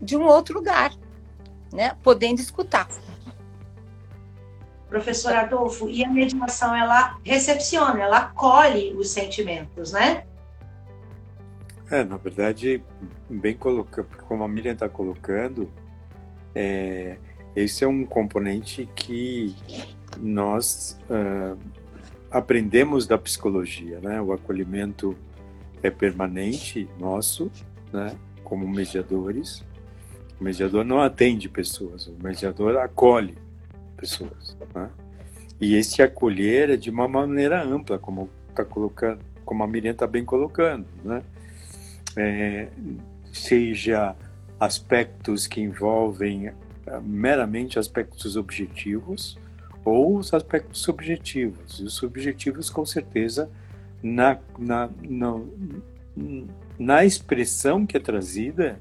de 0.00 0.16
um 0.16 0.24
outro 0.24 0.54
lugar, 0.54 0.92
né? 1.72 1.96
Podendo 2.02 2.40
escutar. 2.40 2.88
Professor 4.88 5.32
Adolfo, 5.34 5.88
e 5.88 6.04
a 6.04 6.08
mediação 6.08 6.74
ela 6.74 7.16
recepciona, 7.24 8.02
ela 8.02 8.18
acolhe 8.18 8.92
os 8.94 9.10
sentimentos, 9.10 9.92
né? 9.92 10.24
É, 11.90 12.04
na 12.04 12.16
verdade, 12.16 12.82
bem 13.28 13.56
colocando, 13.56 14.08
como 14.26 14.42
a 14.42 14.48
Miriam 14.48 14.72
está 14.72 14.88
colocando, 14.88 15.70
é, 16.54 17.18
esse 17.54 17.84
é 17.84 17.88
um 17.88 18.04
componente 18.04 18.88
que 18.94 19.54
nós 20.18 20.98
uh, 21.08 21.58
aprendemos 22.30 23.06
da 23.06 23.18
psicologia, 23.18 24.00
né? 24.00 24.20
O 24.20 24.32
acolhimento 24.32 25.16
é 25.82 25.90
permanente 25.90 26.88
nosso, 26.98 27.50
né? 27.92 28.14
Como 28.44 28.68
mediadores. 28.68 29.64
O 30.40 30.44
mediador 30.44 30.84
não 30.84 31.00
atende 31.00 31.48
pessoas, 31.48 32.06
o 32.06 32.16
mediador 32.22 32.76
acolhe 32.78 33.36
pessoas. 33.96 34.56
Né? 34.74 34.88
E 35.60 35.74
esse 35.74 36.00
acolher 36.00 36.70
é 36.70 36.76
de 36.76 36.88
uma 36.88 37.06
maneira 37.06 37.62
ampla, 37.62 37.98
como 37.98 38.30
tá 38.54 38.64
colocando, 38.64 39.20
como 39.44 39.62
a 39.62 39.66
Miriam 39.66 39.92
está 39.92 40.06
bem 40.06 40.24
colocando, 40.24 40.86
né? 41.04 41.22
É, 42.16 42.68
seja 43.32 44.16
aspectos 44.58 45.46
que 45.46 45.60
envolvem 45.60 46.48
eh, 46.48 46.54
meramente 47.02 47.78
aspectos 47.78 48.36
objetivos 48.36 49.38
ou 49.84 50.16
os 50.16 50.32
aspectos 50.34 50.80
subjetivos. 50.80 51.80
E 51.80 51.84
os 51.84 51.94
subjetivos, 51.94 52.70
com 52.70 52.84
certeza, 52.84 53.50
na, 54.02 54.38
na, 54.58 54.90
na, 55.02 55.40
na 56.78 57.04
expressão 57.04 57.86
que 57.86 57.96
é 57.96 58.00
trazida, 58.00 58.78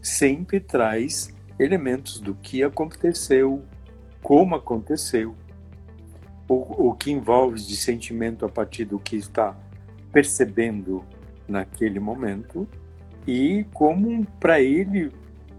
sempre 0.00 0.60
traz 0.60 1.34
elementos 1.58 2.18
do 2.18 2.34
que 2.34 2.62
aconteceu, 2.62 3.62
como 4.22 4.54
aconteceu, 4.54 5.34
o, 6.48 6.88
o 6.88 6.94
que 6.94 7.10
envolve 7.10 7.60
de 7.60 7.76
sentimento 7.76 8.44
a 8.44 8.48
partir 8.48 8.84
do 8.84 8.98
que 8.98 9.16
está 9.16 9.56
percebendo 10.12 11.04
naquele 11.48 11.98
momento 11.98 12.68
e 13.26 13.64
como 13.72 14.26
para 14.38 14.60
ele 14.60 15.10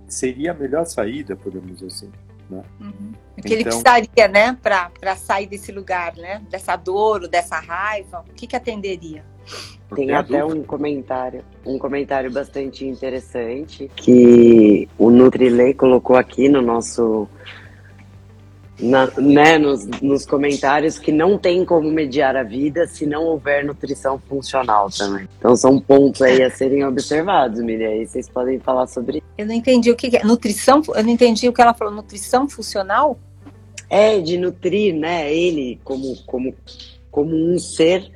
seria 0.08 0.52
a 0.52 0.54
melhor 0.54 0.86
saída, 0.86 1.36
podemos 1.36 1.80
dizer 1.80 1.88
assim. 1.88 2.12
Né? 2.50 2.64
Uhum. 2.80 3.14
O 3.38 3.42
que 3.42 3.48
então, 3.48 3.52
ele 3.54 3.64
precisaria, 3.64 4.28
né, 4.28 4.58
para 4.62 5.16
sair 5.16 5.48
desse 5.48 5.72
lugar, 5.72 6.16
né, 6.16 6.42
dessa 6.50 6.76
dor, 6.76 7.28
dessa 7.28 7.60
raiva, 7.60 8.24
o 8.30 8.34
que, 8.34 8.48
que 8.48 8.56
atenderia? 8.56 9.24
Tem 9.94 10.12
até 10.12 10.44
um 10.44 10.64
comentário, 10.64 11.44
um 11.66 11.78
comentário 11.78 12.32
bastante 12.32 12.86
interessante 12.86 13.92
que 13.96 14.88
o 14.98 15.12
Nutrilei 15.12 15.74
colocou 15.74 16.16
aqui 16.16 16.50
no 16.50 16.62
nosso 16.62 17.28
na, 18.80 19.08
né, 19.18 19.58
nos, 19.58 19.86
nos, 20.02 20.26
comentários 20.26 20.98
que 20.98 21.12
não 21.12 21.38
tem 21.38 21.64
como 21.64 21.90
mediar 21.92 22.36
a 22.36 22.44
vida 22.44 22.88
se 22.88 23.06
não 23.06 23.24
houver 23.26 23.64
nutrição 23.64 24.20
funcional 24.20 24.90
também. 24.90 25.28
Então 25.38 25.56
são 25.56 25.80
pontos 25.80 26.22
aí 26.22 26.42
a 26.42 26.50
serem 26.50 26.84
observados, 26.84 27.62
Miriam. 27.62 27.90
Aí 27.90 28.06
vocês 28.06 28.28
podem 28.28 28.60
falar 28.60 28.88
sobre 28.88 29.18
isso. 29.18 29.28
Eu 29.38 29.46
não 29.46 29.54
entendi 29.54 29.92
o 29.92 29.96
que 29.96 30.18
é. 30.18 30.24
Nutrição? 30.24 30.82
Eu 30.96 31.04
não 31.04 31.10
entendi 31.12 31.48
o 31.48 31.54
que 31.54 31.62
ela 31.62 31.74
falou. 31.74 31.94
Nutrição 31.94 32.50
funcional? 32.50 33.20
É, 33.90 34.20
de 34.20 34.38
nutrir, 34.38 34.96
né? 34.96 35.32
Ele 35.32 35.80
como, 35.84 36.18
como, 36.26 36.56
como 37.12 37.36
um 37.36 37.60
ser 37.60 38.12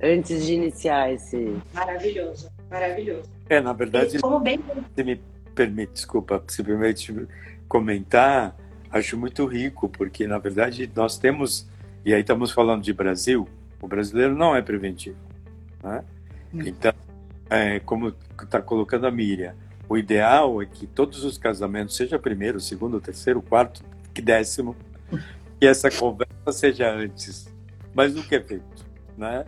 antes 0.00 0.46
de 0.46 0.54
iniciar 0.54 1.12
esse. 1.12 1.56
Maravilhoso, 1.74 2.48
maravilhoso. 2.70 3.28
É, 3.48 3.60
na 3.60 3.72
verdade, 3.72 4.20
como 4.20 4.38
bem... 4.38 4.60
se 4.94 5.02
me 5.02 5.20
permite, 5.54 5.92
desculpa, 5.94 6.42
se 6.46 6.62
permite 6.62 7.26
comentar 7.68 8.56
acho 8.90 9.16
muito 9.16 9.46
rico, 9.46 9.88
porque 9.88 10.26
na 10.26 10.38
verdade 10.38 10.90
nós 10.94 11.18
temos 11.18 11.68
E 12.04 12.14
aí 12.14 12.20
estamos 12.20 12.50
falando 12.50 12.82
de 12.82 12.92
Brasil, 12.92 13.48
o 13.80 13.86
brasileiro 13.86 14.34
não 14.34 14.56
é 14.56 14.62
preventivo. 14.62 15.18
Né? 15.82 16.04
Hum. 16.52 16.62
Então, 16.64 16.92
é, 17.48 17.80
como 17.80 18.14
está 18.42 18.60
colocando 18.62 19.06
a 19.06 19.10
Miriam, 19.10 19.54
o 19.88 19.98
ideal 19.98 20.62
é 20.62 20.66
que 20.66 20.86
todos 20.86 21.24
os 21.24 21.36
casamentos, 21.36 21.96
seja 21.96 22.18
primeiro, 22.18 22.60
segundo, 22.60 23.00
terceiro, 23.00 23.42
quarto, 23.42 23.82
décimo, 24.22 24.76
que 25.58 25.66
essa 25.66 25.90
conversa 25.90 26.52
seja 26.52 26.92
antes. 26.92 27.52
Mas 27.94 28.14
nunca 28.14 28.36
é 28.36 28.40
feito. 28.40 28.86
Né? 29.16 29.44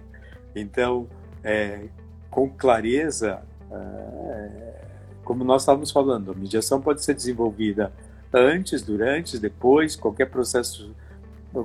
Então, 0.55 1.09
é, 1.45 1.89
com 2.31 2.49
clareza, 2.49 3.43
é, 3.71 4.81
como 5.25 5.45
nós 5.45 5.63
estávamos 5.63 5.91
falando, 5.91 6.33
a 6.33 6.35
mediação 6.35 6.81
pode 6.81 7.05
ser 7.05 7.15
desenvolvida 7.15 7.93
antes, 8.35 8.83
durante, 8.83 9.39
depois, 9.39 9.97
qualquer 9.97 10.27
processo, 10.27 10.95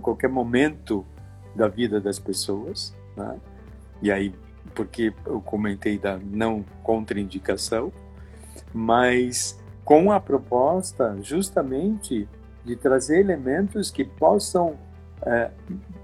qualquer 0.01 0.30
momento 0.30 1.05
da 1.55 1.68
vida 1.68 1.99
das 1.99 2.20
pessoas, 2.20 2.93
né? 3.15 3.38
E 4.01 4.11
aí, 4.11 4.34
porque 4.76 5.13
eu 5.26 5.41
comentei 5.41 5.97
da 5.97 6.18
não 6.18 6.63
contraindicação, 6.84 7.91
mas 8.74 9.59
com 9.84 10.11
a 10.11 10.20
proposta 10.20 11.18
justamente 11.22 12.28
de 12.63 12.76
trazer 12.76 13.22
elementos 13.22 13.89
que 13.89 14.03
possam, 14.03 14.78
é, 15.26 15.49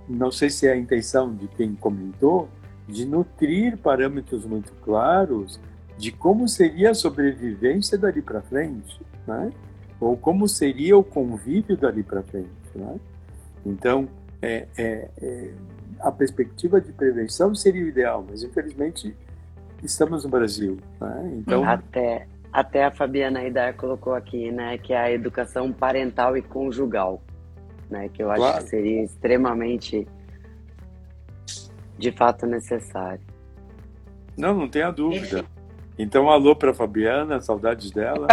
não 0.08 0.32
sei 0.32 0.50
se 0.50 0.68
é 0.68 0.72
a 0.72 0.78
intenção 0.78 1.36
de 1.36 1.48
quem 1.50 1.76
comentou, 1.76 2.50
de 2.88 3.06
nutrir 3.06 3.78
parâmetros 3.78 4.46
muito 4.46 4.72
claros 4.82 5.60
de 5.98 6.12
como 6.12 6.48
seria 6.48 6.92
a 6.92 6.94
sobrevivência 6.94 7.98
dali 7.98 8.22
para 8.22 8.42
frente, 8.42 9.00
né? 9.28 9.52
Ou 10.04 10.18
como 10.18 10.48
seria 10.48 10.98
o 10.98 11.04
convívio 11.04 11.78
dali 11.78 12.04
para 12.04 12.22
frente. 12.24 12.50
Né? 12.76 13.00
Então, 13.66 14.08
é, 14.42 14.68
é, 14.78 15.10
é, 15.22 15.54
a 16.00 16.12
perspectiva 16.12 16.82
de 16.82 16.92
prevenção 16.92 17.56
seria 17.56 17.84
o 17.84 17.88
ideal, 17.88 18.26
mas 18.28 18.44
infelizmente 18.44 19.16
estamos 19.82 20.24
no 20.24 20.30
Brasil. 20.30 20.78
Né? 21.00 21.34
Então, 21.38 21.64
até, 21.64 22.28
até 22.52 22.86
a 22.86 22.92
Fabiana 22.92 23.44
Idar 23.44 23.76
colocou 23.76 24.14
aqui 24.14 24.52
né, 24.52 24.78
que 24.78 24.94
é 24.94 24.98
a 24.98 25.12
educação 25.12 25.72
parental 25.72 26.36
e 26.36 26.42
conjugal, 26.42 27.22
né, 27.90 28.10
que 28.10 28.22
eu 28.22 28.30
acho 28.30 28.42
claro. 28.42 28.64
que 28.64 28.70
seria 28.70 29.04
extremamente 29.04 30.08
de 31.98 32.12
fato 32.12 32.46
necessário. 32.46 33.22
Não, 34.36 34.54
não 34.54 34.68
tenha 34.68 34.92
dúvida. 34.92 35.46
Então, 35.98 36.30
alô 36.30 36.56
para 36.56 36.74
Fabiana, 36.74 37.40
saudades 37.40 37.92
dela. 37.92 38.28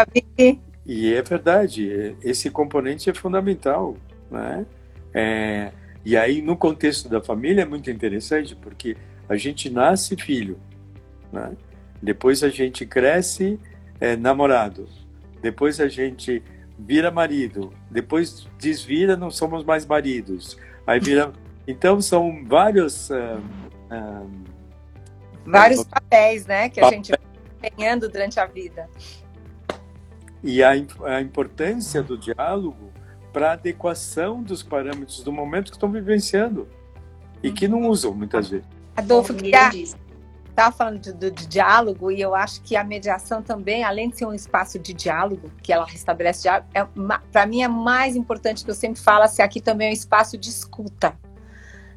E 0.84 1.12
é 1.12 1.22
verdade, 1.22 2.16
esse 2.22 2.50
componente 2.50 3.10
é 3.10 3.14
fundamental, 3.14 3.96
né? 4.30 4.66
É, 5.12 5.72
e 6.04 6.16
aí, 6.16 6.40
no 6.40 6.56
contexto 6.56 7.08
da 7.08 7.20
família, 7.20 7.62
é 7.62 7.64
muito 7.64 7.90
interessante, 7.90 8.56
porque 8.56 8.96
a 9.28 9.36
gente 9.36 9.68
nasce 9.68 10.16
filho, 10.16 10.58
né? 11.32 11.52
depois 12.02 12.42
a 12.42 12.48
gente 12.48 12.86
cresce 12.86 13.60
é, 14.00 14.16
namorado, 14.16 14.88
depois 15.42 15.78
a 15.80 15.88
gente 15.88 16.42
vira 16.78 17.10
marido, 17.10 17.72
depois 17.90 18.48
desvira, 18.58 19.16
não 19.16 19.30
somos 19.30 19.64
mais 19.64 19.84
maridos, 19.84 20.56
aí 20.86 20.98
vira. 21.00 21.32
Então, 21.68 22.00
são 22.00 22.44
vários. 22.46 23.10
Uh, 23.10 23.38
uh, 23.92 24.30
vários 25.46 25.84
papéis, 25.84 26.44
né, 26.44 26.68
que 26.68 26.80
a 26.80 26.90
gente 26.90 27.12
empenhando 27.62 28.08
durante 28.08 28.40
a 28.40 28.46
vida. 28.46 28.88
E 30.42 30.62
a, 30.62 30.70
a 30.70 31.20
importância 31.20 32.02
do 32.02 32.16
diálogo 32.16 32.90
para 33.32 33.52
adequação 33.52 34.42
dos 34.42 34.62
parâmetros 34.62 35.22
do 35.22 35.32
momento 35.32 35.70
que 35.70 35.76
estão 35.76 35.90
vivenciando 35.90 36.68
e 37.42 37.52
que 37.52 37.68
não 37.68 37.88
usam 37.88 38.12
muitas 38.12 38.48
vezes. 38.48 38.66
Adolfo, 38.96 39.34
queria 39.34 39.70
estava 40.60 40.76
falando 40.76 40.98
de, 40.98 41.12
de, 41.12 41.30
de, 41.30 41.46
diálogo 41.46 42.10
e 42.10 42.20
eu 42.20 42.34
acho 42.34 42.60
que 42.62 42.76
a 42.76 42.84
mediação 42.84 43.42
também, 43.42 43.82
além 43.82 44.10
de 44.10 44.18
ser 44.18 44.26
um 44.26 44.34
espaço 44.34 44.78
de 44.78 44.92
diálogo, 44.92 45.50
que 45.62 45.72
ela 45.72 45.86
restabelece 45.86 46.42
diálogo, 46.42 46.68
é, 46.74 46.86
para 47.32 47.46
mim 47.46 47.62
é 47.62 47.68
mais 47.68 48.14
importante 48.14 48.64
que 48.64 48.70
eu 48.70 48.74
sempre 48.74 49.00
falo, 49.00 49.26
se 49.28 49.40
aqui 49.40 49.60
também 49.60 49.88
é 49.88 49.90
um 49.90 49.94
espaço 49.94 50.36
de 50.36 50.50
escuta, 50.50 51.16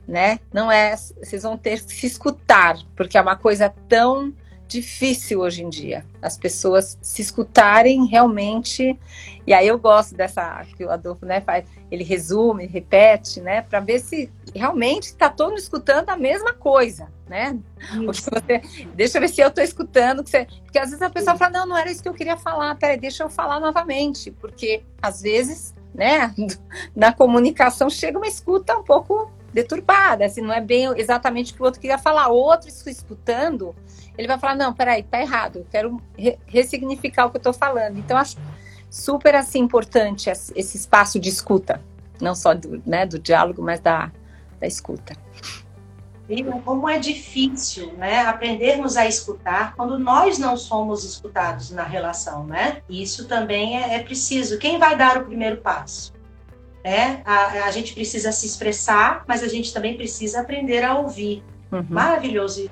né? 0.08 0.40
Não 0.54 0.72
é, 0.72 0.96
vocês 0.96 1.44
vão 1.44 1.58
ter 1.58 1.84
que 1.84 1.94
se 1.94 2.08
escutar, 2.08 2.78
porque 2.96 3.18
é 3.18 3.22
uma 3.22 3.36
coisa 3.36 3.74
tão 3.90 4.34
difícil 4.74 5.40
hoje 5.40 5.64
em 5.64 5.70
dia. 5.70 6.04
As 6.22 6.38
pessoas 6.38 6.98
se 7.02 7.22
escutarem 7.22 8.06
realmente. 8.06 9.00
E 9.46 9.54
aí 9.54 9.68
eu 9.68 9.78
gosto 9.78 10.16
dessa 10.16 10.66
que 10.76 10.84
o 10.84 10.92
Adolfo 10.92 11.26
né, 11.26 11.40
faz, 11.42 11.66
ele 11.92 12.04
resume, 12.04 12.66
repete, 12.66 13.40
né, 13.40 13.62
para 13.62 13.80
ver 13.80 14.00
se 14.00 14.32
realmente 14.54 15.06
está 15.06 15.30
todo 15.30 15.50
mundo 15.50 15.60
escutando 15.60 16.10
a 16.10 16.18
mesma 16.18 16.54
coisa, 16.54 17.08
né? 17.28 17.58
Você, 18.06 18.62
deixa 18.96 19.18
eu 19.18 19.22
ver 19.22 19.28
se 19.28 19.42
eu 19.42 19.50
estou 19.50 19.64
escutando, 19.64 20.26
você, 20.26 20.48
porque 20.64 20.80
às 20.80 20.90
vezes 20.90 21.02
a 21.02 21.10
pessoa 21.10 21.38
fala, 21.38 21.60
não, 21.60 21.68
não 21.68 21.78
era 21.78 21.92
isso 21.92 22.02
que 22.02 22.10
eu 22.10 22.14
queria 22.14 22.38
falar, 22.38 22.76
peraí, 22.76 22.98
deixa 22.98 23.24
eu 23.24 23.30
falar 23.30 23.60
novamente, 23.60 24.32
porque 24.32 24.84
às 25.02 25.22
vezes, 25.22 25.74
né, 25.94 26.34
na 26.96 27.14
comunicação 27.14 27.90
chega 27.90 28.18
uma 28.18 28.28
escuta 28.28 28.78
um 28.78 28.84
pouco 28.84 29.32
deturbada, 29.54 30.26
assim, 30.26 30.42
não 30.42 30.54
é 30.54 30.60
bem 30.60 30.92
exatamente 30.98 31.54
o 31.54 31.56
que 31.56 31.62
o 31.62 31.66
outro 31.66 31.80
queria 31.80 31.98
falar. 31.98 32.30
O 32.30 32.36
outro 32.36 32.68
escutando, 32.70 33.76
ele 34.18 34.28
vai 34.28 34.40
falar, 34.40 34.56
não, 34.56 34.74
peraí, 34.74 35.04
tá 35.04 35.20
errado, 35.22 35.60
eu 35.60 35.68
quero 35.70 36.02
re 36.18 36.38
ressignificar 36.46 37.26
o 37.26 37.32
que 37.32 37.38
eu 37.38 37.42
tô 37.42 37.54
falando. 37.54 37.98
Então, 37.98 38.18
acho 38.18 38.38
super, 38.90 39.36
assim, 39.36 39.60
importante 39.60 40.30
esse 40.30 40.78
espaço 40.78 41.20
de 41.20 41.30
escuta, 41.30 41.82
não 42.22 42.36
só 42.36 42.54
do, 42.54 42.82
né, 42.86 43.06
do 43.06 43.18
diálogo, 43.18 43.62
mas 43.62 43.80
da, 43.80 44.12
da 44.60 44.68
escuta. 44.68 45.16
Como 46.64 46.88
é 46.88 46.98
difícil, 46.98 47.94
né, 47.94 48.22
aprendermos 48.22 48.96
a 48.96 49.06
escutar 49.06 49.76
quando 49.76 50.00
nós 50.00 50.40
não 50.40 50.56
somos 50.56 51.04
escutados 51.04 51.70
na 51.70 51.84
relação, 51.84 52.46
né? 52.46 52.82
Isso 52.90 53.28
também 53.28 53.78
é, 53.84 53.96
é 53.96 54.00
preciso. 54.00 54.58
Quem 54.58 54.80
vai 54.80 54.96
dar 54.96 55.18
o 55.18 55.26
primeiro 55.26 55.58
passo? 55.58 56.14
né? 56.84 57.22
A, 57.26 57.66
a 57.66 57.72
gente 57.72 57.94
precisa 57.94 58.32
se 58.32 58.46
expressar, 58.46 59.24
mas 59.28 59.42
a 59.42 59.48
gente 59.48 59.74
também 59.74 59.96
precisa 59.96 60.42
aprender 60.42 60.84
a 60.84 60.98
ouvir. 60.98 61.44
Uhum. 61.72 61.86
Maravilhoso. 61.90 62.70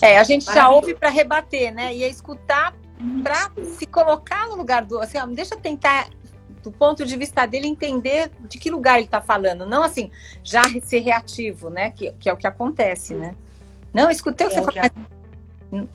É, 0.00 0.18
a 0.18 0.24
gente 0.24 0.44
já 0.44 0.68
ouve 0.68 0.94
para 0.94 1.08
rebater, 1.08 1.72
né? 1.72 1.94
E 1.94 2.02
é 2.02 2.08
escutar 2.08 2.74
para 3.22 3.50
se 3.64 3.86
colocar 3.86 4.48
no 4.48 4.56
lugar 4.56 4.84
do. 4.84 4.98
Assim, 4.98 5.18
ó, 5.18 5.26
deixa 5.26 5.54
eu 5.54 5.60
tentar, 5.60 6.08
do 6.62 6.70
ponto 6.70 7.04
de 7.04 7.16
vista 7.16 7.46
dele, 7.46 7.66
entender 7.66 8.30
de 8.40 8.58
que 8.58 8.70
lugar 8.70 8.96
ele 8.96 9.04
está 9.04 9.20
falando. 9.20 9.66
Não 9.66 9.82
assim, 9.82 10.10
já 10.42 10.62
ser 10.82 11.00
reativo, 11.00 11.70
né? 11.70 11.90
Que, 11.90 12.12
que 12.12 12.28
é 12.28 12.32
o 12.32 12.36
que 12.36 12.46
acontece, 12.46 13.14
né? 13.14 13.34
Não, 13.92 14.10
escutei 14.10 14.46
o 14.46 14.50
que 14.50 14.56
é 14.56 14.62
você 14.62 14.72
falou. 14.72 15.88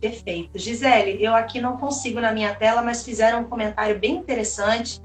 Perfeito. 0.00 0.58
Gisele, 0.58 1.22
eu 1.22 1.32
aqui 1.32 1.60
não 1.60 1.76
consigo 1.76 2.20
na 2.20 2.32
minha 2.32 2.54
tela, 2.54 2.82
mas 2.82 3.04
fizeram 3.04 3.42
um 3.42 3.44
comentário 3.44 3.98
bem 3.98 4.16
interessante 4.16 5.00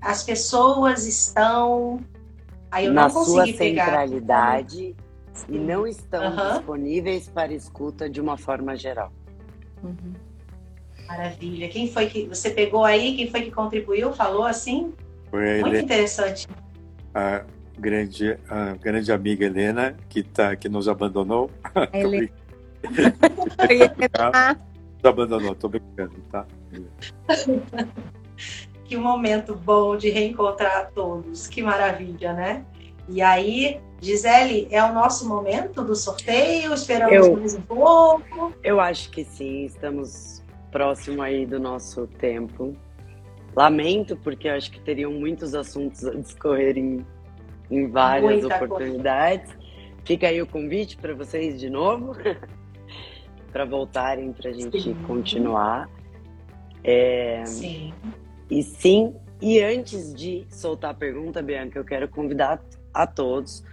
as 0.00 0.22
pessoas 0.22 1.06
estão. 1.06 2.00
Aí 2.70 2.86
eu 2.86 2.92
na 2.92 3.08
não 3.08 3.10
consegui 3.10 3.52
sua 3.52 3.58
centralidade 3.58 4.76
pegar. 4.76 5.07
E 5.48 5.58
não 5.58 5.86
estão 5.86 6.30
uhum. 6.30 6.52
disponíveis 6.54 7.28
para 7.28 7.52
escuta 7.52 8.08
de 8.08 8.20
uma 8.20 8.36
forma 8.36 8.76
geral. 8.76 9.12
Uhum. 9.82 10.14
Maravilha. 11.06 11.68
Quem 11.68 11.90
foi 11.90 12.06
que 12.06 12.26
você 12.26 12.50
pegou 12.50 12.84
aí? 12.84 13.16
Quem 13.16 13.30
foi 13.30 13.42
que 13.42 13.50
contribuiu? 13.50 14.12
Falou 14.12 14.44
assim? 14.44 14.92
Foi 15.30 15.60
Muito 15.60 15.76
interessante. 15.76 16.46
A 17.14 17.44
grande, 17.78 18.38
a 18.48 18.74
grande 18.74 19.10
amiga 19.10 19.46
Helena, 19.46 19.96
que, 20.08 20.22
tá, 20.22 20.54
que 20.54 20.68
nos 20.68 20.88
abandonou. 20.88 21.50
Helena. 21.92 22.28
nos 25.02 25.04
abandonou, 25.04 25.54
tô 25.54 25.68
brincando, 25.68 26.14
tá? 26.30 26.46
que 28.84 28.96
momento 28.96 29.54
bom 29.54 29.96
de 29.96 30.10
reencontrar 30.10 30.90
todos. 30.94 31.46
Que 31.46 31.62
maravilha, 31.62 32.32
né? 32.32 32.64
E 33.10 33.22
aí, 33.22 33.80
Gisele, 34.00 34.68
é 34.70 34.84
o 34.84 34.92
nosso 34.92 35.26
momento 35.26 35.82
do 35.82 35.96
sorteio? 35.96 36.74
Esperamos 36.74 37.26
eu, 37.26 37.36
mais 37.36 37.54
um 37.54 37.62
pouco? 37.62 38.52
Eu 38.62 38.78
acho 38.80 39.10
que 39.10 39.24
sim, 39.24 39.64
estamos 39.64 40.44
próximo 40.70 41.22
aí 41.22 41.46
do 41.46 41.58
nosso 41.58 42.06
tempo. 42.06 42.76
Lamento, 43.56 44.14
porque 44.16 44.48
acho 44.48 44.70
que 44.70 44.80
teriam 44.80 45.10
muitos 45.10 45.54
assuntos 45.54 46.04
a 46.04 46.14
discorrer 46.14 46.76
em, 46.76 47.04
em 47.70 47.88
várias 47.88 48.42
Muita 48.42 48.56
oportunidades. 48.56 49.54
Coisa. 49.54 49.68
Fica 50.04 50.28
aí 50.28 50.42
o 50.42 50.46
convite 50.46 50.96
para 50.98 51.14
vocês 51.14 51.58
de 51.58 51.70
novo, 51.70 52.12
para 53.50 53.64
voltarem 53.64 54.32
para 54.32 54.50
a 54.50 54.52
gente 54.52 54.82
sim. 54.82 54.94
continuar. 55.06 55.88
É... 56.84 57.42
Sim. 57.46 57.94
E 58.50 58.62
sim, 58.62 59.14
e 59.40 59.62
antes 59.62 60.12
de 60.12 60.46
soltar 60.50 60.90
a 60.90 60.94
pergunta, 60.94 61.40
Bianca, 61.40 61.78
eu 61.78 61.84
quero 61.84 62.08
convidar 62.08 62.60
a 63.02 63.06
todos. 63.06 63.64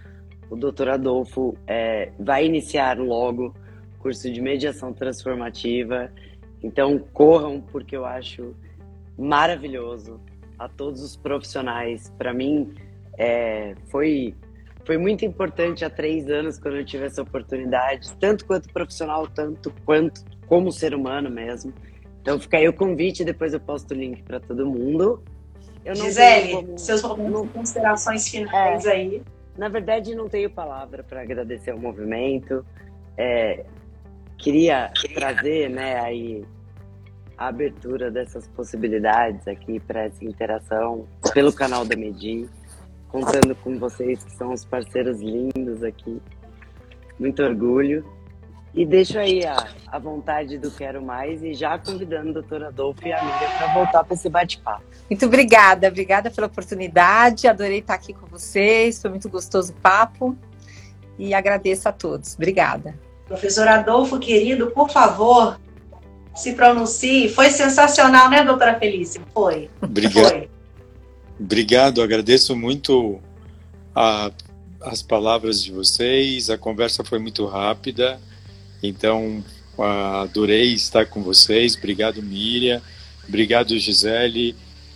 O 0.50 0.56
doutor 0.56 0.88
Adolfo 0.88 1.56
é, 1.66 2.12
vai 2.18 2.46
iniciar 2.46 2.98
logo 2.98 3.54
curso 3.98 4.30
de 4.32 4.40
mediação 4.40 4.92
transformativa. 4.92 6.10
Então 6.62 6.98
corram, 7.12 7.60
porque 7.60 7.96
eu 7.96 8.04
acho 8.04 8.54
maravilhoso. 9.18 10.20
A 10.58 10.68
todos 10.68 11.02
os 11.02 11.16
profissionais, 11.16 12.12
para 12.18 12.32
mim, 12.32 12.72
É, 13.18 13.74
foi, 13.90 14.34
foi 14.84 14.98
muito 14.98 15.24
importante 15.24 15.86
há 15.86 15.88
três 15.88 16.28
anos 16.28 16.58
quando 16.58 16.76
eu 16.76 16.84
tive 16.84 17.06
essa 17.06 17.22
oportunidade, 17.22 18.12
tanto 18.20 18.44
quanto 18.44 18.70
profissional, 18.70 19.26
tanto 19.26 19.72
quanto 19.86 20.20
como 20.46 20.70
ser 20.70 20.92
humano 20.94 21.30
mesmo. 21.30 21.72
Então 22.20 22.38
fica 22.38 22.58
aí 22.58 22.68
o 22.68 22.74
convite, 22.74 23.24
depois 23.24 23.54
eu 23.54 23.60
posto 23.60 23.92
o 23.92 23.96
link 23.96 24.22
para 24.22 24.38
todo 24.38 24.66
mundo. 24.66 25.22
Gisele, 25.94 26.52
como... 26.52 26.78
seus 26.78 27.02
momentos 27.02 27.50
considerações 27.52 28.28
finais 28.28 28.84
é, 28.84 28.92
aí. 28.92 29.22
Na 29.56 29.68
verdade, 29.68 30.14
não 30.14 30.28
tenho 30.28 30.50
palavra 30.50 31.02
para 31.02 31.22
agradecer 31.22 31.72
o 31.74 31.78
movimento. 31.78 32.64
É, 33.16 33.64
queria 34.36 34.90
trazer 35.14 35.70
né, 35.70 35.98
aí 36.00 36.44
a 37.38 37.48
abertura 37.48 38.10
dessas 38.10 38.46
possibilidades 38.48 39.46
aqui 39.46 39.78
para 39.80 40.04
essa 40.04 40.24
interação 40.24 41.06
pelo 41.32 41.52
canal 41.52 41.84
da 41.84 41.96
Medi, 41.96 42.48
contando 43.08 43.54
com 43.56 43.78
vocês 43.78 44.22
que 44.24 44.32
são 44.32 44.52
os 44.52 44.64
parceiros 44.64 45.20
lindos 45.20 45.82
aqui. 45.82 46.20
Muito 47.18 47.42
orgulho. 47.42 48.04
E 48.76 48.84
deixo 48.84 49.18
aí 49.18 49.42
a, 49.42 49.68
a 49.88 49.98
vontade 49.98 50.58
do 50.58 50.70
Quero 50.70 51.02
Mais 51.02 51.42
e 51.42 51.54
já 51.54 51.78
convidando 51.78 52.28
o 52.28 52.32
doutor 52.34 52.62
Adolfo 52.62 53.08
e 53.08 53.12
a 53.12 53.24
Miriam 53.24 53.50
para 53.56 53.72
voltar 53.72 54.04
para 54.04 54.14
esse 54.14 54.28
bate-papo. 54.28 54.84
Muito 55.08 55.24
obrigada, 55.24 55.88
obrigada 55.88 56.30
pela 56.30 56.46
oportunidade. 56.46 57.48
Adorei 57.48 57.78
estar 57.78 57.94
aqui 57.94 58.12
com 58.12 58.26
vocês, 58.26 59.00
foi 59.00 59.08
muito 59.08 59.30
gostoso 59.30 59.72
o 59.72 59.76
papo 59.76 60.36
e 61.18 61.32
agradeço 61.32 61.88
a 61.88 61.92
todos. 61.92 62.34
Obrigada. 62.34 62.94
Professor 63.26 63.66
Adolfo, 63.66 64.18
querido, 64.18 64.70
por 64.70 64.90
favor, 64.90 65.58
se 66.34 66.52
pronuncie. 66.52 67.30
Foi 67.30 67.48
sensacional, 67.48 68.28
né, 68.28 68.44
doutora 68.44 68.78
Felícia? 68.78 69.22
Foi. 69.32 69.70
Obrigado. 69.80 70.28
Foi. 70.28 70.50
Obrigado, 71.40 72.02
agradeço 72.02 72.54
muito 72.54 73.20
a, 73.94 74.30
as 74.82 75.02
palavras 75.02 75.62
de 75.62 75.72
vocês. 75.72 76.50
A 76.50 76.58
conversa 76.58 77.02
foi 77.02 77.18
muito 77.18 77.46
rápida, 77.46 78.20
então 78.82 79.42
adorei 79.78 80.72
estar 80.72 81.06
com 81.06 81.22
vocês. 81.22 81.76
Obrigado, 81.76 82.22
Miriam. 82.22 82.80
Obrigado, 83.28 83.78
Gisele. 83.78 84.54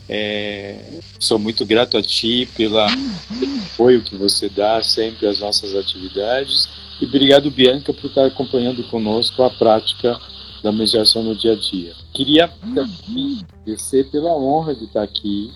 É, 0.08 0.76
sou 1.18 1.38
muito 1.38 1.64
grato 1.64 1.96
a 1.96 2.02
ti 2.02 2.48
pelo 2.56 2.78
apoio 2.78 4.02
que 4.02 4.16
você 4.16 4.48
dá 4.48 4.82
sempre 4.82 5.26
às 5.26 5.38
nossas 5.38 5.74
atividades. 5.74 6.68
E 7.00 7.04
obrigado, 7.04 7.50
Bianca, 7.50 7.92
por 7.94 8.06
estar 8.08 8.26
acompanhando 8.26 8.82
conosco 8.90 9.42
a 9.42 9.50
prática 9.50 10.18
da 10.62 10.72
mediação 10.72 11.22
no 11.22 11.36
dia 11.36 11.52
a 11.52 11.56
dia. 11.56 11.94
Queria 12.12 12.48
também 12.74 13.44
agradecer 13.62 14.10
pela 14.10 14.36
honra 14.36 14.74
de 14.74 14.84
estar 14.84 15.02
aqui 15.02 15.52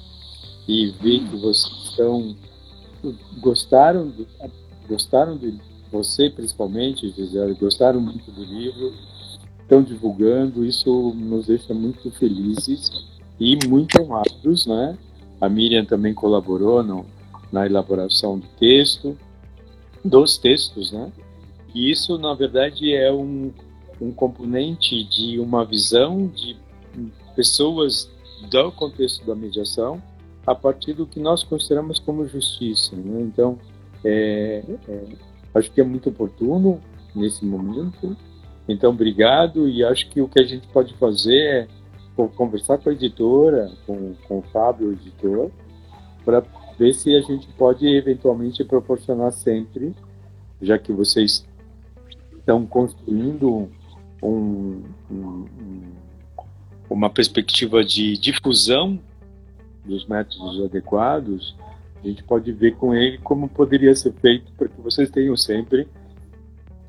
e 0.67 0.93
ver 1.03 1.21
que 1.21 1.37
vocês 1.37 1.91
estão 1.91 2.37
gostaram 3.41 4.11
de, 4.11 4.27
gostaram 4.89 5.37
de 5.37 5.59
você 5.95 6.29
principalmente, 6.29 7.09
Gisele, 7.11 7.55
gostaram 7.55 8.01
muito 8.01 8.29
do 8.33 8.43
livro, 8.43 8.93
estão 9.63 9.81
divulgando, 9.81 10.67
isso 10.67 11.15
nos 11.15 11.47
deixa 11.47 11.73
muito 11.73 12.11
felizes 12.11 12.91
e 13.39 13.57
muito 13.69 14.03
honrados, 14.03 14.67
né? 14.67 14.99
A 15.41 15.49
Miriam 15.49 15.85
também 15.85 16.13
colaborou 16.13 16.83
no, 16.83 17.07
na 17.53 17.65
elaboração 17.65 18.39
do 18.41 18.47
texto, 18.59 19.17
dos 20.05 20.37
textos, 20.37 20.91
né? 20.91 21.13
E 21.73 21.91
isso, 21.91 22.19
na 22.19 22.35
verdade, 22.35 22.93
é 22.93 23.13
um, 23.13 23.53
um 24.01 24.11
componente 24.11 25.05
de 25.05 25.39
uma 25.39 25.65
visão 25.65 26.27
de 26.27 26.57
pessoas 27.37 28.11
do 28.51 28.73
contexto 28.73 29.25
da 29.25 29.35
mediação 29.35 30.03
a 30.47 30.55
partir 30.55 30.93
do 30.93 31.07
que 31.07 31.21
nós 31.21 31.43
consideramos 31.45 31.99
como 32.01 32.27
justiça. 32.27 32.95
Né? 32.95 33.23
Então, 33.23 33.59
é, 34.05 34.63
é, 34.89 35.05
acho 35.55 35.71
que 35.71 35.81
é 35.81 35.85
muito 35.85 36.09
oportuno 36.09 36.81
nesse 37.15 37.45
momento. 37.45 38.17
Então, 38.69 38.91
obrigado 38.91 39.69
e 39.69 39.85
acho 39.85 40.09
que 40.11 40.21
o 40.21 40.29
que 40.29 40.41
a 40.41 40.47
gente 40.47 40.67
pode 40.69 40.95
fazer 40.95 41.37
é 41.37 41.69
conversar 42.37 42.79
com 42.79 42.91
a 42.91 42.93
editora, 42.93 43.71
com, 43.87 44.15
com 44.27 44.39
o 44.39 44.43
Fábio, 44.43 44.89
o 44.89 44.93
editor, 44.93 45.51
para 46.25 46.43
ver 46.79 46.95
se 46.95 47.15
a 47.15 47.21
gente 47.21 47.47
pode 47.59 47.87
eventualmente 47.87 48.65
proporcionar 48.65 49.33
sempre, 49.33 49.95
já 50.61 50.79
que 50.79 50.93
vocês 50.93 51.47
estão 52.37 52.67
construindo 52.67 53.69
um, 54.23 54.83
um, 55.11 55.83
uma 56.89 57.11
perspectiva 57.11 57.85
de 57.85 58.17
difusão 58.17 58.99
dos 59.85 60.07
métodos 60.07 60.65
adequados, 60.65 61.55
a 62.05 62.09
gente 62.09 62.23
pode 62.23 62.53
ver 62.53 62.77
com 62.77 62.95
ele 62.95 63.19
como 63.19 63.49
poderia 63.49 63.95
ser 63.95 64.13
feito 64.21 64.53
para 64.53 64.69
que 64.69 64.81
vocês 64.81 65.11
tenham 65.11 65.37
sempre 65.37 65.89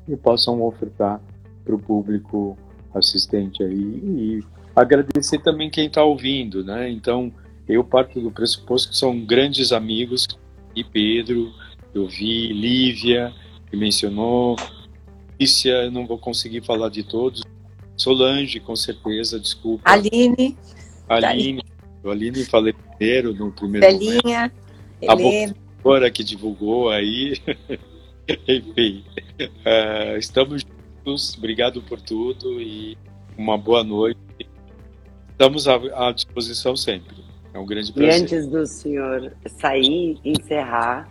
e 0.06 0.16
possam 0.16 0.62
ofertar 0.62 1.20
para 1.64 1.74
o 1.74 1.78
público 1.78 2.56
assistente 2.94 3.62
aí 3.62 3.74
e 3.74 4.44
agradecer 4.74 5.38
também 5.38 5.70
quem 5.70 5.86
está 5.86 6.04
ouvindo, 6.04 6.62
né? 6.62 6.90
Então 6.90 7.32
eu 7.68 7.82
parto 7.82 8.20
do 8.20 8.30
pressuposto 8.30 8.90
que 8.90 8.96
são 8.96 9.18
grandes 9.24 9.72
amigos 9.72 10.26
e 10.74 10.84
Pedro, 10.84 11.52
eu 11.94 12.06
vi 12.06 12.52
Lívia 12.52 13.32
que 13.70 13.76
mencionou, 13.76 14.56
Lícia, 15.40 15.90
não 15.90 16.06
vou 16.06 16.18
conseguir 16.18 16.64
falar 16.64 16.88
de 16.88 17.02
todos. 17.02 17.42
Solange, 17.96 18.60
com 18.60 18.76
certeza, 18.76 19.40
desculpa. 19.40 19.82
Aline. 19.90 20.56
Aline. 21.08 21.62
A 22.04 22.10
Aline 22.10 22.44
falei 22.44 22.72
primeiro, 22.72 23.34
no 23.34 23.50
primeiro 23.50 23.86
Belinha, 23.86 24.20
momento. 24.22 24.65
Helena. 25.00 25.54
A 26.04 26.10
que 26.10 26.24
divulgou 26.24 26.90
aí. 26.90 27.34
Enfim, 28.48 29.04
uh, 29.40 30.16
estamos 30.18 30.64
juntos. 31.04 31.36
Obrigado 31.38 31.80
por 31.82 32.00
tudo 32.00 32.60
e 32.60 32.98
uma 33.38 33.56
boa 33.56 33.84
noite. 33.84 34.18
Estamos 35.30 35.68
à, 35.68 35.76
à 36.08 36.12
disposição 36.12 36.74
sempre. 36.74 37.14
É 37.54 37.58
um 37.58 37.66
grande 37.66 37.92
prazer. 37.92 38.20
E 38.20 38.22
antes 38.22 38.46
do 38.48 38.66
senhor 38.66 39.32
sair, 39.46 40.18
encerrar, 40.24 41.08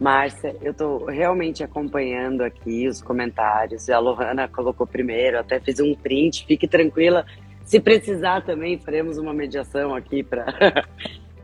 Márcia, 0.00 0.56
eu 0.62 0.72
estou 0.72 1.04
realmente 1.06 1.62
acompanhando 1.62 2.42
aqui 2.42 2.88
os 2.88 3.00
comentários. 3.00 3.88
A 3.88 3.98
Lohana 3.98 4.48
colocou 4.48 4.86
primeiro, 4.86 5.38
até 5.38 5.60
fiz 5.60 5.80
um 5.80 5.94
print. 5.94 6.44
Fique 6.46 6.66
tranquila. 6.66 7.24
Se 7.64 7.78
precisar 7.78 8.40
também, 8.42 8.78
faremos 8.78 9.18
uma 9.18 9.32
mediação 9.32 9.94
aqui 9.94 10.22
para 10.22 10.86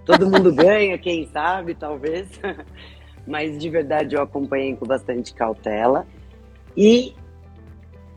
todo 0.04 0.30
mundo 0.30 0.52
ganha, 0.52 0.98
quem 0.98 1.26
sabe, 1.26 1.74
talvez. 1.74 2.28
Mas 3.26 3.58
de 3.58 3.70
verdade 3.70 4.14
eu 4.14 4.22
acompanhei 4.22 4.76
com 4.76 4.86
bastante 4.86 5.32
cautela. 5.32 6.06
E, 6.76 7.14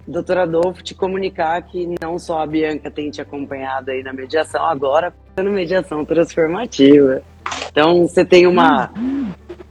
doutor 0.05 0.39
Adolfo, 0.39 0.83
te 0.83 0.93
comunicar 0.93 1.61
que 1.61 1.95
não 2.01 2.19
só 2.19 2.41
a 2.41 2.47
Bianca 2.47 2.91
tem 2.91 3.09
te 3.09 3.21
acompanhado 3.21 3.91
aí 3.91 4.03
na 4.03 4.11
mediação, 4.11 4.65
agora 4.65 5.13
na 5.35 5.43
mediação 5.43 6.03
transformativa. 6.03 7.21
Então 7.69 8.07
você 8.07 8.25
tem 8.25 8.47
uma 8.47 8.91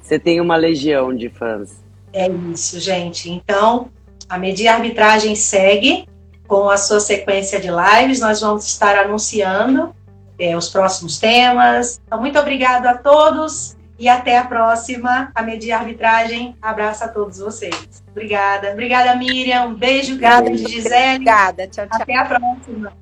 você 0.00 0.18
tem 0.18 0.40
uma 0.40 0.56
legião 0.56 1.14
de 1.14 1.28
fãs. 1.28 1.84
É 2.12 2.28
isso, 2.28 2.78
gente. 2.78 3.30
Então, 3.30 3.90
a 4.28 4.38
Media 4.38 4.72
Arbitragem 4.72 5.34
segue 5.34 6.08
com 6.46 6.70
a 6.70 6.76
sua 6.76 7.00
sequência 7.00 7.60
de 7.60 7.68
lives. 7.68 8.20
Nós 8.20 8.40
vamos 8.40 8.64
estar 8.64 8.96
anunciando 8.96 9.92
é, 10.38 10.56
os 10.56 10.68
próximos 10.68 11.18
temas. 11.18 12.00
Então, 12.06 12.20
muito 12.20 12.38
obrigado 12.38 12.86
a 12.86 12.94
todos 12.94 13.76
e 13.98 14.08
até 14.08 14.38
a 14.38 14.44
próxima. 14.44 15.30
A 15.34 15.42
Media 15.42 15.78
Arbitragem 15.78 16.56
abraça 16.60 17.06
a 17.06 17.08
todos 17.08 17.38
vocês. 17.38 18.02
Obrigada. 18.10 18.72
Obrigada, 18.72 19.14
Miriam. 19.16 19.66
Um 19.66 19.74
beijo. 19.74 20.12
Obrigada, 20.12 20.56
Gisele. 20.56 21.14
Obrigada. 21.14 21.66
Tchau, 21.68 21.86
tchau. 21.86 22.02
Até 22.02 22.16
a 22.16 22.24
próxima. 22.24 22.92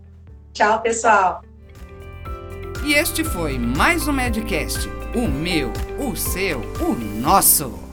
Tchau, 0.53 0.81
pessoal. 0.81 1.43
E 2.85 2.95
este 2.95 3.25
foi 3.25 3.59
mais 3.59 4.07
um 4.07 4.13
Medcast. 4.13 4.89
O 5.15 5.29
meu, 5.29 5.73
o 5.99 6.15
seu, 6.17 6.61
o 6.81 6.95
nosso. 6.95 7.84